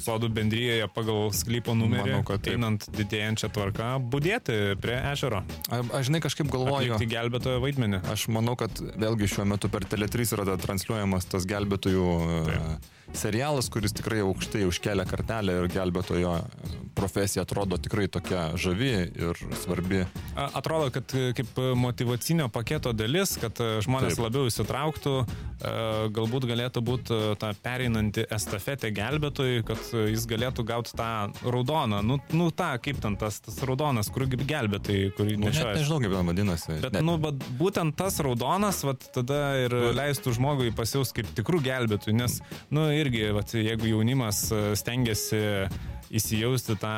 sodų 0.00 0.30
bendryje 0.32 0.86
pagal 0.94 1.28
sklypo 1.36 1.74
numerį, 1.76 2.14
Manau, 2.16 2.24
kad 2.24 2.40
taip. 2.42 2.54
einant 2.56 2.86
didėjančią 2.96 3.50
tvarką, 3.52 3.90
būdėti 4.12 4.56
prie 4.80 4.96
ežero, 5.12 5.42
a- 5.68 5.82
aš 5.98 6.08
žinai 6.08 6.20
kažkaip 6.24 6.48
galvoju. 6.52 6.94
atlikti 6.96 7.10
gelbėtojo 7.14 7.60
vaidmenį. 7.60 8.00
Aš 8.12 8.28
manau, 8.32 8.56
kad 8.56 8.70
vėlgi 8.80 9.28
šiuo 9.34 9.44
metu 9.46 9.68
per 9.68 9.84
Tele3 9.84 10.32
yra 10.38 10.56
transliuojamas 10.56 11.28
tas 11.28 11.44
gelbėtojų 11.44 12.06
e, 12.20 12.40
Taip. 12.48 12.88
serialas, 13.12 13.68
kuris 13.68 13.92
tikrai 13.92 14.20
aukštai 14.24 14.64
užkelia 14.70 15.04
kartelę 15.04 15.58
ir 15.64 15.68
gelbėtojo 15.68 16.32
profesija 16.94 17.42
atrodo 17.44 17.76
tikrai 17.80 18.06
tokia 18.08 18.56
žavi 18.56 18.90
ir 19.16 19.34
svarbi. 19.62 20.04
A- 20.36 20.48
Atrodo, 20.60 20.90
kad 20.94 21.12
e, 21.14 21.32
kaip 21.36 21.56
motivacinio 21.76 22.48
paketo 22.48 22.92
dalis, 22.96 23.36
kad 23.40 23.52
e, 23.60 23.80
žmonės 23.84 24.16
Taip. 24.16 24.24
Labiau 24.26 24.46
įsitrauktų, 24.48 25.14
e, 25.26 26.08
galbūt 26.16 26.46
galėtų 26.50 26.82
būti 26.84 27.14
e, 27.16 27.34
ta 27.40 27.52
pereinanti 28.10 28.24
estafetė 28.34 28.90
gelbėtojui, 28.94 29.62
kad 29.66 29.78
e, 29.94 30.04
jis 30.12 30.24
galėtų 30.30 30.64
gauti 30.66 30.94
tą 30.96 31.08
raudoną, 31.44 32.00
nu, 32.02 32.18
nu 32.32 32.50
tą, 32.50 32.72
kaip 32.82 33.00
ten 33.02 33.16
tas, 33.16 33.40
tas 33.40 33.58
raudonas, 33.66 34.10
kur 34.10 34.26
gelbėtojai, 34.26 35.12
kurį 35.16 35.36
Nu, 35.40 35.46
nešioja. 35.48 35.76
nežinau, 35.78 36.00
kaip 36.02 36.12
ten 36.16 36.26
vadinasi. 36.30 36.80
Bet, 36.82 36.92
net, 36.92 37.02
nu, 37.06 37.16
bet 37.22 37.34
būtent 37.58 37.96
tas 37.96 38.18
raudonas, 38.20 38.82
vat, 38.84 39.06
tada 39.14 39.40
ir 39.64 39.74
leistų 39.96 40.34
žmogui 40.36 40.72
pasijaus 40.76 41.12
kaip 41.16 41.26
tikrų 41.38 41.62
gelbėtojų, 41.64 42.16
nes, 42.18 42.40
nu, 42.70 42.88
irgi, 42.92 43.30
vat, 43.36 43.54
jeigu 43.54 43.86
jaunimas 43.94 44.48
e, 44.52 44.62
stengiasi 44.78 45.68
įsijausti 46.10 46.74
tą 46.82 46.90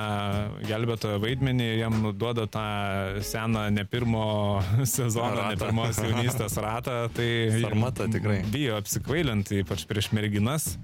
gelbėtojo 0.64 1.18
vaidmenį, 1.20 1.66
jam 1.82 1.98
duoda 2.16 2.46
tą 2.48 2.62
seną 3.28 3.66
ne 3.70 3.84
pirmo 3.84 4.62
sezono, 4.88 5.34
Ratą. 5.36 5.50
ne 5.52 5.58
pirmos 5.60 6.00
jaunystės 6.00 6.56
ratą, 6.64 6.94
tai 7.12 7.28
Sarmata 7.60 8.08
tikrai. 8.08 8.38
bijo 8.48 8.78
apsikvailinti, 8.80 9.60
ypač 9.66 9.84
prieš 9.90 10.08
merginas. 10.16 10.78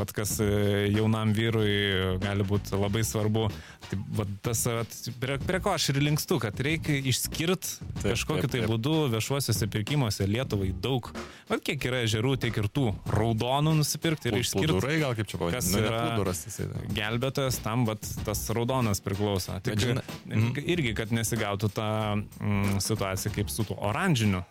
Vat 0.00 0.12
kas 0.16 0.38
e, 0.40 0.46
jaunam 0.94 1.34
vyrui 1.36 2.16
gali 2.22 2.44
būti 2.48 2.72
labai 2.80 3.02
svarbu. 3.04 3.46
Tai, 3.90 3.98
vat, 4.16 4.30
tas, 4.46 4.62
vat, 4.70 4.94
prie, 5.20 5.36
prie 5.44 5.60
ko 5.60 5.74
aš 5.76 5.90
ir 5.92 6.00
linkstu, 6.00 6.38
kad 6.40 6.56
reikia 6.64 6.96
išskirti 7.10 7.90
kažkokiu 8.04 8.48
tai 8.50 8.62
būdu 8.70 8.94
viešuosiuose 9.12 9.68
pirkimuose 9.72 10.24
Lietuvai 10.30 10.70
daug. 10.72 11.10
Vat 11.50 11.64
kiek 11.66 11.84
yra 11.90 12.00
ežerų, 12.06 12.36
tiek 12.46 12.56
ir 12.62 12.68
tų 12.72 12.86
raudonų 13.12 13.74
nusipirkti 13.82 14.30
ir 14.32 14.38
išskirti. 14.40 14.70
Plūdurai 14.70 14.96
gal 15.02 15.16
kaip 15.18 15.28
čia 15.30 15.36
kas 15.40 15.42
pavadinti. 15.42 15.74
Nu, 15.74 15.82
ne 15.82 15.90
yra- 15.90 16.00
plūduras 16.06 16.42
jisai. 16.48 16.68
Gelbėtojas 16.96 17.60
tam, 17.64 17.84
vat, 17.88 18.10
tas 18.26 18.44
raudonas 18.56 19.02
priklauso. 19.04 19.58
Tik, 19.60 19.74
Bet 19.74 19.84
žinai- 19.84 20.06
mm. 20.30 20.64
irgi, 20.64 20.94
kad 20.96 21.12
nesigautų 21.14 21.72
ta 21.76 21.88
mm, 22.16 22.80
situacija 22.84 23.34
kaip 23.34 23.52
su 23.52 23.66
tuo 23.68 23.76
oranžiniu, 23.90 24.44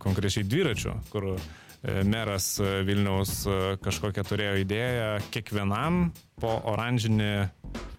konkrečiai 0.00 0.46
dviračiu, 0.48 0.94
kur 1.12 1.34
meras 1.82 2.56
e, 2.60 2.82
Vilniaus 2.88 3.44
e, 3.46 3.58
kažkokią 3.84 4.24
turėjo 4.26 4.56
idėją 4.64 5.10
kiekvienam 5.34 6.08
po 6.42 6.56
oranžinį 6.72 7.32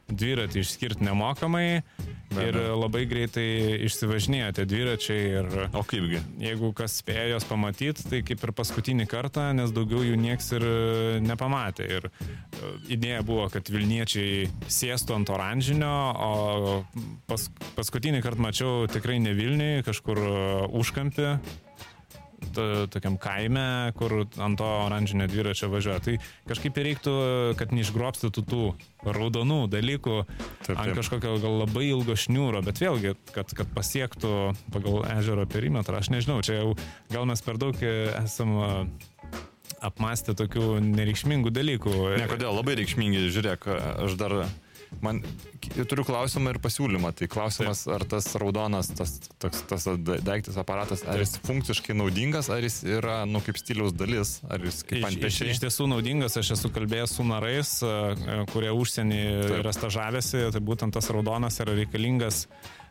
dviratį 0.10 0.64
išskirti 0.64 1.06
nemokamai 1.06 1.84
Be 2.30 2.44
ir 2.48 2.56
abejo. 2.58 2.78
labai 2.82 3.04
greitai 3.10 3.46
išsivažinėjo 3.86 4.50
tie 4.58 4.66
dviračiai 4.70 5.22
ir 5.40 5.48
O 5.78 5.84
kaipgi? 5.86 6.20
jeigu 6.42 6.72
kas 6.78 7.00
spėjo 7.02 7.36
jos 7.36 7.46
pamatyti, 7.50 8.06
tai 8.10 8.20
kaip 8.26 8.44
ir 8.46 8.54
paskutinį 8.58 9.06
kartą, 9.10 9.48
nes 9.58 9.74
daugiau 9.74 10.02
jų 10.06 10.18
nieks 10.18 10.52
ir 10.58 10.66
e, 10.66 10.74
nepamatė. 11.26 11.88
Ir 11.98 12.10
e, 12.10 12.74
idėja 12.98 13.22
buvo, 13.26 13.48
kad 13.54 13.70
Vilniečiai 13.70 14.50
sėstų 14.66 15.18
ant 15.18 15.34
oranžinio, 15.34 15.94
o 16.14 16.34
pas, 17.30 17.48
paskutinį 17.78 18.22
kartą 18.26 18.46
mačiau 18.46 18.86
tikrai 18.90 19.18
ne 19.24 19.34
Vilniui, 19.38 19.86
kažkur 19.88 20.22
e, 20.22 20.36
užkampį. 20.82 21.34
To- 22.56 22.88
Tokiam 22.90 23.18
kaime, 23.22 23.92
kur 23.98 24.26
ant 24.38 24.58
to 24.58 24.66
oranžinio 24.86 25.28
dviračio 25.30 25.70
važiuoja. 25.70 26.00
Tai 26.06 26.16
kažkaip 26.50 26.78
reiktų, 26.78 27.14
kad 27.60 27.72
neišgrobstytų 27.76 28.44
tų 28.50 28.62
raudonų 29.06 29.60
dalykų 29.72 30.16
Taip, 30.66 30.78
ant 30.78 30.90
taip. 30.90 30.96
kažkokio 31.02 31.38
gal 31.44 31.60
labai 31.64 31.86
ilgo 31.92 32.16
šniūro, 32.20 32.64
bet 32.66 32.82
vėlgi, 32.82 33.16
kad, 33.36 33.52
kad 33.56 33.68
pasiektų 33.76 34.34
pagal 34.74 35.04
ežero 35.20 35.46
perimetrą, 35.50 36.00
aš 36.02 36.10
nežinau, 36.16 36.42
čia 36.44 36.62
jau 36.64 36.76
gal 37.12 37.26
mes 37.30 37.42
per 37.42 37.58
daug 37.62 37.76
esam 37.84 38.58
apmastę 39.80 40.34
tokių 40.36 40.80
nereikšmingų 40.84 41.52
dalykų. 41.56 41.94
Ne, 42.20 42.26
kodėl 42.32 42.52
labai 42.58 42.76
reikšmingi, 42.82 43.30
žiūrėk, 43.32 43.68
aš 44.06 44.18
dar, 44.20 44.34
man, 45.02 45.22
turiu 45.90 46.04
klausimą 46.08 46.54
ir 46.56 46.60
pasiūlymą. 46.64 47.12
Tai 47.18 47.28
klausimas, 47.32 47.84
ar 47.92 48.04
tas 48.10 48.28
raudonas, 48.42 48.90
tas, 48.98 49.18
toks, 49.42 49.62
tas 49.70 49.88
da- 50.06 50.18
daiktas, 50.26 50.58
aparatas, 50.60 51.04
ar 51.08 51.22
jis 51.22 51.38
funkciškai 51.46 51.96
naudingas, 51.98 52.50
ar 52.54 52.66
jis 52.66 52.82
yra, 52.88 53.22
nu, 53.30 53.42
kaip 53.46 53.60
stiliaus 53.62 53.94
dalis, 53.96 54.40
ar 54.50 54.60
jis 54.66 54.82
kaip 54.90 55.06
ant 55.10 55.22
pečiai. 55.22 55.54
iš 55.54 55.62
tiesų 55.64 55.88
naudingas, 55.94 56.38
aš 56.42 56.54
esu 56.58 56.72
kalbėjęs 56.76 57.16
su 57.20 57.28
narais, 57.28 57.76
kurie 58.54 58.74
užsienį 58.76 59.22
yra 59.62 59.74
stažavęsi, 59.76 60.50
tai 60.56 60.62
būtent 60.62 60.96
tas 60.96 61.10
raudonas 61.14 61.60
yra 61.64 61.78
reikalingas, 61.80 62.48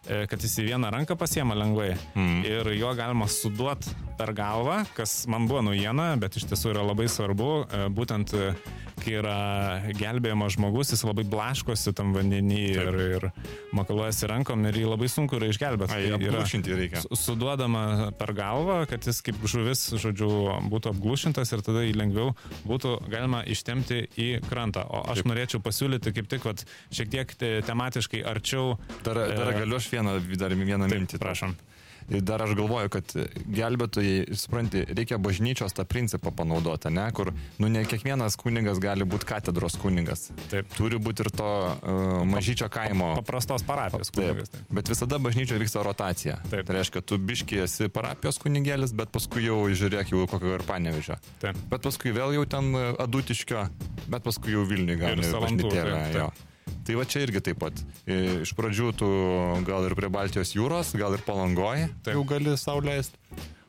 kad 0.07 0.41
jis 0.41 0.59
į 0.63 0.69
vieną 0.73 0.91
ranką 0.95 1.17
pasiema 1.19 1.55
lengvai 1.59 1.97
Mm. 2.15 2.45
ir 2.45 2.67
jo 2.79 2.95
galima 2.95 3.27
suduot 3.29 3.85
per 4.19 4.33
galvą, 4.35 4.85
kas 4.97 5.27
man 5.27 5.47
buvo 5.47 5.61
naujiena, 5.63 6.17
bet 6.19 6.37
iš 6.37 6.45
tiesų 6.51 6.73
yra 6.75 6.83
labai 6.83 7.07
svarbu, 7.09 7.67
e, 7.71 7.89
būtent 7.89 8.33
e, 8.35 8.55
kai 8.99 9.13
yra 9.21 9.83
gelbėjamas 9.95 10.57
žmogus, 10.57 10.91
jis 10.91 11.05
labai 11.07 11.23
blaškosi 11.25 11.93
tam 11.95 12.13
vandenį 12.17 12.63
ir, 12.75 12.97
ir 13.19 13.27
makaluojasi 13.73 14.27
rankom 14.31 14.65
ir 14.67 14.75
jį 14.75 14.89
labai 14.91 15.09
sunku 15.09 15.37
yra 15.39 15.47
išgelbėti. 15.53 15.93
Ai, 15.95 16.09
Tai 16.09 16.19
yra- 16.19 16.33
apglušinti 16.33 16.75
reikia. 16.75 17.03
su- 17.05 17.17
suduodama 17.17 18.13
per 18.19 18.33
galvą, 18.35 18.89
kad 18.89 19.05
jis 19.07 19.21
kaip 19.23 19.37
žuvis, 19.47 19.93
žodžiu, 20.03 20.31
būtų 20.71 20.91
apglušintas 20.95 21.53
ir 21.53 21.63
tada 21.63 21.85
jį 21.87 21.95
lengviau 21.95 22.35
būtų 22.67 23.09
galima 23.09 23.45
ištemti 23.47 24.09
į 24.19 24.41
krantą. 24.49 24.83
O 24.91 25.05
aš 25.11 25.23
Taip. 25.23 25.27
norėčiau 25.31 25.61
pasiūlyti 25.63 26.13
kaip 26.15 26.29
tik, 26.29 26.45
vat, 26.45 26.65
šiek 26.91 27.09
tiek 27.11 27.35
te- 27.39 27.63
tematiškai 27.63 28.25
arčiau. 28.25 28.79
Dar, 29.05 29.15
dar 29.15 29.53
E, 29.55 29.59
galiu 29.61 29.77
aš 29.77 29.89
vieną, 29.91 29.98
dar 30.39 30.55
vieną 30.55 30.89
Taip, 30.89 30.99
mintį. 30.99 31.19
prašom. 31.23 31.57
Ir 32.09 32.23
dar 32.25 32.41
aš 32.41 32.55
galvoju, 32.57 32.89
kad 32.89 33.11
gelbėtojai, 33.53 34.33
supranti, 34.41 34.81
reikia 34.97 35.19
bažnyčios 35.21 35.75
tą 35.77 35.85
principą 35.85 36.31
panaudoti, 36.33 36.89
ne, 36.95 37.05
kur, 37.13 37.35
nu, 37.61 37.69
ne 37.69 37.83
kiekvienas 37.85 38.39
kunigas 38.41 38.81
gali 38.81 39.05
būti 39.05 39.29
katedros 39.29 39.77
kunigas. 39.77 40.31
Taip. 40.49 40.71
Turi 40.73 40.97
būti 41.05 41.27
ir 41.27 41.31
to 41.37 41.51
uh, 41.69 42.25
mažyčio 42.25 42.71
kaimo. 42.73 43.11
Paprastos 43.21 43.67
parapijos 43.69 44.09
kunigas. 44.15 44.49
Taip. 44.55 44.73
bet 44.81 44.89
visada 44.89 45.21
bažnyčioje 45.21 45.61
vyksta 45.61 45.85
rotacija. 45.85 46.39
Taip. 46.49 46.65
Tai 46.65 46.79
reiškia, 46.79 47.05
tu 47.05 47.21
biški 47.21 47.61
esi 47.67 47.93
parapijos 47.93 48.41
kunigėlis, 48.41 48.97
bet 48.97 49.13
paskui 49.13 49.45
jau 49.45 49.61
žiūrėk 49.69 50.17
jau 50.17 50.25
kokio 50.33 50.57
ir 50.57 50.65
panevežio. 50.65 51.21
Taip. 51.45 51.61
Bet 51.69 51.85
paskui 51.85 52.17
vėl 52.17 52.39
jau 52.39 52.49
ten 52.49 52.73
e, 52.73 52.87
adutiškio, 53.05 53.69
bet 54.09 54.25
paskui 54.25 54.57
jau 54.57 54.65
Vilniui 54.65 54.97
gauni 54.97 55.29
Salantų, 55.29 55.69
bažnytėlę. 55.69 55.93
taip, 55.93 56.15
taip. 56.17 56.23
jo. 56.25 56.49
Tai 56.87 56.97
va 56.99 57.05
čia 57.09 57.23
irgi 57.27 57.43
taip 57.51 57.59
pat. 57.61 57.81
E, 58.07 58.41
Iš 58.47 58.53
pradžių 58.57 58.89
tu 58.97 59.09
gal 59.69 59.87
ir 59.89 59.95
prie 59.99 60.09
Baltijos 60.13 60.55
jūros, 60.57 60.95
gal 60.99 61.15
ir 61.19 61.23
palangoji, 61.27 61.89
Taip. 62.05 62.15
jau 62.17 62.25
gali 62.29 62.55
sauliaisti. 62.57 63.17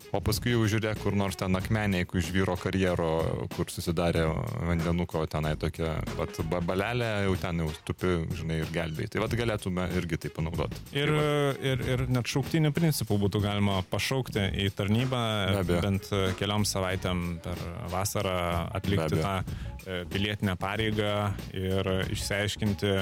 O 0.09 0.19
paskui 0.25 0.55
jau 0.55 0.63
žiūrėk, 0.69 1.03
kur 1.03 1.13
nors 1.17 1.37
ten 1.37 1.53
akmeniai, 1.57 2.05
kur 2.09 2.17
iš 2.21 2.31
vyro 2.33 2.55
karjero, 2.57 3.09
kur 3.53 3.69
susidarė 3.69 4.23
vandenuko 4.65 5.21
tenai 5.29 5.51
tokia, 5.61 5.99
ba- 6.17 6.61
balelė, 6.65 7.09
jau 7.27 7.35
ten 7.41 7.61
jau 7.61 7.67
tupi, 7.85 8.15
žinai, 8.39 8.57
ir 8.63 8.71
gelbėjai. 8.73 9.11
Tai 9.13 9.21
vad 9.25 9.35
galėtume 9.37 9.85
irgi 9.99 10.17
tai 10.25 10.31
panaudoti. 10.33 10.81
Ir, 10.97 11.13
ir, 11.61 11.85
ir 11.93 12.05
net 12.09 12.29
šauktinių 12.31 12.73
principų 12.73 13.19
būtų 13.27 13.43
galima 13.45 13.79
pašaukti 13.91 14.47
į 14.65 14.69
tarnybą 14.79 15.21
bent 15.69 16.09
keliom 16.41 16.65
savaitėm 16.65 17.25
per 17.45 17.61
vasarą 17.93 18.35
atlikti 18.79 19.21
tą 19.21 19.35
e, 19.43 20.01
pilietinę 20.09 20.57
pareigą 20.59 21.13
ir 21.53 21.93
išsiaiškinti 22.09 22.95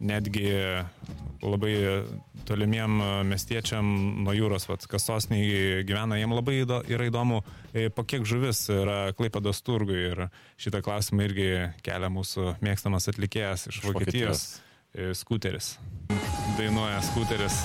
netgi 0.00 0.48
labai 1.40 1.74
tolimiem 2.48 3.00
miestiečiam 3.28 3.86
nuo 4.24 4.34
jūros, 4.34 4.66
vat, 4.68 4.84
kas 4.90 5.06
sosniai 5.08 5.84
gyvena, 5.86 6.18
jiem 6.20 6.34
labai 6.34 6.60
įdo, 6.62 6.80
yra 6.90 7.06
įdomu, 7.08 7.42
e, 7.72 7.88
po 7.94 8.04
kiek 8.08 8.26
žuvis 8.28 8.64
yra 8.74 9.12
Klaipados 9.16 9.62
turgui 9.66 10.00
ir 10.10 10.24
šitą 10.60 10.82
klausimą 10.84 11.28
irgi 11.28 11.50
kelia 11.86 12.10
mūsų 12.12 12.56
mėgstamas 12.64 13.08
atlikėjas 13.12 13.68
iš 13.70 13.82
Vokietijos, 13.86 14.44
e, 14.94 15.12
skuteris. 15.16 15.76
Dainuoja 16.58 17.00
skuteris. 17.10 17.62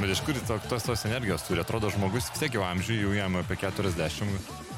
Bet 0.00 0.10
iš 0.10 0.22
kur 0.26 0.38
tos, 0.48 0.82
tos 0.82 1.06
energijos 1.06 1.44
turi? 1.46 1.62
Atrodo, 1.62 1.90
žmogus 1.94 2.30
vis 2.32 2.42
tiek 2.42 2.58
jau 2.58 2.64
amžiui, 2.66 3.02
jau 3.04 3.14
jam 3.14 3.38
apie 3.38 3.58
40. 3.60 4.71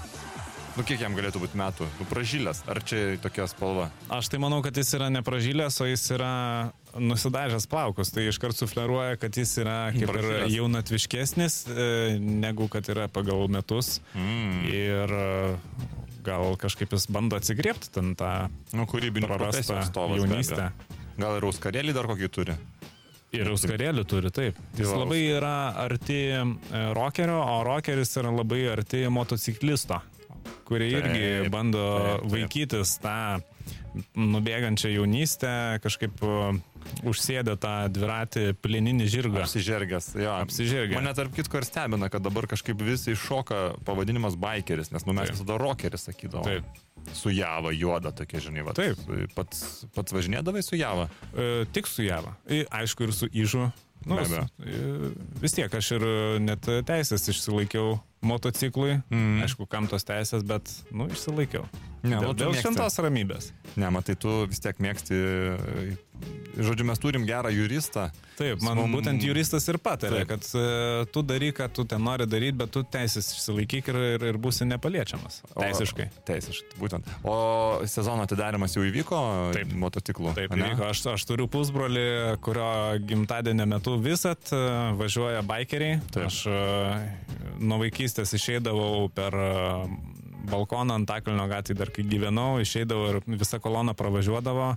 Nu, 0.75 0.83
kiek 0.83 0.99
jam 1.05 1.15
galėtų 1.15 1.39
būti 1.39 1.59
metų? 1.59 1.87
Nu, 2.01 2.05
pražylęs. 2.11 2.65
Ar 2.71 2.81
čia 2.83 3.15
tokia 3.23 3.45
spalva? 3.47 3.91
Aš 4.11 4.27
tai 4.33 4.41
manau, 4.43 4.59
kad 4.65 4.75
jis 4.75 4.89
yra 4.99 5.07
nepražylęs, 5.15 5.77
o 5.85 5.87
jis 5.87 6.03
yra 6.17 6.31
nusidažęs 6.99 7.69
plaukus. 7.71 8.11
Tai 8.15 8.25
iškart 8.27 8.59
sufleruoja, 8.59 9.15
kad 9.23 9.39
jis 9.39 9.53
yra 9.63 9.77
kaip 9.95 10.03
ir 10.09 10.11
Pražylęs. 10.11 10.55
jaunatviškesnis, 10.57 11.59
e, 11.71 11.87
negu 12.19 12.67
kad 12.73 12.91
yra 12.91 13.07
pagal 13.07 13.47
metus. 13.55 14.01
Mm. 14.19 14.65
Ir 14.75 15.15
e, 15.15 15.29
gal 16.27 16.57
kažkaip 16.59 16.97
jis 16.97 17.07
bando 17.07 17.39
atsigriepti 17.39 17.93
ten 17.95 18.15
tą 18.19 18.33
Nu, 18.75 18.89
profesijų 18.91 19.29
prarastą 19.31 20.09
jaunystę. 20.19 20.73
Gal 21.15 21.39
ir 21.39 21.47
auskarėlį 21.53 21.95
dar 21.95 22.11
kokį 22.11 22.31
turi? 22.35 22.59
Ir 23.35 23.49
auskarėlį 23.51 24.05
turi, 24.07 24.31
taip. 24.35 24.59
Jis 24.79 24.87
Jo, 24.87 24.99
labai 25.03 25.21
yra 25.37 25.55
arti 25.85 26.19
e, 26.35 26.43
rokerio, 26.95 27.39
o 27.43 27.63
rokeris 27.67 28.15
yra 28.19 28.31
labai 28.35 28.61
arti 28.71 29.05
motociklisto, 29.11 29.99
kurie 30.69 30.91
Taip, 30.95 31.09
irgi 31.11 31.51
bando 31.53 31.83
taip, 31.85 32.23
taip. 32.23 32.31
vaikytis 32.35 32.97
tą 33.03 33.17
nubėgančią 34.19 34.91
jaunystę, 34.91 35.51
kažkaip 35.85 36.19
užsėdė 37.07 37.55
tą 37.63 37.75
dviratį 37.95 38.43
plininį 38.63 39.07
žirgą. 39.11 39.45
Apsižergęs. 39.47 40.09
Jo. 40.21 40.35
Apsižergę. 40.45 40.99
Mane 40.99 41.15
tarp 41.17 41.35
kitko 41.37 41.61
ir 41.63 41.67
stebina, 41.69 42.11
kad 42.13 42.25
dabar 42.27 42.49
kažkaip 42.51 42.83
visi 42.85 43.15
iššoka 43.15 43.61
pavadinimas 43.87 44.37
bikeris, 44.41 44.91
nes 44.95 45.07
nu, 45.09 45.15
mes 45.17 45.31
Taip. 45.31 45.39
visada 45.39 45.59
rokeris 45.63 46.09
sakydavom. 46.11 46.45
Taip. 46.51 46.83
Su 47.15 47.31
Java 47.33 47.73
juoda 47.77 48.13
tokia, 48.17 48.41
žinai, 48.41 48.65
va. 48.65 48.73
Taip. 48.77 49.01
Pats, 49.37 49.85
pats 49.95 50.15
važinėdavai 50.17 50.63
su 50.65 50.77
Java. 50.81 51.09
E, 51.37 51.65
Tik 51.73 51.89
su 51.91 52.05
Java. 52.07 52.35
I- 52.49 52.65
Aišku, 52.83 53.05
ir 53.09 53.13
su 53.17 53.29
Ižu. 53.33 53.71
Nu, 54.05 54.19
Be 54.21 54.43
e, 54.61 55.13
vis 55.41 55.55
tiek 55.57 55.73
aš 55.73 55.95
ir 55.97 56.03
e, 56.05 56.17
net 56.45 56.67
teisės 56.89 57.25
išsilaikiau 57.33 57.95
motociklui. 58.27 58.99
Mm. 59.13 59.43
Aišku, 59.47 59.69
kam 59.71 59.89
tos 59.91 60.07
teisės, 60.09 60.45
bet, 60.47 60.71
nu, 60.93 61.09
išsilaikiau. 61.13 61.67
Ne, 62.05 62.19
dėl 62.19 62.33
nu, 62.33 62.37
dėl 62.37 62.57
šventos 62.59 62.99
ramybės. 63.01 63.53
Ne, 63.81 63.89
matai, 63.95 64.17
tu 64.21 64.43
vis 64.51 64.61
tiek 64.61 64.77
mėgsti. 64.83 65.17
Žodžiu, 66.55 66.85
mes 66.87 67.01
turim 67.03 67.25
gerą 67.27 67.51
juristą. 67.51 68.11
Taip, 68.39 68.61
man 68.63 68.77
Mum- 68.79 68.93
būtent 68.97 69.23
juristas 69.23 69.65
ir 69.71 69.79
patarė, 69.83 70.23
Taip. 70.23 70.31
kad 70.33 70.47
e, 70.59 71.07
tu 71.15 71.23
daryk, 71.27 71.57
ką 71.59 71.67
tu 71.75 71.85
ten 71.87 72.03
nori 72.03 72.27
daryti, 72.27 72.57
bet 72.59 72.71
tu 72.75 72.83
teisės 72.87 73.29
išsilaikyk 73.35 73.91
ir, 73.91 73.99
ir, 74.15 74.25
ir 74.31 74.39
būsi 74.43 74.67
nepaliečiamas. 74.67 75.41
O- 75.55 75.63
Teisiškai. 75.63 76.09
Teisiškai, 76.27 76.79
būtent. 76.81 77.11
O 77.27 77.37
sezono 77.91 78.27
atidarymas 78.27 78.75
jau 78.75 78.83
įvyko 78.87 79.21
Taip. 79.55 79.75
motociklų. 79.79 80.35
Taip, 80.39 80.55
ane? 80.55 80.71
įvyko. 80.71 80.89
Aš, 80.91 81.05
aš 81.15 81.27
turiu 81.31 81.47
pusbrolį, 81.51 82.07
kurio 82.43 82.69
gimtadienio 83.07 83.67
metu 83.71 83.97
visat 84.03 84.55
e, 84.55 84.63
važiuoja 84.99 85.43
bikeriai. 85.47 86.01
Taip. 86.15 86.27
Aš 86.31 86.45
e, 86.51 86.59
nuo 87.63 87.79
vaikystės 87.83 88.14
išeidavau 88.23 89.09
per 89.15 89.35
e, 89.35 89.49
balkoną 90.51 90.99
ant 90.99 91.09
Takalnio 91.09 91.47
gatvį 91.51 91.77
dar 91.79 91.91
kai 91.95 92.05
gyvenau, 92.09 92.61
išeidavau 92.63 93.11
ir 93.11 93.19
visa 93.41 93.59
kolona 93.63 93.95
pravažiuodavo 93.97 94.69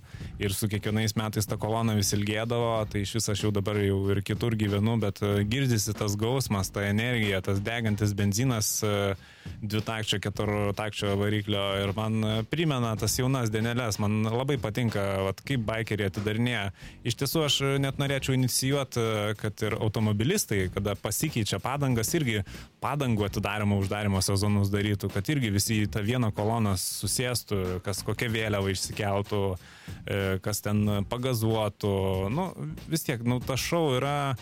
ir 0.43 0.55
su 0.55 0.69
kiekvienais 0.71 1.17
metais 1.19 1.47
ta 1.49 1.59
kolona 1.61 1.95
vis 1.97 2.13
ilgėdavo, 2.15 2.73
tai 2.91 3.03
iš 3.05 3.17
viso 3.19 3.33
aš 3.33 3.47
jau 3.47 3.53
dabar 3.55 3.79
jau 3.83 3.99
ir 4.13 4.23
kitur 4.25 4.57
gyvenu, 4.59 4.97
bet 5.03 5.21
e, 5.21 5.43
girdisi 5.49 5.95
tas 5.97 6.17
gausmas, 6.19 6.71
ta 6.73 6.87
energija, 6.87 7.43
tas 7.45 7.61
degantis 7.63 8.15
benzinas 8.17 8.77
e, 8.83 9.15
dvitakčio, 9.61 10.19
keturtakčio 10.23 11.15
variklio 11.19 11.63
ir 11.81 11.93
man 11.97 12.45
primena 12.51 12.93
tas 12.99 13.17
jaunas 13.19 13.51
dienelės, 13.53 13.99
man 14.03 14.21
labai 14.27 14.57
patinka, 14.61 15.03
vat, 15.27 15.41
kaip 15.47 15.63
bikeriai 15.67 16.11
atidarinėja. 16.11 16.63
Iš 17.07 17.17
tiesų 17.21 17.43
aš 17.45 17.59
net 17.83 18.01
norėčiau 18.01 18.35
inicijuoti, 18.37 19.05
kad 19.39 19.65
ir 19.67 19.77
automobilistai, 19.79 20.67
kada 20.73 20.97
pasikeičia 20.99 21.61
padangas, 21.63 22.13
irgi 22.17 22.41
padangų 22.83 23.27
atidarimo, 23.27 23.79
uždarimo 23.81 24.21
sezonus 24.25 24.71
darytų, 24.73 25.11
kad 25.13 25.29
irgi 25.33 25.53
visi 25.53 25.81
į 25.83 25.91
tą 25.93 26.03
vieną 26.05 26.31
koloną 26.35 26.75
susėstų, 26.81 27.79
kas 27.85 28.03
kokią 28.07 28.29
vėliavą 28.33 28.73
išsikeltų, 28.73 29.41
e, 29.55 30.19
kas 30.43 30.61
ten 30.65 31.07
pagazuotų. 31.09 31.95
Nu, 32.33 32.51
vis 32.91 33.07
tiek, 33.07 33.23
nu, 33.25 33.39
tas 33.43 33.63
šau 33.63 33.97
yra 33.97 34.35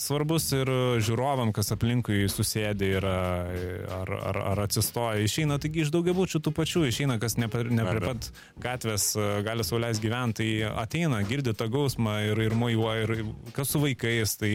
svarbus 0.00 0.48
ir 0.56 0.70
žiūrovam, 1.04 1.52
kas 1.54 1.70
aplinkui 1.74 2.24
susėdė 2.32 2.88
yra, 2.98 3.16
ar, 4.00 4.12
ar, 4.30 4.38
ar 4.54 4.62
atsistoja. 4.64 5.20
Išeina 5.22 5.58
taigi 5.60 5.84
iš 5.84 5.92
daugiabučių 5.94 6.40
tų 6.42 6.52
pačių, 6.56 6.86
išeina, 6.88 7.18
kas 7.20 7.36
ne, 7.38 7.46
ne 7.46 7.84
prie 7.86 8.00
pat 8.02 8.30
gatvės 8.62 9.10
e, 9.18 9.26
gali 9.46 9.66
sauliais 9.66 10.00
gyventi, 10.02 10.38
tai 10.38 10.70
ateina, 10.82 11.20
girdi 11.28 11.52
tą 11.56 11.68
gausmą 11.72 12.18
ir, 12.30 12.40
ir 12.48 12.56
mojuoja, 12.58 13.04
ir 13.04 13.52
kas 13.56 13.74
su 13.74 13.82
vaikais, 13.82 14.34
tai 14.40 14.52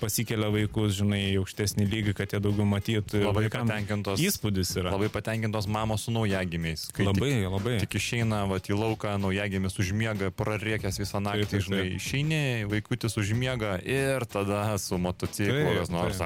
pasikelia 0.00 0.48
vaikus, 0.54 0.96
žinai, 1.00 1.22
į 1.34 1.42
aukštesnį 1.42 1.86
lygį, 1.92 2.16
kad 2.16 2.34
jie 2.34 2.40
daugiau 2.42 2.66
matytų. 2.68 3.20
ir 3.20 3.28
Labai 3.28 3.46
patenkintos. 3.52 4.22
Įspūdis 4.22 4.74
yra. 4.80 4.94
Labai 4.96 5.10
patenkintos 5.12 5.68
mamos 5.70 6.06
su 6.06 6.14
naujagimiais. 6.14 6.88
Labai, 6.98 7.32
tik, 7.36 7.50
labai. 7.52 7.76
Tik 7.84 7.98
išeina 8.00 8.44
vat, 8.50 8.70
į 8.70 8.80
lauką, 8.80 9.16
naujagimis 9.22 9.78
užmiega, 9.82 10.32
prariekęs 10.36 11.00
visą 11.02 11.22
naktį, 11.24 11.46
Taip, 11.46 11.52
taip, 11.52 11.66
žinai, 11.68 11.82
taip. 11.84 12.00
išeini, 12.00 12.42
vaikutis 12.70 13.16
užmiega 13.20 13.76
ir 13.84 14.15
tada 14.24 14.78
su 14.80 14.96
motociklu 14.98 15.74
kas 15.80 15.90
nors 15.92 16.20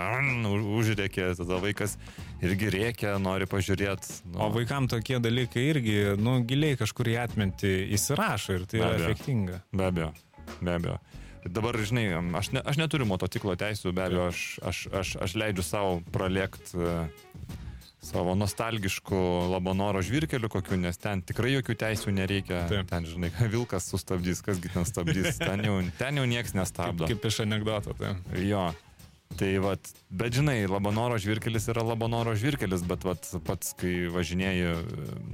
užrėkė, 0.78 1.30
tada 1.40 1.58
vaikas 1.62 1.96
irgi 2.44 2.70
rėkia, 2.70 3.16
nori 3.18 3.48
pažiūrėti. 3.50 4.20
Nu, 4.30 4.44
O 4.46 4.50
vaikam 4.54 4.86
tokie 4.88 5.18
dalykai 5.18 5.64
irgi, 5.72 5.96
nu, 6.20 6.38
giliai 6.46 6.78
kažkur 6.78 7.10
į 7.10 7.16
atmintį 7.24 7.72
įsirašo 7.98 8.60
ir 8.60 8.68
tai 8.70 8.78
Be 8.78 8.84
yra 8.84 8.94
abejo. 8.94 9.08
efektinga. 9.10 9.62
Be 9.72 9.88
abejo, 9.90 10.12
be 10.60 10.76
abejo. 10.76 10.98
Dabar, 11.40 11.74
žinai, 11.80 12.06
aš, 12.36 12.50
ne, 12.52 12.60
aš 12.68 12.76
neturiu 12.76 13.06
motociklo 13.08 13.56
teisų, 13.56 13.94
be 13.96 14.04
abejo, 14.04 14.28
aš, 14.28 14.40
aš, 14.70 14.84
aš, 14.92 15.16
aš 15.24 15.36
leidžiu 15.40 15.64
savo 15.64 15.98
pralėkti 16.12 16.76
savo 18.00 18.34
nostalgiškų 18.38 19.22
Labanoro 19.52 20.00
žvirkelių 20.04 20.48
kokių, 20.52 20.78
nes 20.80 21.00
ten 21.00 21.20
tikrai 21.26 21.52
jokių 21.58 21.76
teisų 21.82 22.14
nereikia. 22.16 22.64
Taip. 22.70 22.88
Ten, 22.90 23.08
žinai, 23.08 23.32
vilkas 23.54 23.88
sustabdys, 23.92 24.44
kasgi 24.46 24.72
ten 24.72 24.88
stabdys, 24.88 25.40
ten 25.40 25.64
jau, 25.66 25.80
ten 26.00 26.20
jau 26.22 26.28
niekas 26.28 26.54
Kaip, 26.54 26.62
nestabdo. 26.62 27.10
kaip 27.10 27.26
iš 27.30 27.42
anegdoto. 27.46 27.96
Tai. 28.00 28.14
Jo. 28.40 28.70
Tai 29.38 29.50
vat, 29.62 29.90
bet 30.10 30.34
žinai, 30.34 30.64
Labanoro 30.66 31.14
žvirkelis 31.20 31.68
yra 31.70 31.84
Labanoro 31.86 32.32
žvirkelis, 32.34 32.82
bet 32.82 33.04
vat, 33.06 33.28
pats, 33.46 33.76
kai 33.78 34.08
važinėjai 34.10 34.72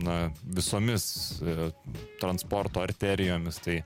na, 0.05 0.17
visomis 0.45 1.07
e, 1.41 1.71
transporto 2.21 2.83
arterijomis, 2.85 3.57
tai 3.65 3.79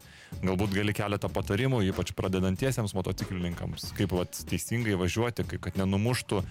galbūt 0.43 0.75
gali 0.75 0.95
keletą 0.99 1.31
patarimų, 1.31 1.85
ypač 1.93 2.11
pradedantiesiems 2.19 2.95
motociklininkams, 2.99 3.93
kaip 3.99 4.17
vat, 4.19 4.35
teisingai 4.51 4.99
važiuoti, 4.99 5.47
kai, 5.53 5.63
kad 5.69 5.79
nenumuštų, 5.79 6.43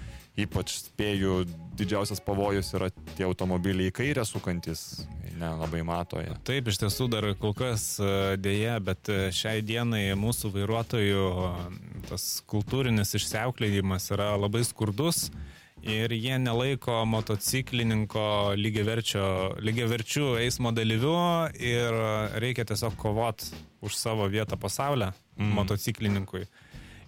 ypač 0.43 0.75
spėju, 0.79 1.43
didžiausias 1.79 2.21
pavojus 2.23 2.73
yra 2.77 2.89
tie 3.15 3.25
automobiliai 3.27 3.91
į 3.91 3.95
kairę 3.99 4.25
sukantis, 4.27 5.03
nelabai 5.39 5.83
mato 5.87 6.19
jie. 6.21 6.33
Taip, 6.47 6.71
iš 6.71 6.81
tiesų 6.83 7.09
dar 7.11 7.27
kol 7.39 7.55
kas 7.57 7.85
e, 8.03 8.37
dėja, 8.41 8.79
bet 8.83 9.11
e, 9.11 9.29
šiai 9.35 9.63
dienai 9.65 10.09
mūsų 10.19 10.51
vairuotojų 10.57 11.29
tas 12.09 12.27
kultūrinis 12.49 13.15
išsiauklėjimas 13.19 14.11
yra 14.15 14.33
labai 14.39 14.65
skurdus 14.67 15.29
ir 15.85 16.11
jie 16.11 16.35
nelaiko 16.41 17.03
motociklininko 17.07 18.55
lygiaverčių 18.59 20.25
eismo 20.43 20.73
dalyviu 20.75 21.15
ir 21.55 21.99
reikia 22.43 22.65
tiesiog 22.67 22.97
kovot 22.99 23.45
už 23.85 23.95
savo 23.95 24.27
vietą 24.27 24.59
pasaulyje 24.59 25.13
mm. 25.37 25.53
motociklininkui. 25.55 26.43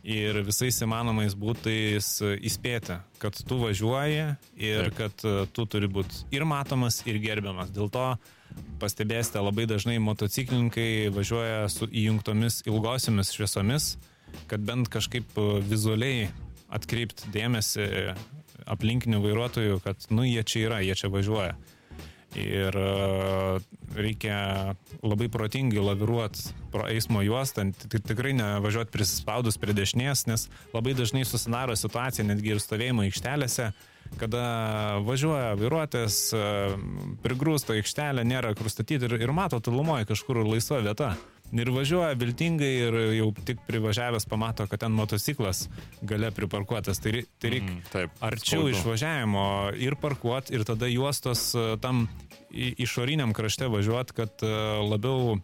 Ir 0.01 0.39
visais 0.41 0.79
įmanomais 0.81 1.35
būtais 1.37 2.07
įspėti, 2.41 2.95
kad 3.21 3.37
tu 3.37 3.59
važiuoji 3.61 4.23
ir 4.57 4.87
Taip. 4.89 4.95
kad 4.97 5.25
e, 5.29 5.33
tu 5.53 5.67
turi 5.69 5.85
būti 5.85 6.23
ir 6.33 6.45
matomas, 6.49 7.03
ir 7.05 7.19
gerbiamas. 7.21 7.69
Dėl 7.69 7.91
to 7.93 8.07
pastebėsite 8.81 9.43
labai 9.43 9.67
dažnai 9.69 9.99
motociklininkai 10.01 11.11
važiuoja 11.13 11.67
su 11.69 11.85
įjungtomis 11.85 12.63
ilgosiomis 12.65 13.29
šviesomis, 13.35 13.91
kad 14.49 14.65
bent 14.65 14.89
kažkaip 14.89 15.37
e, 15.37 15.47
vizualiai 15.69 16.31
atkreipti 16.73 17.29
dėmesį 17.35 17.85
aplinkinių 18.71 19.21
vairuotojų, 19.21 19.79
kad, 19.85 20.01
nu, 20.09 20.25
jie 20.25 20.41
čia 20.41 20.65
yra, 20.65 20.81
jie 20.81 20.97
čia 20.97 21.11
važiuoja. 21.13 21.53
Ir 22.39 22.75
e, 22.79 23.59
reikia 23.97 24.75
labai 25.03 25.27
protingai 25.27 25.83
laviruoti 25.83 26.53
pro 26.71 26.85
eismo 26.87 27.19
juostą, 27.25 27.65
tikrai 27.91 28.31
nevažiuoti 28.37 28.93
prispaudus 28.93 29.59
prie 29.59 29.75
dešinės, 29.75 30.23
nes 30.31 30.47
labai 30.71 30.93
dažnai 30.95 31.25
susidaro 31.27 31.75
situacija 31.75 32.23
netgi 32.29 32.53
ir 32.53 32.63
stovėjimo 32.63 33.03
aikštelėse, 33.03 33.71
kada 34.21 34.45
važiuoja 35.03 35.57
vairuotojas, 35.59 36.21
e, 36.31 36.45
prigrūsta 37.25 37.75
aikštelė, 37.75 38.23
nėra 38.27 38.55
kur 38.55 38.71
statyti 38.71 39.09
ir, 39.09 39.17
ir 39.19 39.35
mato 39.35 39.59
tolumoje 39.59 40.07
kažkur 40.13 40.43
laisva 40.47 40.79
vieta. 40.87 41.13
Ir 41.51 41.67
važiuoja 41.75 42.15
viltingai 42.15 42.69
ir 42.85 42.97
jau 43.17 43.27
tik 43.45 43.59
privažiavęs 43.67 44.25
pamato, 44.31 44.63
kad 44.71 44.79
ten 44.85 44.93
motociklas 44.95 45.65
gale 46.01 46.31
priparkuotas. 46.31 47.01
Tai, 47.03 47.25
tai 47.43 47.51
reikia 47.57 47.73
mm, 47.73 47.81
taip, 47.91 48.13
arčiau 48.23 48.61
skaudu. 48.63 48.75
išvažiavimo 48.77 49.45
ir 49.83 49.97
parkuoti 49.99 50.55
ir 50.55 50.63
tada 50.67 50.87
juostos 50.87 51.49
e, 51.55 51.65
tam 51.83 52.05
išoriniam 52.51 53.33
krašte 53.35 53.67
važiuoti, 53.71 54.15
kad 54.15 54.45
e, 54.47 54.51
labiau 54.87 55.35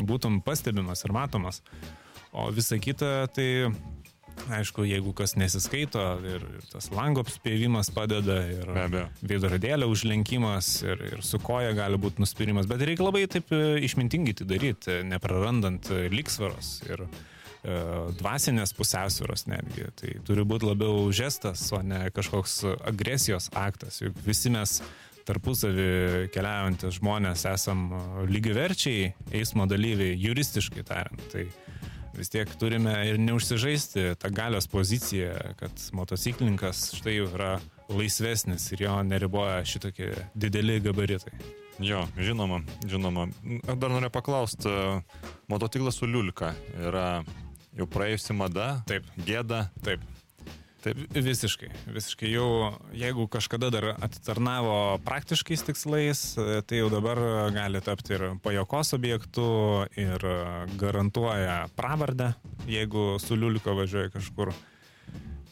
būtum 0.00 0.40
pastebimas 0.44 1.04
ir 1.04 1.12
matomas. 1.16 1.60
O 2.32 2.48
visa 2.54 2.78
kita 2.78 3.26
tai 3.34 3.68
Aišku, 4.50 4.84
jeigu 4.88 5.12
kas 5.14 5.36
nesiskaito 5.38 6.02
ir, 6.26 6.44
ir 6.58 6.68
tas 6.72 6.88
lango 6.94 7.22
apspėvimas 7.22 7.92
padeda, 7.94 8.38
ir 8.50 8.70
veidrodėlio 9.22 9.86
užlenkimas, 9.92 10.70
ir, 10.86 11.04
ir 11.12 11.22
su 11.26 11.38
koja 11.42 11.74
gali 11.76 12.00
būti 12.00 12.22
nuspirimas, 12.24 12.68
bet 12.70 12.82
reikia 12.86 13.06
labai 13.06 13.26
taip 13.30 13.52
e, 13.54 13.78
išmintingai 13.86 14.34
tai 14.40 14.48
daryti, 14.50 14.96
neprarandant 15.06 15.92
e, 15.94 16.08
liksvaros 16.12 16.72
ir 16.88 17.04
e, 17.04 17.10
dvasinės 18.18 18.74
pusiausvėros 18.78 19.46
netgi. 19.52 19.86
Tai 20.00 20.16
turi 20.26 20.46
būti 20.48 20.70
labiau 20.72 21.06
žestas, 21.14 21.68
o 21.76 21.82
ne 21.84 22.08
kažkoks 22.16 22.64
agresijos 22.90 23.52
aktas. 23.54 24.02
Juk 24.02 24.18
visi 24.26 24.50
mes 24.50 24.80
tarpusavį 25.28 26.30
keliaujantis 26.34 26.98
žmonės 26.98 27.46
esam 27.50 27.88
e, 27.92 28.02
lygiverčiai 28.30 29.12
eismo 29.40 29.66
dalyviai, 29.70 30.16
juristiškai 30.20 30.84
tariant. 30.86 31.26
Tai 31.32 31.46
vis 32.16 32.30
tiek 32.32 32.50
turime 32.60 32.94
ir 33.08 33.20
neužsižaisti 33.22 34.14
tą 34.20 34.30
galios 34.34 34.68
poziciją, 34.70 35.54
kad 35.60 35.84
motociklininkas 35.96 36.90
štai 36.98 37.16
jau 37.18 37.28
yra 37.30 37.54
laisvesnis 37.90 38.68
ir 38.74 38.84
jo 38.86 39.00
neriboja 39.06 39.64
šitokie 39.66 40.12
dideli 40.34 40.80
gabaritai. 40.84 41.34
Jo, 41.80 42.04
žinoma, 42.18 42.60
žinoma. 42.84 43.28
Dar 43.72 43.88
noriu 43.88 44.10
paklausti, 44.12 44.68
motociklas 45.48 45.96
su 45.96 46.08
liulka 46.10 46.52
yra 46.76 47.22
jau 47.76 47.86
praėjusi 47.88 48.36
mada? 48.36 48.74
Taip. 48.90 49.06
Gėda? 49.24 49.68
Taip. 49.84 50.04
Taip, 50.80 51.00
visiškai. 51.12 51.68
Visiškai 51.92 52.30
jau, 52.32 52.72
jeigu 52.96 53.26
kažkada 53.28 53.68
dar 53.72 53.86
atitarnavo 54.00 54.98
praktiškais 55.04 55.64
tikslais, 55.66 56.22
tai 56.38 56.80
jau 56.80 56.88
dabar 56.92 57.20
gali 57.52 57.82
tapti 57.84 58.16
ir 58.16 58.26
pajokos 58.40 58.94
objektu 58.96 59.44
ir 60.00 60.24
garantuoja 60.80 61.66
pravardę, 61.76 62.32
jeigu 62.70 63.18
su 63.20 63.36
liuliko 63.36 63.76
važiuoja 63.76 64.14
kažkur. 64.16 64.54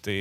Tai, 0.08 0.18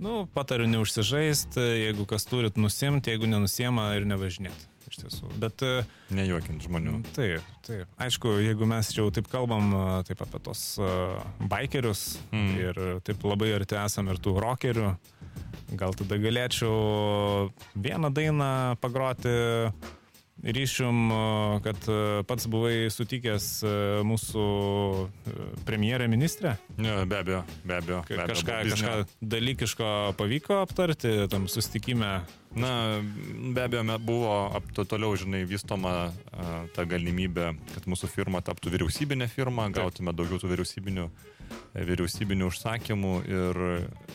nu, 0.00 0.24
patariu 0.32 0.70
neužsižaisti, 0.70 1.60
jeigu 1.84 2.06
kas 2.08 2.24
turit 2.30 2.56
nusimti, 2.56 3.12
jeigu 3.12 3.28
nenusiema 3.28 3.90
ir 3.98 4.08
nevažinėti 4.08 4.70
iš 4.90 5.00
tiesų. 5.04 5.30
Bet... 5.40 5.62
E, 5.62 5.84
Nejuokint 6.16 6.66
žmonių. 6.66 7.00
Taip, 7.14 7.46
taip. 7.66 7.90
Aišku, 8.02 8.34
jeigu 8.42 8.68
mes 8.70 8.90
jau 8.96 9.06
taip 9.14 9.30
kalbam 9.30 9.70
e, 9.70 9.84
taip 10.08 10.24
apie 10.26 10.42
tos 10.44 10.64
uh, 10.82 11.20
bikerius 11.40 12.18
mm. 12.34 12.50
ir 12.58 12.82
taip 13.06 13.22
labai 13.26 13.52
arti 13.56 13.78
esam 13.78 14.10
ir 14.10 14.20
tų 14.22 14.34
rockerių, 14.42 14.90
gal 15.78 15.94
tada 15.98 16.18
galėčiau 16.20 17.50
vieną 17.78 18.10
dainą 18.14 18.50
pagroti 18.82 19.32
ryšium, 20.40 21.10
kad 21.60 21.88
pats 22.24 22.46
buvai 22.48 22.88
sutikęs 22.88 23.48
mūsų 24.08 24.44
premjerę 25.68 26.06
ministrę? 26.08 26.54
Ne, 26.80 26.94
be 27.04 27.18
abejo, 27.20 27.42
be 27.60 27.76
abejo. 27.76 28.00
Be 28.08 28.16
abejo 28.16 28.32
kažką, 28.32 28.60
kažką 28.72 28.94
dalykiško 29.20 29.90
pavyko 30.16 30.62
aptarti 30.64 31.12
tam 31.28 31.44
sustikime 31.44 32.22
Na, 32.50 32.98
be 33.54 33.62
abejo, 33.62 33.98
buvo 34.02 34.60
to 34.74 34.82
toliau, 34.84 35.14
žinai, 35.14 35.44
vystoma 35.46 36.10
a, 36.10 36.64
ta 36.74 36.82
galimybė, 36.82 37.52
kad 37.76 37.86
mūsų 37.86 38.10
firma 38.10 38.40
taptų 38.42 38.72
vyriausybinė 38.74 39.28
firma, 39.30 39.68
gautume 39.70 40.10
daugiau 40.16 40.40
tų 40.42 40.50
vyriausybinių, 40.50 41.04
e, 41.06 41.84
vyriausybinių 41.86 42.48
užsakymų 42.50 43.12
ir 43.30 43.60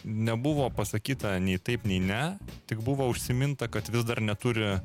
nebuvo 0.03 0.67
pasakyta 0.75 1.37
nei 1.39 1.61
taip, 1.63 1.87
nei 1.87 2.01
ne, 2.03 2.35
tik 2.67 2.83
buvo 2.83 3.07
užsiminta, 3.13 3.71
kad 3.71 3.87
vis 3.87 4.03
dar 4.03 4.19
neturi 4.19 4.75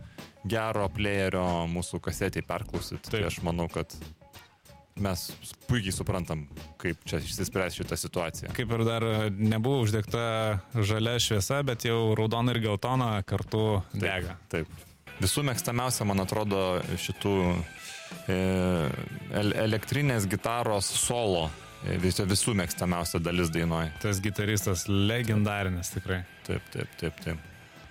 gero 0.47 0.87
playerio 0.95 1.67
mūsų 1.75 1.99
kasetį 2.07 2.47
perklausyti. 2.47 3.11
Tai 3.11 3.27
aš 3.33 3.43
manau, 3.43 3.67
kad 3.73 3.99
mes 5.00 5.24
puikiai 5.68 5.94
suprantam, 5.94 6.44
kaip 6.81 7.00
čia 7.09 7.20
išsispręs 7.22 7.79
šitą 7.79 7.98
situaciją. 8.00 8.53
Kaip 8.57 8.74
ir 8.76 8.85
dar 8.88 9.07
nebuvo 9.37 9.85
uždegta 9.85 10.22
žalia 10.74 11.18
šviesa, 11.22 11.62
bet 11.66 11.87
jau 11.88 12.14
raudona 12.18 12.55
ir 12.55 12.62
geltona 12.64 13.12
kartu 13.26 13.83
dega. 13.94 14.37
Taip. 14.53 14.68
taip. 14.70 14.87
Visų 15.20 15.44
mėgstamiausia, 15.44 16.07
man 16.09 16.22
atrodo, 16.22 16.81
šitų 16.96 17.35
e, 18.33 18.38
elektrinės 19.37 20.24
gitaros 20.31 20.88
solo. 20.96 21.50
E, 21.85 21.98
vis, 22.00 22.16
visų 22.24 22.57
mėgstamiausia 22.57 23.20
dalis 23.20 23.53
dainoje. 23.53 23.92
Tas 24.00 24.20
gitaristas 24.24 24.87
legendarinis 24.88 25.92
tikrai. 25.92 26.22
Taip, 26.48 26.64
taip, 26.72 26.96
taip, 27.00 27.20
taip. 27.24 27.50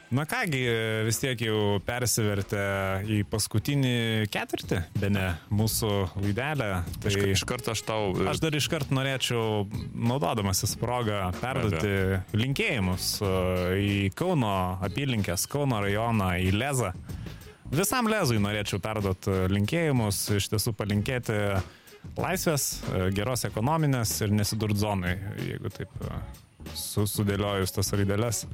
Na 0.09 0.23
kągi, 0.25 0.63
vis 1.05 1.19
tiek 1.21 1.41
jau 1.43 1.77
persivertė 1.85 2.61
į 3.05 3.19
paskutinį 3.29 3.91
ketvirtį, 4.33 4.79
be 4.97 5.09
ne, 5.13 5.25
mūsų 5.53 5.89
laidelę. 6.17 6.69
Tai 7.03 7.11
iš, 7.11 7.17
iš 7.35 7.43
karto 7.45 7.75
aš 7.75 7.83
tau. 7.85 8.07
E, 8.17 8.25
aš 8.31 8.41
dar 8.41 8.57
iš 8.57 8.65
karto 8.73 8.97
norėčiau, 8.97 9.67
naudodamasis 9.93 10.73
progą, 10.81 11.27
perduoti 11.37 11.91
linkėjimus 12.33 13.11
e, 13.21 13.29
į 13.83 13.99
Kauno 14.17 14.55
apylinkės, 14.87 15.45
Kauno 15.51 15.83
rajoną, 15.85 16.31
į 16.41 16.55
Lezą. 16.57 16.89
Visam 17.69 18.09
Lezui 18.09 18.41
norėčiau 18.41 18.81
perduoti 18.81 19.37
linkėjimus, 19.53 20.23
iš 20.39 20.49
tiesų 20.55 20.73
palinkėti 20.79 21.37
laisvės, 22.17 22.67
e, 22.81 23.05
geros 23.13 23.45
ekonominės 23.45 24.17
ir 24.25 24.33
nesidurt 24.33 24.81
zonai, 24.81 25.19
jeigu 25.45 25.69
taip 25.77 25.93
su, 26.73 27.05
sudėliojus 27.05 27.77
tas 27.77 27.93
raidelės. 27.93 28.47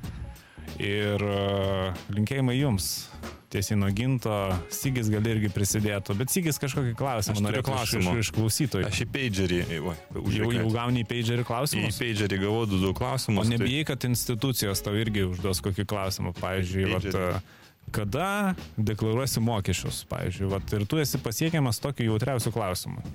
Ir 0.82 1.22
e, 1.24 1.94
linkėjimai 2.16 2.58
jums. 2.58 3.08
Tiesiai 3.56 3.78
nuo 3.80 3.88
ginto, 3.96 4.34
Sigis 4.74 5.08
gali 5.08 5.32
irgi 5.32 5.50
prisidėtų, 5.54 6.16
bet 6.20 6.34
Sigis 6.34 6.60
kažkokį 6.60 6.96
klausimą 7.00 7.44
norėjo 7.46 7.64
klausimą 7.70 8.16
iš, 8.18 8.26
iš 8.26 8.32
klausytojų. 8.36 8.88
Aš 8.90 9.04
į 9.06 9.08
pagerį, 9.14 9.60
jau, 9.78 10.50
jau 10.58 10.66
gauni 10.74 11.06
į 11.06 11.08
pagerį 11.08 11.46
klausimus. 11.48 11.96
Į 11.96 12.02
pagerį 12.02 12.42
gavau 12.42 12.66
du, 12.68 12.82
du 12.84 12.92
klausimus. 12.98 13.46
O 13.46 13.54
nebijai, 13.54 13.86
kad 13.88 14.10
institucijos 14.10 14.84
tau 14.84 14.98
irgi 15.00 15.24
užduos 15.30 15.64
kokį 15.64 15.88
klausimą, 15.88 16.36
pavyzdžiui, 16.42 16.90
vat, 16.92 17.08
e, 17.08 17.64
kada 17.96 18.28
deklaruosi 18.76 19.46
mokesčius, 19.46 20.04
pavyzdžiui, 20.12 20.52
vat, 20.52 20.76
ir 20.76 20.88
tu 20.90 21.00
esi 21.00 21.22
pasiekiamas 21.24 21.80
tokiu 21.86 22.10
jautriausiu 22.12 22.52
klausimu. 22.56 23.06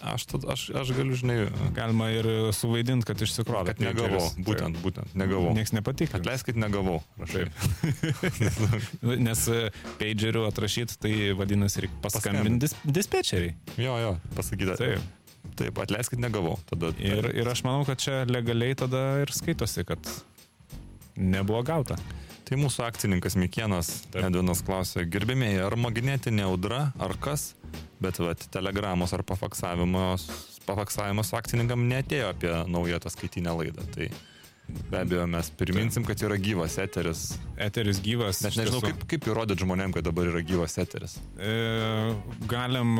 Aš, 0.00 0.24
tad, 0.30 0.44
aš, 0.48 0.68
aš 0.80 0.92
galiu, 0.96 1.16
žinai. 1.18 1.36
Galima 1.76 2.08
ir 2.14 2.26
suvaidinti, 2.56 3.04
kad 3.08 3.20
išsikrovė. 3.20 3.74
Kad 3.74 3.82
negavau. 3.84 4.22
Būtent, 4.40 4.76
tai, 4.76 4.84
būtent, 4.84 5.14
negavau. 5.18 5.52
Niekas 5.56 5.74
nepatikė. 5.76 6.16
Atleiskit, 6.20 6.58
negavau. 6.60 7.00
Nes 9.26 9.44
e, 9.52 9.60
pageriu 10.00 10.46
atrašyti, 10.48 10.96
tai 11.02 11.14
vadinasi, 11.36 11.86
reikia 11.86 12.00
paskambinti 12.04 12.66
dis, 12.66 12.76
dispečeriai. 12.84 13.56
Jo, 13.80 13.98
jo, 14.00 14.14
pasakyti. 14.38 14.78
Taip. 14.80 15.36
Taip, 15.60 15.78
atleiskit, 15.84 16.20
negavau. 16.22 16.56
Tada, 16.68 16.92
ir, 17.00 17.30
ir 17.36 17.48
aš 17.48 17.64
manau, 17.66 17.84
kad 17.88 18.00
čia 18.00 18.22
legaliai 18.28 18.76
tada 18.78 19.04
ir 19.22 19.32
skaitosi, 19.34 19.84
kad 19.88 20.10
nebuvo 21.20 21.62
gauta. 21.66 21.98
Tai 22.48 22.58
mūsų 22.58 22.82
akcininkas 22.88 23.36
Mikienas 23.38 23.92
Edvinas 24.16 24.64
klausė, 24.66 25.04
gerbėmėjai, 25.06 25.62
ar 25.68 25.76
magnetinė 25.78 26.48
audra, 26.48 26.88
ar 26.98 27.14
kas? 27.22 27.52
Bet 28.00 28.18
vat, 28.22 28.46
telegramos 28.52 29.12
ar 29.12 29.22
pafaksavimo 29.28 30.14
papaksavimas 30.64 31.30
su 31.30 31.36
akcininkam 31.36 31.86
netėjo 31.90 32.30
apie 32.32 32.52
naują 32.70 33.00
tą 33.02 33.12
skaitinę 33.12 33.52
laidą. 33.58 33.84
Tai 33.94 34.08
be 34.90 35.00
abejo 35.02 35.26
mes 35.30 35.50
priminsim, 35.60 36.04
kad 36.08 36.20
yra 36.26 36.36
gyvas 36.40 36.76
eteris. 36.82 37.38
Eteris 37.60 38.00
gyvas. 38.00 38.40
Iš 38.46 38.56
nežinau, 38.56 38.80
tiesų. 38.80 38.90
kaip, 38.94 39.06
kaip 39.10 39.28
įrodyti 39.30 39.64
žmonėm, 39.64 39.92
kad 39.92 40.04
dabar 40.06 40.30
yra 40.30 40.40
gyvas 40.46 40.78
eteris. 40.80 41.18
E, 41.38 42.14
galim, 42.48 42.94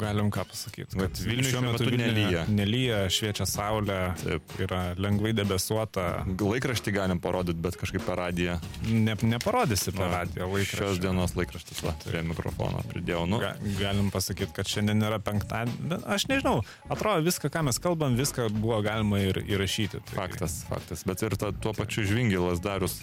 galim 0.00 0.30
ką 0.34 0.44
pasakyti. 0.50 0.98
Vat 0.98 1.20
Vilniuj 1.22 1.50
šiuo 1.52 1.62
metu 1.64 1.86
Vilniuje 1.86 2.10
nelyja. 2.12 2.42
Nelyja, 2.50 2.98
šviečia 3.12 3.46
saulė, 3.48 3.98
Taip. 4.22 4.54
yra 4.62 4.80
lengvai 4.98 5.32
debesuota. 5.36 6.24
Laikraštį 6.42 6.94
galim 6.96 7.20
parodyti, 7.22 7.60
bet 7.62 7.78
kažkaip 7.80 8.04
per 8.06 8.18
radiją. 8.20 8.58
Ne, 8.90 9.14
neparodysi 9.14 9.94
per 9.94 10.10
radiją 10.12 10.48
Šios 10.48 10.56
laikraštį. 10.58 11.00
dienos 11.06 11.36
laikraštis, 11.38 11.82
va, 11.86 11.94
prie 12.04 12.22
mikrofono 12.26 12.82
pridėjau. 12.90 13.24
Nu, 13.30 13.38
Ga, 13.42 13.54
galim 13.78 14.10
pasakyti, 14.14 14.52
kad 14.56 14.66
šiandien 14.70 15.02
yra 15.06 15.18
penktadienį. 15.22 16.00
Aš 16.12 16.26
nežinau, 16.30 16.60
atrodo 16.90 17.22
viską, 17.26 17.50
ką 17.52 17.64
mes 17.70 17.78
kalbam, 17.82 18.16
viską 18.18 18.48
buvo 18.52 18.80
galima 18.84 19.20
ir 19.22 19.40
įrašyti. 19.46 20.02
Tai- 20.10 20.16
faktas, 20.18 20.61
faktas. 20.68 21.04
Bet 21.08 21.22
ir 21.26 21.36
ta, 21.40 21.52
tuo 21.52 21.72
pačiu 21.76 22.04
žvingilas 22.08 22.62
darius. 22.64 23.00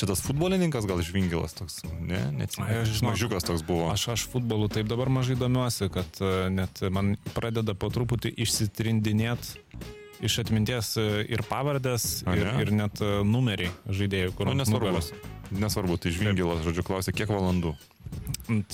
Čia 0.00 0.08
tas 0.08 0.22
futbolininkas 0.24 0.86
gal 0.88 1.02
žvingilas 1.04 1.52
toks, 1.58 1.82
ne? 2.00 2.20
Neatsimenu. 2.32 2.86
Mažiukas 3.04 3.44
toks 3.44 3.60
buvo. 3.66 3.90
Aš, 3.92 4.06
aš 4.14 4.22
futbolu 4.32 4.70
taip 4.72 4.88
dabar 4.88 5.10
mažai 5.12 5.36
domiuosi, 5.36 5.90
kad 5.92 6.20
e, 6.24 6.48
net 6.54 6.80
man 6.88 7.18
pradeda 7.36 7.74
po 7.76 7.90
truputį 7.92 8.32
išsitrindinėti 8.40 9.58
iš 10.24 10.38
atminties 10.44 10.94
e, 11.00 11.04
ir 11.28 11.42
pavardės, 11.48 12.22
ir, 12.32 12.48
ir 12.64 12.72
net 12.76 13.00
e, 13.04 13.10
numeriai 13.28 13.72
žaidėjų, 13.92 14.32
kur 14.38 14.48
Nu, 14.48 14.56
nesvarbu. 14.62 14.88
nugaros. 14.88 15.12
Nesvarbu, 15.50 15.96
tai 16.00 16.12
žvingilas, 16.16 16.60
žodžiu, 16.64 16.84
klausė, 16.86 17.12
kiek 17.16 17.28
valandų. 17.32 17.74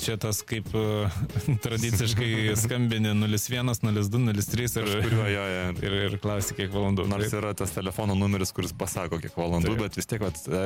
Čia 0.00 0.14
tas 0.16 0.38
kaip 0.46 0.70
e, 0.72 0.82
tradiciškai 1.64 2.54
skambini 2.56 3.10
01, 3.12 3.74
02, 3.84 4.32
03 4.40 4.78
ir, 4.80 4.86
Kuriuo 5.04 5.26
jo, 5.28 5.42
jo. 5.52 5.64
ir, 5.84 5.96
ir 6.06 6.14
klausi, 6.22 6.54
kiek 6.56 6.70
valandų. 6.72 7.04
Nors 7.10 7.26
Taip. 7.28 7.36
yra 7.42 7.50
tas 7.58 7.74
telefono 7.74 8.14
numeris, 8.16 8.54
kuris 8.56 8.72
pasako, 8.72 9.18
kiek 9.20 9.36
valandų, 9.36 9.74
Taip. 9.74 9.82
bet 9.84 9.98
vis 10.00 10.08
tiek 10.08 10.24
vat, 10.24 10.40
e, 10.48 10.62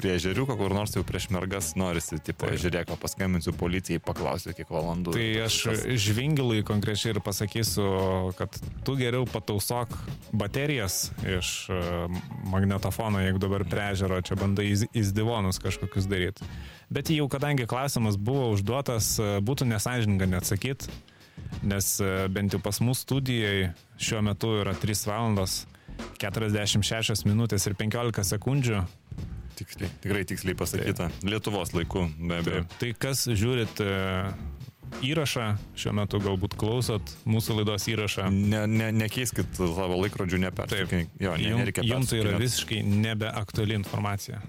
prie 0.00 0.16
ežeriuko, 0.18 0.56
kur 0.58 0.74
nors 0.74 0.96
jau 0.96 1.04
prieš 1.06 1.28
mergas 1.34 1.70
norisi, 1.78 2.18
tipo, 2.18 2.48
Taip. 2.50 2.58
žiūrėk, 2.64 2.90
paskambinsiu 2.98 3.54
policijai, 3.60 4.02
paklausiu, 4.02 4.50
kiek 4.58 4.72
valandų. 4.74 5.14
Tai 5.14 5.28
aš 5.46 5.60
Tas- 5.70 5.84
žvingilui 6.08 6.64
konkrečiai 6.66 7.14
ir 7.14 7.22
pasakysiu, 7.22 7.86
kad 8.40 8.58
tu 8.84 8.96
geriau 8.98 9.22
patausok 9.30 9.94
baterijas 10.34 11.12
iš 11.38 11.52
e, 11.70 11.78
magnetofono, 12.50 13.22
jeigu 13.22 13.38
dabar 13.46 13.62
prie 13.70 13.86
ežero 13.94 14.18
čia 14.26 14.34
bandai 14.40 14.72
įz- 14.74 14.88
įzdivonus 14.98 15.62
kažkokius 15.62 16.10
daryti. 16.10 16.42
Bet 16.88 17.10
jau 17.12 17.28
kadangi 17.28 17.66
klausimas 17.68 18.16
buvo 18.16 18.52
užduotas, 18.54 19.16
e, 19.20 19.32
būtų 19.44 19.68
nesažininga 19.68 20.28
neatsakyti, 20.32 20.88
nes 21.68 21.90
e, 22.00 22.12
bent 22.32 22.56
jau 22.56 22.60
pas 22.64 22.80
mus 22.80 23.02
studijai 23.04 23.74
šiuo 24.00 24.22
metu 24.24 24.54
yra 24.62 24.72
3 24.72 25.04
valandos 25.10 25.66
46 26.22 27.26
minutės 27.28 27.68
ir 27.68 27.76
15 27.78 28.24
sekundžių. 28.32 28.84
Tiksliai, 29.58 29.90
tikrai 30.00 30.22
tiksliai 30.28 30.54
pasakyta. 30.56 31.10
Lietuvos 31.26 31.74
laiku, 31.74 32.06
be 32.18 32.38
abejo. 32.40 32.62
Tai 32.78 32.92
kas 33.02 33.26
žiūrit 33.26 33.82
e, 33.82 33.90
įrašą, 35.04 35.48
šiuo 35.78 35.94
metu 35.98 36.20
galbūt 36.22 36.56
klausot 36.58 37.12
mūsų 37.28 37.60
laidos 37.60 37.88
įrašą. 37.90 38.30
Ne, 38.32 38.64
ne, 38.70 38.88
nekeiskit 38.96 39.58
savo 39.58 39.98
laikrodžių, 40.04 40.40
neperšokit. 40.46 41.12
Jo, 41.20 41.36
ne, 41.36 41.50
Jum, 41.52 41.62
nereikia 41.62 41.84
jums 41.86 42.12
tai 42.12 42.22
yra 42.22 42.38
visiškai 42.40 42.80
nebeaktuali 42.86 43.76
informacija. 43.78 44.40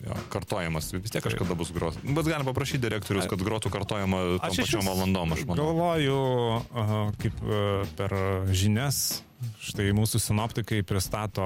Jo, 0.00 0.16
kartojimas, 0.32 0.86
vis 0.96 1.12
tiek 1.12 1.24
kažkada 1.24 1.54
bus 1.58 1.70
gros. 1.76 1.98
Bet 2.00 2.24
galim 2.24 2.46
paprašyti 2.48 2.80
direktorius, 2.80 3.26
kad 3.28 3.42
grotų 3.44 3.68
kartojimą 3.72 4.20
tom 4.40 4.54
pačiom 4.56 4.86
valandom, 4.88 5.34
aš 5.36 5.42
manau. 5.44 5.66
galvoju, 5.66 6.20
aha, 6.72 7.00
kaip 7.20 7.42
e, 7.44 7.58
per 7.98 8.14
žinias, 8.56 9.20
štai 9.60 9.90
mūsų 9.96 10.22
sinoptikai 10.24 10.80
pristato 10.88 11.44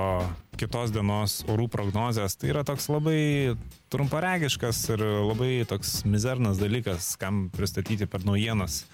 kitos 0.58 0.94
dienos 0.94 1.40
orų 1.50 1.66
prognozes. 1.72 2.38
Tai 2.38 2.52
yra 2.52 2.62
toks 2.66 2.86
labai 2.92 3.56
trumparegiškas 3.90 4.84
ir 4.94 5.02
labai 5.02 5.52
toks 5.70 6.04
mizernas 6.06 6.62
dalykas, 6.62 7.14
kam 7.18 7.48
pristatyti 7.54 8.06
per 8.06 8.22
naujienas. 8.22 8.84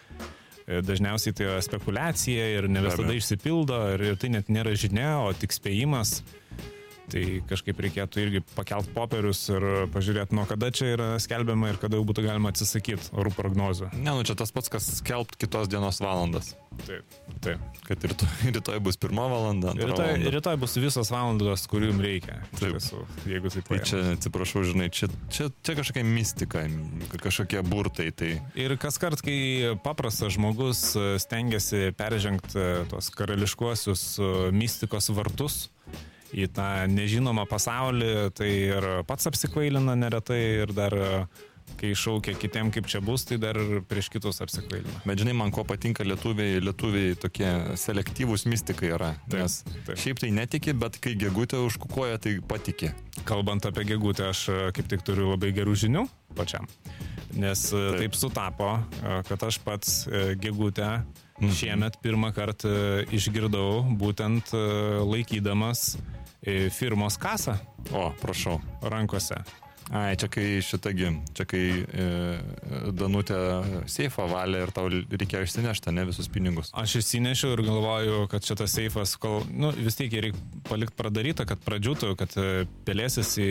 E, 0.64 0.80
Dažniausiai 0.80 1.36
tai 1.36 1.50
yra 1.50 1.60
spekulacija 1.64 2.48
ir 2.56 2.72
ne 2.72 2.88
visada 2.88 3.12
išsipildo 3.12 3.84
ir, 3.92 4.08
ir 4.12 4.20
tai 4.20 4.32
net 4.38 4.48
nėra 4.48 4.72
žinia, 4.72 5.18
o 5.20 5.34
tik 5.36 5.52
spėjimas. 5.52 6.22
Tai 7.10 7.24
kažkaip 7.50 7.80
reikėtų 7.86 8.22
irgi 8.24 8.42
pakelt 8.54 8.90
popierius 8.94 9.42
ir 9.50 9.66
pažiūrėti, 9.94 10.36
nuo 10.38 10.46
kada 10.48 10.70
čia 10.74 10.92
yra 10.94 11.08
skelbiama 11.22 11.72
ir 11.72 11.80
kada 11.82 11.98
jau 11.98 12.06
būtų 12.06 12.24
galima 12.28 12.52
atsisakyti 12.52 13.10
orų 13.18 13.32
prognozių. 13.36 13.90
Ne, 13.98 14.12
nu 14.14 14.26
čia 14.26 14.36
tas 14.38 14.52
pats, 14.54 14.70
kas 14.72 14.86
skelbt 15.00 15.36
kitos 15.40 15.70
dienos 15.72 15.98
valandas. 16.02 16.54
Taip, 16.86 17.16
taip. 17.42 17.62
Kad 17.84 18.04
rytoj, 18.06 18.30
rytoj 18.56 18.78
bus 18.84 18.98
pirma 19.00 19.26
valanda, 19.30 19.74
Rytoj, 19.74 19.96
valanda. 19.98 20.30
rytoj 20.36 20.58
bus 20.62 20.76
visos 20.80 21.10
valandos, 21.12 21.66
kurių 21.70 21.90
jums 21.90 22.04
reikia. 22.04 22.36
Taip. 22.54 22.76
tiesų, 22.78 23.02
Jeigu 23.30 23.52
taip 23.52 23.68
Tai 23.70 23.80
čia, 23.90 24.02
atsiprašau, 24.14 24.62
žinai, 24.68 24.88
čia, 24.94 25.10
čia, 25.32 25.48
čia 25.66 25.76
kažkokia 25.80 26.04
mistika, 26.06 26.64
kažkokie 27.20 27.62
burtai. 27.66 28.08
Tai 28.14 28.30
Ir 28.58 28.76
kas 28.80 28.98
kart, 29.02 29.20
kai 29.24 29.74
paprastas 29.84 30.36
žmogus 30.36 30.84
e, 30.98 31.18
stengiasi 31.22 31.90
peržengti 31.98 32.58
e, 32.58 32.70
tos 32.90 33.10
karališkuosius 33.18 34.04
e, 34.22 34.30
mistikos 34.54 35.10
vartus 35.16 35.64
į 36.36 36.46
tą 36.54 36.66
nežinomą 36.90 37.46
pasaulį, 37.50 38.10
tai 38.38 38.50
ir 38.70 38.88
pats 39.08 39.26
apsikvailina 39.30 39.96
neretai 39.98 40.40
ir 40.64 40.72
dar, 40.76 40.94
e, 40.94 41.22
kai 41.80 41.92
šaukia 41.94 42.34
kitiem, 42.34 42.72
kaip 42.74 42.88
čia 42.90 42.98
bus, 43.04 43.22
tai 43.28 43.36
dar 43.38 43.54
prieš 43.88 44.08
kitus 44.10 44.40
apsikvailina. 44.42 45.02
Bet 45.06 45.20
žinai, 45.22 45.34
man 45.38 45.52
ko 45.54 45.62
patinka 45.64 46.02
lietuviai, 46.06 46.58
lietuviai 46.62 47.14
tokie 47.18 47.50
selektyvūs 47.78 48.46
mystikai 48.50 48.90
yra. 48.96 49.12
Taip, 49.30 49.38
Nes 49.44 49.60
taip. 49.86 49.94
šiaip 50.02 50.18
tai 50.22 50.32
netiki, 50.34 50.74
bet 50.74 50.98
kai 51.02 51.14
gegutė 51.18 51.62
užkukuoja, 51.66 52.18
tai 52.22 52.36
patiki. 52.42 52.90
Kalbant 53.28 53.66
apie 53.70 53.86
gegutę, 53.92 54.30
aš 54.34 54.48
e, 54.50 54.60
kaip 54.76 54.90
tik 54.90 55.06
turiu 55.06 55.30
labai 55.32 55.52
gerų 55.56 55.76
žinių 55.86 56.06
pačiam. 56.38 56.66
Nes 57.38 57.68
e, 57.70 57.78
Taip. 57.78 57.98
taip 58.04 58.18
sutapo, 58.18 58.70
kad 59.28 59.42
aš 59.46 59.60
pats 59.62 60.00
gegutę 60.42 61.00
Mhm. 61.40 61.52
šiemet 61.56 61.94
pirmą 62.04 62.34
kartą 62.36 62.68
išgirdau 63.16 63.80
būtent 63.96 64.50
laikydamas 65.08 65.96
firmos 66.70 67.18
kasą 67.18 67.56
O, 67.92 68.12
prašau. 68.20 68.60
rankose. 68.82 69.34
Ai, 69.90 70.14
čia 70.14 70.28
kai 70.30 70.44
šitagi, 70.62 71.08
čia 71.34 71.44
kai 71.50 71.62
e, 71.82 72.04
Danutė 72.94 73.34
seifą 73.90 74.28
valė 74.30 74.60
ir 74.62 74.70
tau 74.70 74.84
reikėjo 74.86 75.42
išsinešti, 75.48 75.90
ne 75.96 76.04
visus 76.06 76.28
pinigus. 76.30 76.68
Aš 76.78 77.00
išsinešiau 77.00 77.56
ir 77.56 77.62
galvoju, 77.66 78.20
kad 78.30 78.46
šitas 78.46 78.76
seifas, 78.76 79.16
kol, 79.18 79.42
nu, 79.50 79.72
vis 79.74 79.98
tiek 79.98 80.14
jį 80.14 80.22
reikia 80.28 80.42
palikti 80.68 80.94
pradarytą, 80.94 81.46
kad 81.50 81.64
pradžiūtų, 81.66 82.10
kad 82.20 82.36
e, 82.38 82.68
pelėsis 82.86 83.32
į 83.42 83.48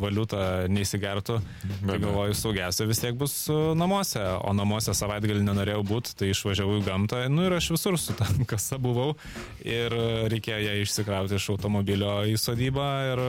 valiutą 0.00 0.40
neįsigertų. 0.72 1.36
Tai 1.44 1.76
abejo. 1.82 2.00
galvoju, 2.06 2.38
saugiausia 2.40 2.88
vis 2.88 3.04
tiek 3.04 3.20
bus 3.20 3.36
e, 3.52 3.58
namuose, 3.76 4.24
o 4.40 4.56
namuose 4.56 4.96
savaitgalį 4.96 5.44
nenorėjau 5.44 5.84
būti, 5.92 6.16
tai 6.16 6.30
išvažiavau 6.32 6.80
į 6.80 6.86
gamtą. 6.88 7.26
Nu 7.28 7.44
ir 7.44 7.58
aš 7.58 7.74
visur 7.76 8.00
su 8.00 8.16
ta 8.16 8.30
kasa 8.54 8.80
buvau 8.80 9.10
ir 9.60 9.92
e, 9.92 10.08
reikėjo 10.32 10.64
ją 10.64 10.80
išsikrauti 10.86 11.36
iš 11.36 11.52
automobilio 11.58 12.16
į 12.24 12.40
sodybą 12.40 12.90
ir 13.12 13.24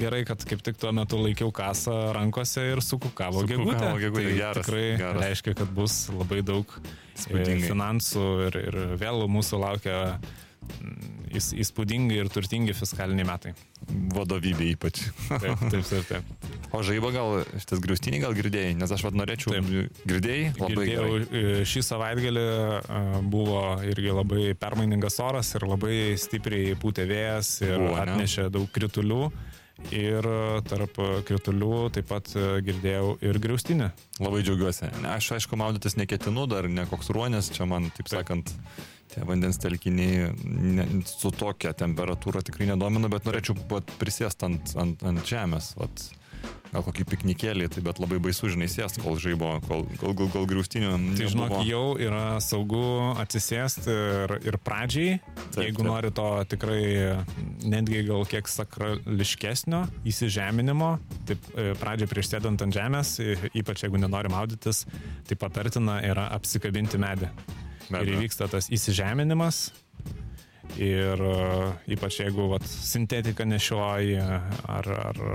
gerai, 0.00 0.24
kad 0.24 0.48
kaip 0.48 0.64
tik 0.64 0.80
tuo 0.80 0.96
metu 0.96 1.20
laikiau 1.20 1.52
kasą 1.52 1.73
rankose 2.16 2.64
ir 2.72 2.82
sukukavo 2.84 3.44
gegutė. 3.48 3.90
gegutė, 4.06 4.28
tai 4.30 4.38
geras, 4.38 4.62
tikrai 4.66 4.86
geras. 5.00 5.22
reiškia, 5.26 5.56
kad 5.62 5.74
bus 5.76 5.98
labai 6.14 6.40
daug 6.46 6.78
e, 6.78 6.94
Įspūdingai. 7.18 7.68
finansų 7.70 8.24
ir, 8.48 8.60
ir 8.68 8.80
vėl 9.02 9.26
mūsų 9.30 9.60
laukia 9.62 9.98
mm, 10.16 11.30
įs- 11.38 11.52
įspūdingi 11.64 12.16
ir 12.22 12.30
turtingi 12.32 12.74
fiskaliniai 12.74 13.26
metai. 13.28 13.52
Vadovybė 14.14 14.70
ypač. 14.74 15.02
Taip, 15.28 15.60
taip, 15.70 15.84
taip. 15.90 16.06
taip. 16.08 16.50
O 16.74 16.80
žaibo 16.82 17.10
gal, 17.14 17.42
šitas 17.60 17.78
griaustinį 17.84 18.18
gal 18.24 18.32
girdėjai, 18.34 18.72
nes 18.80 18.90
aš 18.96 19.04
vad 19.06 19.14
norėčiau. 19.20 19.52
Taip. 19.54 19.68
Girdėjai? 20.10 20.46
Labai 20.58 20.70
Girdėjau, 20.88 21.10
gerai. 21.30 21.66
šį 21.70 21.82
savaitgalį 21.86 22.44
e, 22.48 23.02
buvo 23.30 23.60
irgi 23.86 24.14
labai 24.16 24.46
permainingas 24.58 25.20
oras 25.22 25.52
ir 25.54 25.68
labai 25.70 25.98
stipriai 26.18 26.74
pūtė 26.82 27.04
vėjas 27.10 27.52
ir 27.66 27.76
Buvo, 27.78 27.92
ne? 27.94 28.00
atnešė 28.16 28.48
daug 28.56 28.66
kritulių. 28.74 29.20
Ir 29.92 30.24
e, 30.24 30.38
tarp 30.68 30.96
kritulių 31.28 31.90
taip 31.94 32.08
pat 32.08 32.30
e, 32.38 32.46
girdėjau 32.64 33.14
ir 33.24 33.38
griaustinę. 33.42 33.90
Labai 34.22 34.42
džiaugiuosi. 34.46 34.88
Aš 35.10 35.34
aišku, 35.36 35.58
maudytis 35.60 35.98
neketinu, 36.00 36.46
dar 36.50 36.68
ne 36.70 36.86
koks 36.88 37.12
ruonės, 37.14 37.50
čia 37.54 37.66
man, 37.68 37.90
taip 37.96 38.08
sakant, 38.12 38.54
tie 39.12 39.24
vandens 39.28 39.60
telkiniai 39.62 40.32
ne, 40.44 40.86
su 41.08 41.32
tokia 41.34 41.74
temperatūra 41.76 42.42
tikrai 42.46 42.70
nedomina, 42.72 43.10
bet 43.12 43.28
norėčiau 43.28 43.56
prisėsti 44.00 44.48
ant, 44.48 44.76
ant, 44.80 45.04
ant 45.06 45.24
žemės. 45.28 45.74
Vat. 45.80 46.08
Gal 46.74 46.82
kokį 46.82 47.04
piknikėlį, 47.06 47.68
tai 47.70 47.82
bet 47.86 48.00
labai 48.02 48.16
baisu, 48.18 48.48
žinai, 48.50 48.66
sėst, 48.66 48.96
kol 48.98 49.14
žaibo, 49.22 49.52
kol, 49.68 49.84
kol, 50.00 50.14
kol, 50.18 50.30
kol 50.32 50.46
griaustinių. 50.50 50.90
Tai 51.14 51.28
žinok, 51.30 51.52
jau 51.68 51.82
yra 52.02 52.40
saugu 52.42 52.80
atsisėsti 53.22 53.94
ir, 53.94 54.34
ir 54.50 54.58
pradžiai, 54.58 55.20
Taip, 55.54 55.60
jeigu 55.68 55.84
taip. 55.84 55.86
nori 55.86 56.10
to 56.18 56.26
tikrai 56.50 56.82
netgi 57.62 58.02
gal 58.08 58.26
kiek 58.26 58.50
sakrališkesnio 58.50 59.84
įsižeminimo, 60.10 60.90
taip 61.30 61.46
e, 61.54 61.68
pradžiai 61.78 62.10
prieš 62.10 62.32
sėdant 62.32 62.66
ant 62.66 62.74
žemės, 62.74 63.14
ypač 63.54 63.86
jeigu 63.86 64.02
nenori 64.02 64.34
maudytis, 64.34 64.82
tai 65.30 65.38
patartina 65.38 66.00
yra 66.02 66.26
apsikabinti 66.34 66.98
medį. 66.98 67.30
Be 67.86 68.02
ir 68.02 68.16
įvyksta 68.16 68.50
tas 68.50 68.66
įsižeminimas. 68.74 69.68
Ir 70.82 71.20
e, 71.22 71.34
ypač 71.94 72.18
jeigu 72.24 72.50
vat, 72.50 72.66
sintetika 72.66 73.46
nešioji 73.46 74.18
ar, 74.18 74.94
ar 75.12 75.26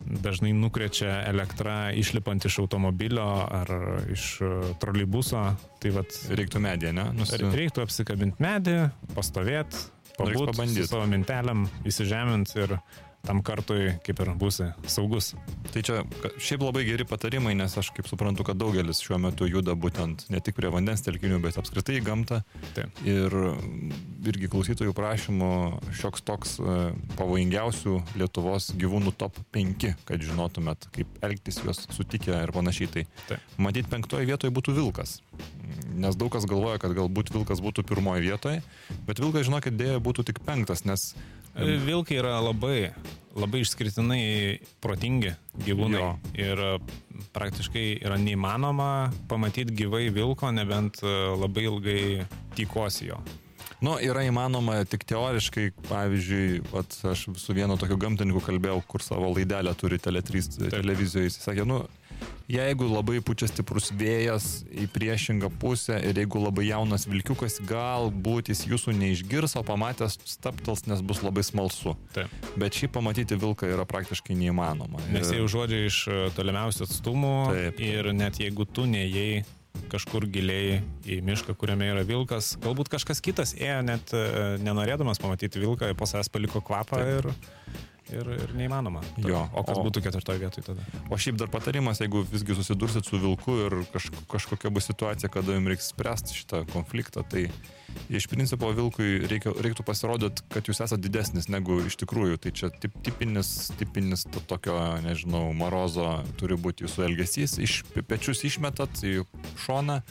dažnai 0.00 0.52
nukrečia 0.56 1.22
elektra 1.26 1.90
išlipant 1.96 2.44
iš 2.44 2.58
automobilio 2.62 3.26
ar 3.44 3.72
iš 4.12 4.26
e, 4.44 4.52
troleibuso, 4.82 5.42
tai 5.82 5.92
vat, 5.96 6.14
Reiktų 6.30 6.62
mediją, 6.62 6.92
ne? 6.96 7.08
Nusi... 7.16 7.40
reiktų 7.40 7.84
apsikabinti 7.86 8.42
medį, 8.42 8.76
pastovėti, 9.16 9.86
pabūti 10.18 10.68
su 10.74 10.86
savo 10.88 11.06
mintelėm, 11.10 11.66
įsižeminti 11.88 12.62
ir 12.64 12.76
tam 13.26 13.42
kartui 13.46 13.96
kaip 14.06 14.20
ir 14.22 14.30
būsi 14.38 14.68
saugus. 14.90 15.32
Tai 15.72 15.82
čia 15.86 16.02
šiaip 16.42 16.64
labai 16.64 16.84
geri 16.86 17.06
patarimai, 17.08 17.54
nes 17.58 17.74
aš 17.78 17.90
kaip 17.96 18.08
suprantu, 18.10 18.46
kad 18.46 18.58
daugelis 18.60 19.00
šiuo 19.04 19.18
metu 19.22 19.48
juda 19.50 19.74
būtent 19.78 20.26
ne 20.32 20.40
tik 20.44 20.58
prie 20.58 20.70
vandens 20.72 21.04
telkinių, 21.06 21.40
bet 21.44 21.58
apskritai 21.60 21.98
į 22.00 22.04
gamtą. 22.06 22.42
Taip. 22.76 23.02
Ir 23.06 23.34
mm, 23.34 23.94
irgi 24.30 24.50
klausytojų 24.52 24.94
prašymų 24.96 25.50
šioks 26.00 26.26
toks 26.26 26.56
e, 26.60 26.76
pavojingiausių 27.18 27.98
Lietuvos 28.20 28.70
gyvūnų 28.78 29.14
top 29.18 29.40
5, 29.56 29.88
kad 30.08 30.22
žinotumėt, 30.22 30.88
kaip 30.94 31.20
elgtis 31.26 31.60
juos 31.64 31.84
sutikę 31.96 32.42
ir 32.44 32.54
panašiai. 32.54 32.92
Tai 32.92 33.06
Taip. 33.32 33.56
matyt, 33.60 33.90
penktoje 33.92 34.28
vietoje 34.28 34.54
būtų 34.54 34.76
vilkas. 34.76 35.18
Nes 35.96 36.16
daug 36.18 36.30
kas 36.34 36.46
galvoja, 36.48 36.78
kad 36.82 36.94
galbūt 36.96 37.32
vilkas 37.34 37.62
būtų 37.64 37.86
pirmoje 37.88 38.22
vietoje, 38.26 38.60
bet 39.08 39.20
vilkas, 39.22 39.46
žinokit, 39.48 39.76
dėja 39.78 40.02
būtų 40.02 40.26
tik 40.28 40.42
penktas, 40.46 40.84
nes 40.86 41.14
Vilkai 41.56 42.18
yra 42.20 42.36
labai, 42.44 42.90
labai 43.36 43.62
išskirtinai 43.64 44.20
protingi 44.84 45.32
gyvūnai. 45.64 46.02
Jo. 46.02 46.12
Ir 46.36 46.62
e, 46.66 46.70
praktiškai 47.36 47.86
yra 48.04 48.18
neįmanoma 48.20 48.90
pamatyti 49.30 49.76
gyvai 49.76 50.06
vilko, 50.14 50.52
nebent 50.52 51.00
e, 51.04 51.16
labai 51.40 51.66
ilgai 51.70 52.00
tykosi 52.58 53.10
jo. 53.10 53.20
Nu, 53.84 53.98
yra 54.00 54.22
įmanoma 54.24 54.78
tik 54.88 55.02
teoriškai, 55.08 55.66
pavyzdžiui, 55.90 56.62
vat, 56.72 56.94
aš 57.12 57.26
su 57.36 57.56
vienu 57.56 57.76
tokiu 57.76 57.98
gamtininku 58.00 58.40
kalbėjau, 58.44 58.80
kur 58.88 59.04
savo 59.04 59.28
laidelę 59.36 59.74
turi 59.76 59.98
Tele3 60.00 60.70
televizijoje. 60.72 61.28
Jis 61.28 61.42
sakė, 61.44 61.66
nu, 61.68 61.82
jeigu 62.50 62.86
labai 62.90 63.20
pučia 63.24 63.48
stiprus 63.50 63.90
vėjas 63.94 64.64
į 64.70 64.86
priešingą 64.94 65.50
pusę 65.60 65.98
ir 65.98 66.18
jeigu 66.20 66.42
labai 66.42 66.68
jaunas 66.68 67.06
vilkiukas, 67.10 67.58
galbūt 67.66 68.52
jis 68.52 68.64
jūsų 68.70 68.94
neišgirs, 69.00 69.56
o 69.58 69.64
pamatęs 69.66 70.18
staptels, 70.28 70.86
nes 70.90 71.02
bus 71.02 71.22
labai 71.26 71.44
smalsu. 71.46 71.96
Taip. 72.14 72.32
Bet 72.58 72.78
šį 72.78 72.92
pamatyti 72.94 73.38
vilką 73.40 73.68
yra 73.72 73.86
praktiškai 73.88 74.38
neįmanoma. 74.38 75.02
Nes 75.14 75.32
jie 75.32 75.42
užuodžia 75.44 75.84
iš 75.88 76.00
e, 76.06 76.22
tolimiausių 76.38 76.86
atstumų 76.86 77.36
Taip. 77.52 77.84
ir 77.84 78.12
net 78.16 78.40
jeigu 78.42 78.68
tu 78.68 78.86
neėjai 78.90 79.44
kažkur 79.92 80.26
giliai 80.32 80.80
į 81.06 81.20
mišką, 81.24 81.54
kuriame 81.58 81.90
yra 81.92 82.04
vilkas, 82.06 82.54
galbūt 82.62 82.90
kažkas 82.92 83.20
kitas 83.24 83.52
ėjo 83.58 83.82
net 83.86 84.14
e, 84.16 84.56
nenorėdamas 84.64 85.20
pamatyti 85.22 85.60
vilką, 85.62 85.92
po 85.98 86.08
savęs 86.08 86.32
paliko 86.32 86.62
kvapą 86.64 87.02
ir, 87.18 87.30
ir, 88.12 88.28
ir 88.36 88.52
neįmanoma. 88.58 89.00
Jo, 89.22 89.46
O 89.54 89.62
kas 89.66 89.78
o- 89.78 89.84
būtų 89.86 90.02
ketvirtoje 90.04 90.38
vietoje 90.42 90.64
tada? 90.68 90.84
O 91.10 91.16
šiaip 91.18 91.38
dar 91.40 91.48
patarimas, 91.52 91.98
jeigu 92.02 92.22
visgi 92.30 92.54
susidursit 92.58 93.04
su 93.08 93.18
vilku 93.18 93.56
ir 93.66 93.78
kaž, 93.92 94.10
kažkokia 94.30 94.70
bus 94.70 94.86
situacija, 94.90 95.30
kada 95.32 95.56
jums 95.56 95.72
reiks 95.72 95.90
spręsti 95.94 96.36
šitą 96.38 96.64
konfliktą, 96.72 97.24
tai 97.28 97.46
iš 98.12 98.26
principo 98.28 98.68
vilkui 98.76 99.24
reikia, 99.30 99.50
reiktų 99.56 99.84
pasirodyti, 99.86 100.44
kad 100.52 100.68
jūs 100.68 100.82
esate 100.84 101.00
didesnis 101.06 101.48
negu 101.48 101.80
iš 101.86 101.96
tikrųjų. 102.02 102.38
Tai 102.44 102.50
čia 102.52 102.70
tip, 102.70 102.92
tipinis, 103.06 103.70
tipinis 103.80 104.26
to, 104.30 104.40
tokio, 104.46 104.76
nežinau, 105.06 105.50
marozo 105.56 106.22
turi 106.36 106.54
būti 106.60 106.84
jūsų 106.86 107.06
elgesys. 107.08 107.58
Iš 107.62 107.82
pe- 107.94 108.02
pečius 108.06 108.44
išmetat 108.44 109.00
į 109.06 109.24
šoną, 109.64 110.02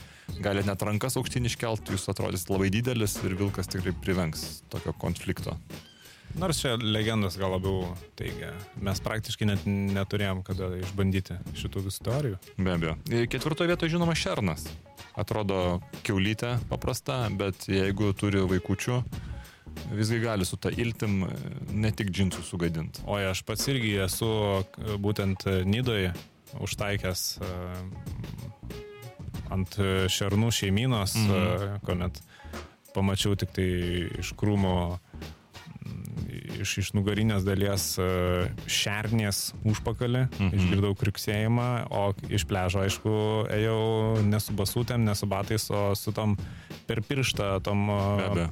galite 0.42 0.66
net 0.68 0.82
rankas 0.82 1.16
aukštyn 1.20 1.46
iškelt, 1.46 1.86
jūs 1.94 2.10
atrodysit 2.10 2.50
labai 2.50 2.72
didelis 2.74 3.20
ir 3.24 3.36
vilkas 3.38 3.70
tikrai 3.70 3.94
privengs 4.02 4.64
tokio 4.74 4.94
konflikto. 4.98 5.54
Nors 6.36 6.60
čia 6.60 6.76
legendos 6.76 7.38
gal 7.40 7.54
labiau 7.56 7.94
teigia. 8.20 8.50
Mes 8.84 9.00
praktiškai 9.00 9.48
net 9.48 9.62
neturėjom 9.66 10.42
kada 10.44 10.68
išbandyti 10.82 11.38
šitų 11.56 11.84
visų 11.86 12.04
teorijų. 12.10 12.40
Be 12.60 12.74
abejo. 12.74 12.96
Ir 13.08 13.30
Ketvirtoje 13.32 13.72
vietoje 13.72 13.94
žinoma 13.94 14.18
šernas. 14.20 14.66
Atrodo 15.16 15.80
keulytė 16.04 16.58
paprasta, 16.68 17.22
bet 17.32 17.70
jeigu 17.72 18.12
turi 18.20 18.44
vaikučių, 18.52 19.00
visgi 19.96 20.20
gali 20.26 20.48
su 20.48 20.60
ta 20.60 20.74
iltim 20.76 21.24
e, 21.24 21.32
ne 21.72 21.94
tik 21.96 22.12
džinsų 22.12 22.44
sugadinti. 22.44 23.06
O 23.08 23.16
aš 23.16 23.46
pats 23.48 23.70
irgi 23.72 23.96
esu 24.04 24.28
e, 24.28 25.00
būtent 25.00 25.48
Nidoje 25.64 26.12
užtaikęs 26.60 27.26
e, 27.40 27.54
ant 29.56 29.80
e, 29.80 29.92
šernų 30.12 30.52
šeiminos, 30.60 31.16
mhm. 31.16 31.80
kuomet 31.88 32.20
pamačiau 32.96 33.36
tik 33.40 33.52
tai 33.56 33.70
iš 34.20 34.36
krūmo 34.40 34.76
mm, 34.96 35.05
iš, 36.62 36.78
iš 36.82 36.90
nugarinės 36.96 37.44
dalies 37.46 37.84
e, 38.00 38.06
šernės 38.72 39.54
užpakalį, 39.68 40.26
Mhm. 40.40 40.52
išgirdau 40.58 40.94
kriksėjimą, 40.98 41.68
o 41.92 42.14
iš 42.30 42.46
pležo, 42.50 42.82
aišku, 42.86 43.16
ėjau 43.54 44.24
ne 44.26 44.40
su 44.40 44.54
basutėm, 44.58 45.04
ne 45.06 45.16
su 45.16 45.26
batais, 45.30 45.70
o 45.72 45.94
su 45.96 46.12
tom 46.16 46.38
per 46.88 47.02
pirštą, 47.02 47.62
tom 47.66 47.90
e, 47.90 48.48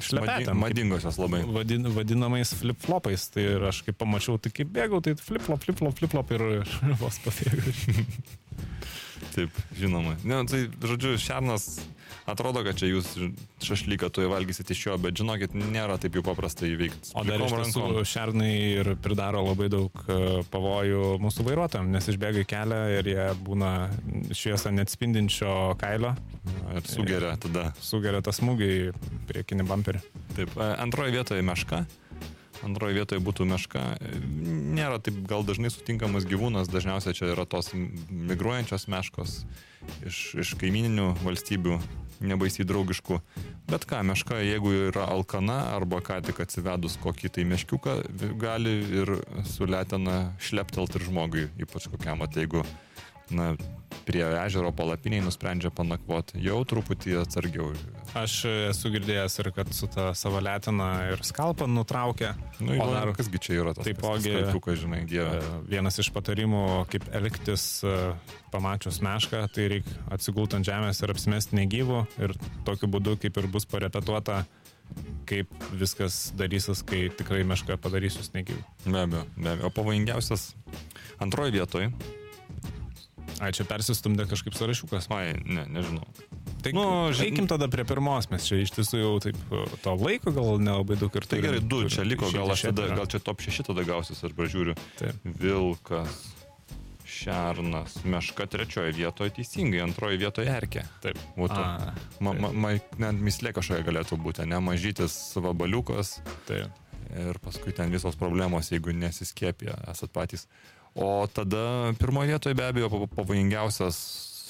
šlepetėm. 0.00 0.56
Madingosios 0.60 1.18
labai. 1.18 1.42
vadin, 1.52 1.88
vadinamais 1.92 2.52
flip-flopais. 2.54 3.28
Tai 3.34 3.42
ir 3.42 3.64
aš 3.70 3.82
kaip 3.86 3.98
pamačiau, 3.98 4.38
tai 4.40 4.50
kaip 4.54 4.68
bėgau, 4.72 5.02
tai 5.02 5.14
flip-flop, 5.18 5.64
flip-flop, 5.64 5.96
flip-flop 5.98 6.30
ir 6.36 6.46
ir 6.62 6.68
vos 7.02 7.18
pabėgau. 7.24 7.72
Taip, 9.38 9.62
žinoma. 9.78 10.16
Ne, 10.26 10.42
tai, 10.50 10.64
žodžiu, 10.82 11.14
šernas 11.22 11.68
atrodo, 12.28 12.60
kad 12.66 12.76
čia 12.76 12.88
jūs 12.90 13.06
šašlyką 13.64 14.08
tu 14.12 14.24
įvalgysit 14.26 14.68
iš 14.74 14.80
jo, 14.88 14.96
bet 15.00 15.16
žinokit, 15.16 15.54
nėra 15.56 15.94
taip 16.00 16.16
jau 16.18 16.22
paprasta 16.26 16.66
įveikti. 16.68 17.12
O 17.16 17.22
dar 17.24 17.40
iš 17.44 17.54
tiesų 17.54 18.02
šernai 18.08 18.50
ir 18.80 18.90
pridaro 19.04 19.40
labai 19.46 19.68
daug 19.72 20.02
e, 20.12 20.18
pavojų 20.52 21.14
mūsų 21.24 21.46
vairuotojams, 21.48 21.92
nes 21.94 22.10
išbėga 22.12 22.42
į 22.44 22.48
kelią 22.50 22.80
ir 22.98 23.10
jie 23.14 23.28
būna 23.46 23.70
šviesą 24.36 24.74
neatspindinčio 24.76 25.54
kailio, 25.80 26.14
Ir 26.74 26.84
sugeria 26.88 27.34
tada. 27.40 27.70
sugeria 27.84 28.20
tą 28.24 28.32
smūgį 28.36 28.68
į 28.74 28.84
priekinį 29.30 29.68
bumperį. 29.68 30.04
Taip, 30.36 30.52
e, 30.58 30.68
antroje 30.84 31.14
vietoje 31.16 31.44
meška. 31.44 31.84
Antroje 32.66 32.96
vietoje 32.98 33.22
būtų 33.22 33.46
meška. 33.48 33.84
Nėra 34.78 34.98
taip 35.02 35.20
gal 35.30 35.44
dažnai 35.46 35.70
sutinkamas 35.70 36.26
gyvūnas, 36.28 36.70
dažniausiai 36.72 37.16
čia 37.16 37.30
yra 37.34 37.46
tos 37.46 37.70
migruojančios 37.74 38.88
meškos 38.90 39.40
iš, 40.08 40.18
iš 40.42 40.54
kaimininių 40.58 41.12
valstybių, 41.22 41.78
nebaisiai 42.28 42.66
draugiškų. 42.68 43.20
Bet 43.70 43.86
ką, 43.88 44.02
meška, 44.10 44.40
jeigu 44.42 44.72
yra 44.88 45.06
alkana 45.12 45.60
arba 45.76 46.00
ką 46.04 46.18
tik 46.26 46.42
atsivedus 46.44 46.98
kokį 47.02 47.32
tai 47.36 47.46
meškiuką, 47.48 47.96
gali 48.40 48.74
ir 49.02 49.14
su 49.48 49.68
letena 49.68 50.34
šleptelt 50.42 50.98
ir 50.98 51.06
žmogui, 51.08 51.48
ypač 51.62 51.88
kokiam, 51.92 52.24
at 52.26 52.38
jeigu 52.38 52.64
na, 53.34 53.52
prie 54.08 54.22
ežero 54.24 54.70
palapiniai 54.72 55.20
nusprendžia 55.20 55.68
panakvoti, 55.74 56.38
jau 56.40 56.62
truputį 56.64 57.18
atsargiau. 57.20 57.74
Aš 58.16 58.38
esu 58.70 58.88
girdėjęs 58.94 59.34
ir 59.42 59.50
kad 59.52 59.68
su 59.76 59.84
ta 59.92 60.10
savo 60.16 60.40
letina 60.40 60.86
ir 61.12 61.20
skalpą 61.28 61.66
nutraukė. 61.68 62.30
Nu, 62.64 62.72
o 62.80 62.86
dar 62.88 63.12
kasgi 63.16 63.40
čia 63.44 63.58
yra 63.60 63.74
tas 63.76 63.84
taipogi- 63.84 64.32
kaltukas, 64.32 64.78
žinai, 64.80 65.02
dieve. 65.08 65.42
E, 65.42 65.58
Vienas 65.68 66.00
iš 66.00 66.08
patarimų, 66.14 66.62
kaip 66.88 67.04
elgtis 67.12 67.66
e, 67.84 67.92
pamačius 68.52 69.02
mešką, 69.04 69.42
tai 69.52 69.68
reikia 69.74 69.98
atsigulti 70.16 70.56
ant 70.56 70.64
žemės 70.68 71.02
ir 71.04 71.12
apsimesti 71.12 71.60
negyvų 71.60 72.00
ir 72.24 72.32
tokiu 72.64 72.88
būdu 72.88 73.18
kaip 73.20 73.36
ir 73.42 73.46
bus 73.52 73.68
parepetuota, 73.68 74.46
kaip 75.28 75.52
viskas 75.76 76.30
darysis, 76.32 76.80
kai 76.80 77.10
tikrai 77.12 77.42
meška 77.44 77.76
padarys 77.76 78.16
jūs 78.16 78.32
negyvų. 78.32 78.64
Be 78.88 79.02
abejo, 79.04 79.26
be 79.36 79.52
abejo. 79.52 79.68
O 79.68 79.74
pavojingiausias 79.76 80.54
antroji 81.20 81.58
vietoje. 81.60 81.92
Ai, 83.38 83.52
čia 83.54 83.62
persistumdė 83.68 84.24
kažkaip 84.30 84.56
sąrašiukas. 84.58 85.06
Oi, 85.14 85.34
ne, 85.46 85.62
nežinau. 85.70 86.06
Tai 86.64 86.72
Nu, 86.74 86.86
eikim 87.22 87.46
tada 87.46 87.68
prie 87.70 87.84
pirmos, 87.86 88.26
mes 88.32 88.42
čia 88.48 88.58
iš 88.64 88.72
tiesų 88.74 88.98
jau 88.98 89.12
taip 89.22 89.38
to 89.84 89.92
laiko 90.00 90.32
gal 90.34 90.58
nelabai 90.58 90.96
daug 90.98 91.14
ir 91.20 91.26
Tai 91.30 91.38
gerai, 91.44 91.60
du 91.62 91.84
čia 91.86 92.02
liko, 92.02 92.32
gal 92.34 92.50
aš 92.50 92.66
tada, 92.72 92.88
gal 92.98 93.06
čia 93.06 93.20
top 93.22 93.44
6 93.44 93.62
tada 93.70 93.84
gausis, 93.86 94.18
aš 94.26 94.34
pražiūriu. 94.34 94.74
Taip. 94.98 95.22
Vilkas, 95.38 96.18
šernas, 97.08 97.94
meška 98.04 98.46
trečioje 98.50 98.92
vietoje 98.98 99.32
teisingai, 99.38 99.80
antroje 99.86 100.18
vietoje 100.20 100.50
erkė. 100.52 100.82
Taip. 101.04 101.20
Būtų. 101.38 101.56
A, 101.62 101.94
Ma, 102.20 102.34
ma, 102.34 102.50
ma, 102.52 102.74
net 103.00 103.22
mislė 103.22 103.54
kažkokia 103.56 103.86
galėtų 103.86 104.18
būti, 104.20 104.44
ne 104.50 104.58
mažytis 104.60 105.14
vabaliukas 105.38 106.18
taip. 106.50 106.74
ir 107.14 107.38
paskui 107.40 107.72
ten 107.72 107.88
visos 107.94 108.18
problemos, 108.20 108.68
jeigu 108.74 108.92
nesiskėpė, 108.92 109.72
esat 109.94 110.12
patys. 110.12 110.44
O 110.94 111.26
tada 111.32 111.92
pirmoje 111.98 112.32
vietoje 112.32 112.54
be 112.58 112.64
abejo 112.68 112.88
pav- 112.90 113.08
pavojingiausias 113.16 113.98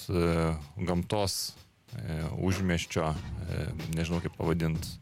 e, 0.08 0.54
gamtos 0.86 1.54
e, 1.96 2.20
užmieščio, 2.38 3.08
e, 3.08 3.64
nežinau 3.96 4.20
kaip 4.24 4.36
pavadinti, 4.38 4.94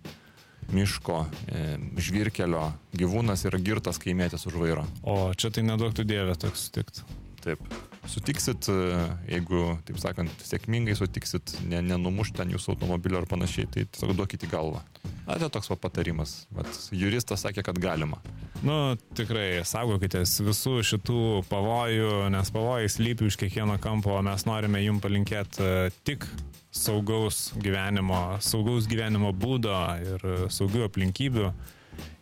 miško, 0.74 1.20
e, 1.52 1.66
žvirkelio 2.02 2.64
gyvūnas 2.98 3.44
yra 3.46 3.60
girtas 3.62 4.00
kaimėtis 4.02 4.48
už 4.50 4.56
vairo. 4.58 4.86
O 5.06 5.30
čia 5.38 5.52
tai 5.54 5.62
neduoktų 5.68 6.06
dievę 6.08 6.34
toks 6.42 6.66
sutikti. 6.68 7.06
Taip. 7.44 7.62
Sutiksit, 8.10 8.68
e, 8.68 8.96
jeigu, 9.30 9.76
taip 9.86 9.98
sakant, 10.00 10.44
sėkmingai 10.46 10.96
sutiksit, 10.98 11.56
ne, 11.68 11.80
nenumušt 11.84 12.36
ten 12.38 12.52
jūsų 12.54 12.74
automobilio 12.74 13.20
ar 13.20 13.28
panašiai, 13.30 13.68
tai 13.72 13.84
tiesiog 13.90 14.14
duokit 14.18 14.46
į 14.46 14.50
galvą. 14.52 14.82
Na, 15.26 15.36
tai 15.36 15.50
toks 15.52 15.70
patarimas. 15.82 16.34
Vat, 16.54 16.70
juristas 16.94 17.42
sakė, 17.44 17.64
kad 17.66 17.78
galima. 17.82 18.20
Nu, 18.66 18.96
tikrai, 19.18 19.62
saugokitės 19.66 20.38
visų 20.46 20.80
šitų 20.86 21.22
pavojų, 21.50 22.10
nes 22.34 22.52
pavojai 22.54 22.90
slypi 22.92 23.28
už 23.28 23.38
kiekvieno 23.42 23.78
kampo, 23.82 24.16
mes 24.26 24.46
norime 24.48 24.82
jum 24.84 25.00
palinkėti 25.02 25.62
e, 25.62 25.94
tik 26.06 26.28
saugaus 26.76 27.50
gyvenimo, 27.62 28.36
saugaus 28.44 28.88
gyvenimo 28.90 29.32
būdo 29.34 29.76
ir 30.02 30.26
e, 30.26 30.36
saugių 30.52 30.86
aplinkybių. 30.90 31.54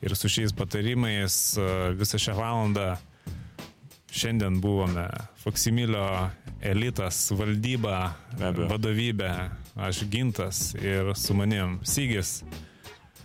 Ir 0.04 0.12
su 0.14 0.28
šiais 0.30 0.52
patarimais 0.54 1.34
visą 1.98 2.18
šią 2.20 2.34
valandą 2.38 2.92
šiandien 4.14 4.60
buvome 4.60 5.08
Faksimilio 5.42 6.30
elitas, 6.62 7.26
valdyba, 7.34 8.14
vadovybė, 8.38 9.30
aš 9.76 10.04
gintas 10.10 10.70
ir 10.78 11.10
su 11.18 11.34
manim 11.34 11.80
Sygis. 11.82 12.38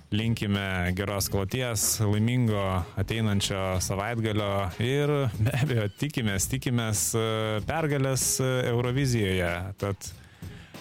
Linkime 0.09 0.89
geros 0.97 1.27
kloties, 1.29 1.83
laimingo 2.01 2.63
ateinančio 2.97 3.77
savaitgalio 3.85 4.53
ir 4.81 5.11
be 5.37 5.53
abejo 5.53 5.83
tikimės, 6.01 6.47
tikimės 6.49 7.03
e, 7.13 7.25
pergalės 7.69 8.23
e, 8.41 8.47
Eurovizijoje. 8.71 9.51
Tad 9.77 10.07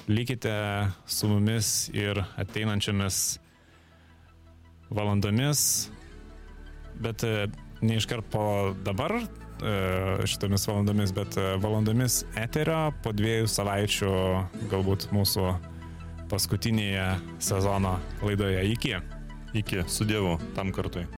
likite 0.08 0.54
su 1.04 1.28
mumis 1.28 1.90
ir 1.92 2.22
ateinančiamis 2.40 3.18
valandomis, 4.88 5.60
bet 6.96 7.28
e, 7.28 7.50
ne 7.84 8.00
iškart 8.00 8.32
po 8.32 8.46
dabar 8.88 9.20
šitomis 10.28 10.66
valandomis, 10.68 11.12
bet 11.14 11.36
e, 11.36 11.44
valandomis 11.62 12.22
eterio 12.38 12.88
po 13.04 13.12
dviejų 13.16 13.48
savaičių 13.50 14.12
galbūt 14.72 15.08
mūsų 15.14 15.52
paskutinėje 16.28 17.06
sezono 17.42 17.98
laidoje. 18.22 18.64
Iki. 18.74 18.98
Iki, 19.56 19.84
su 19.88 20.04
Dievu, 20.04 20.36
tam 20.56 20.72
kartui. 20.76 21.06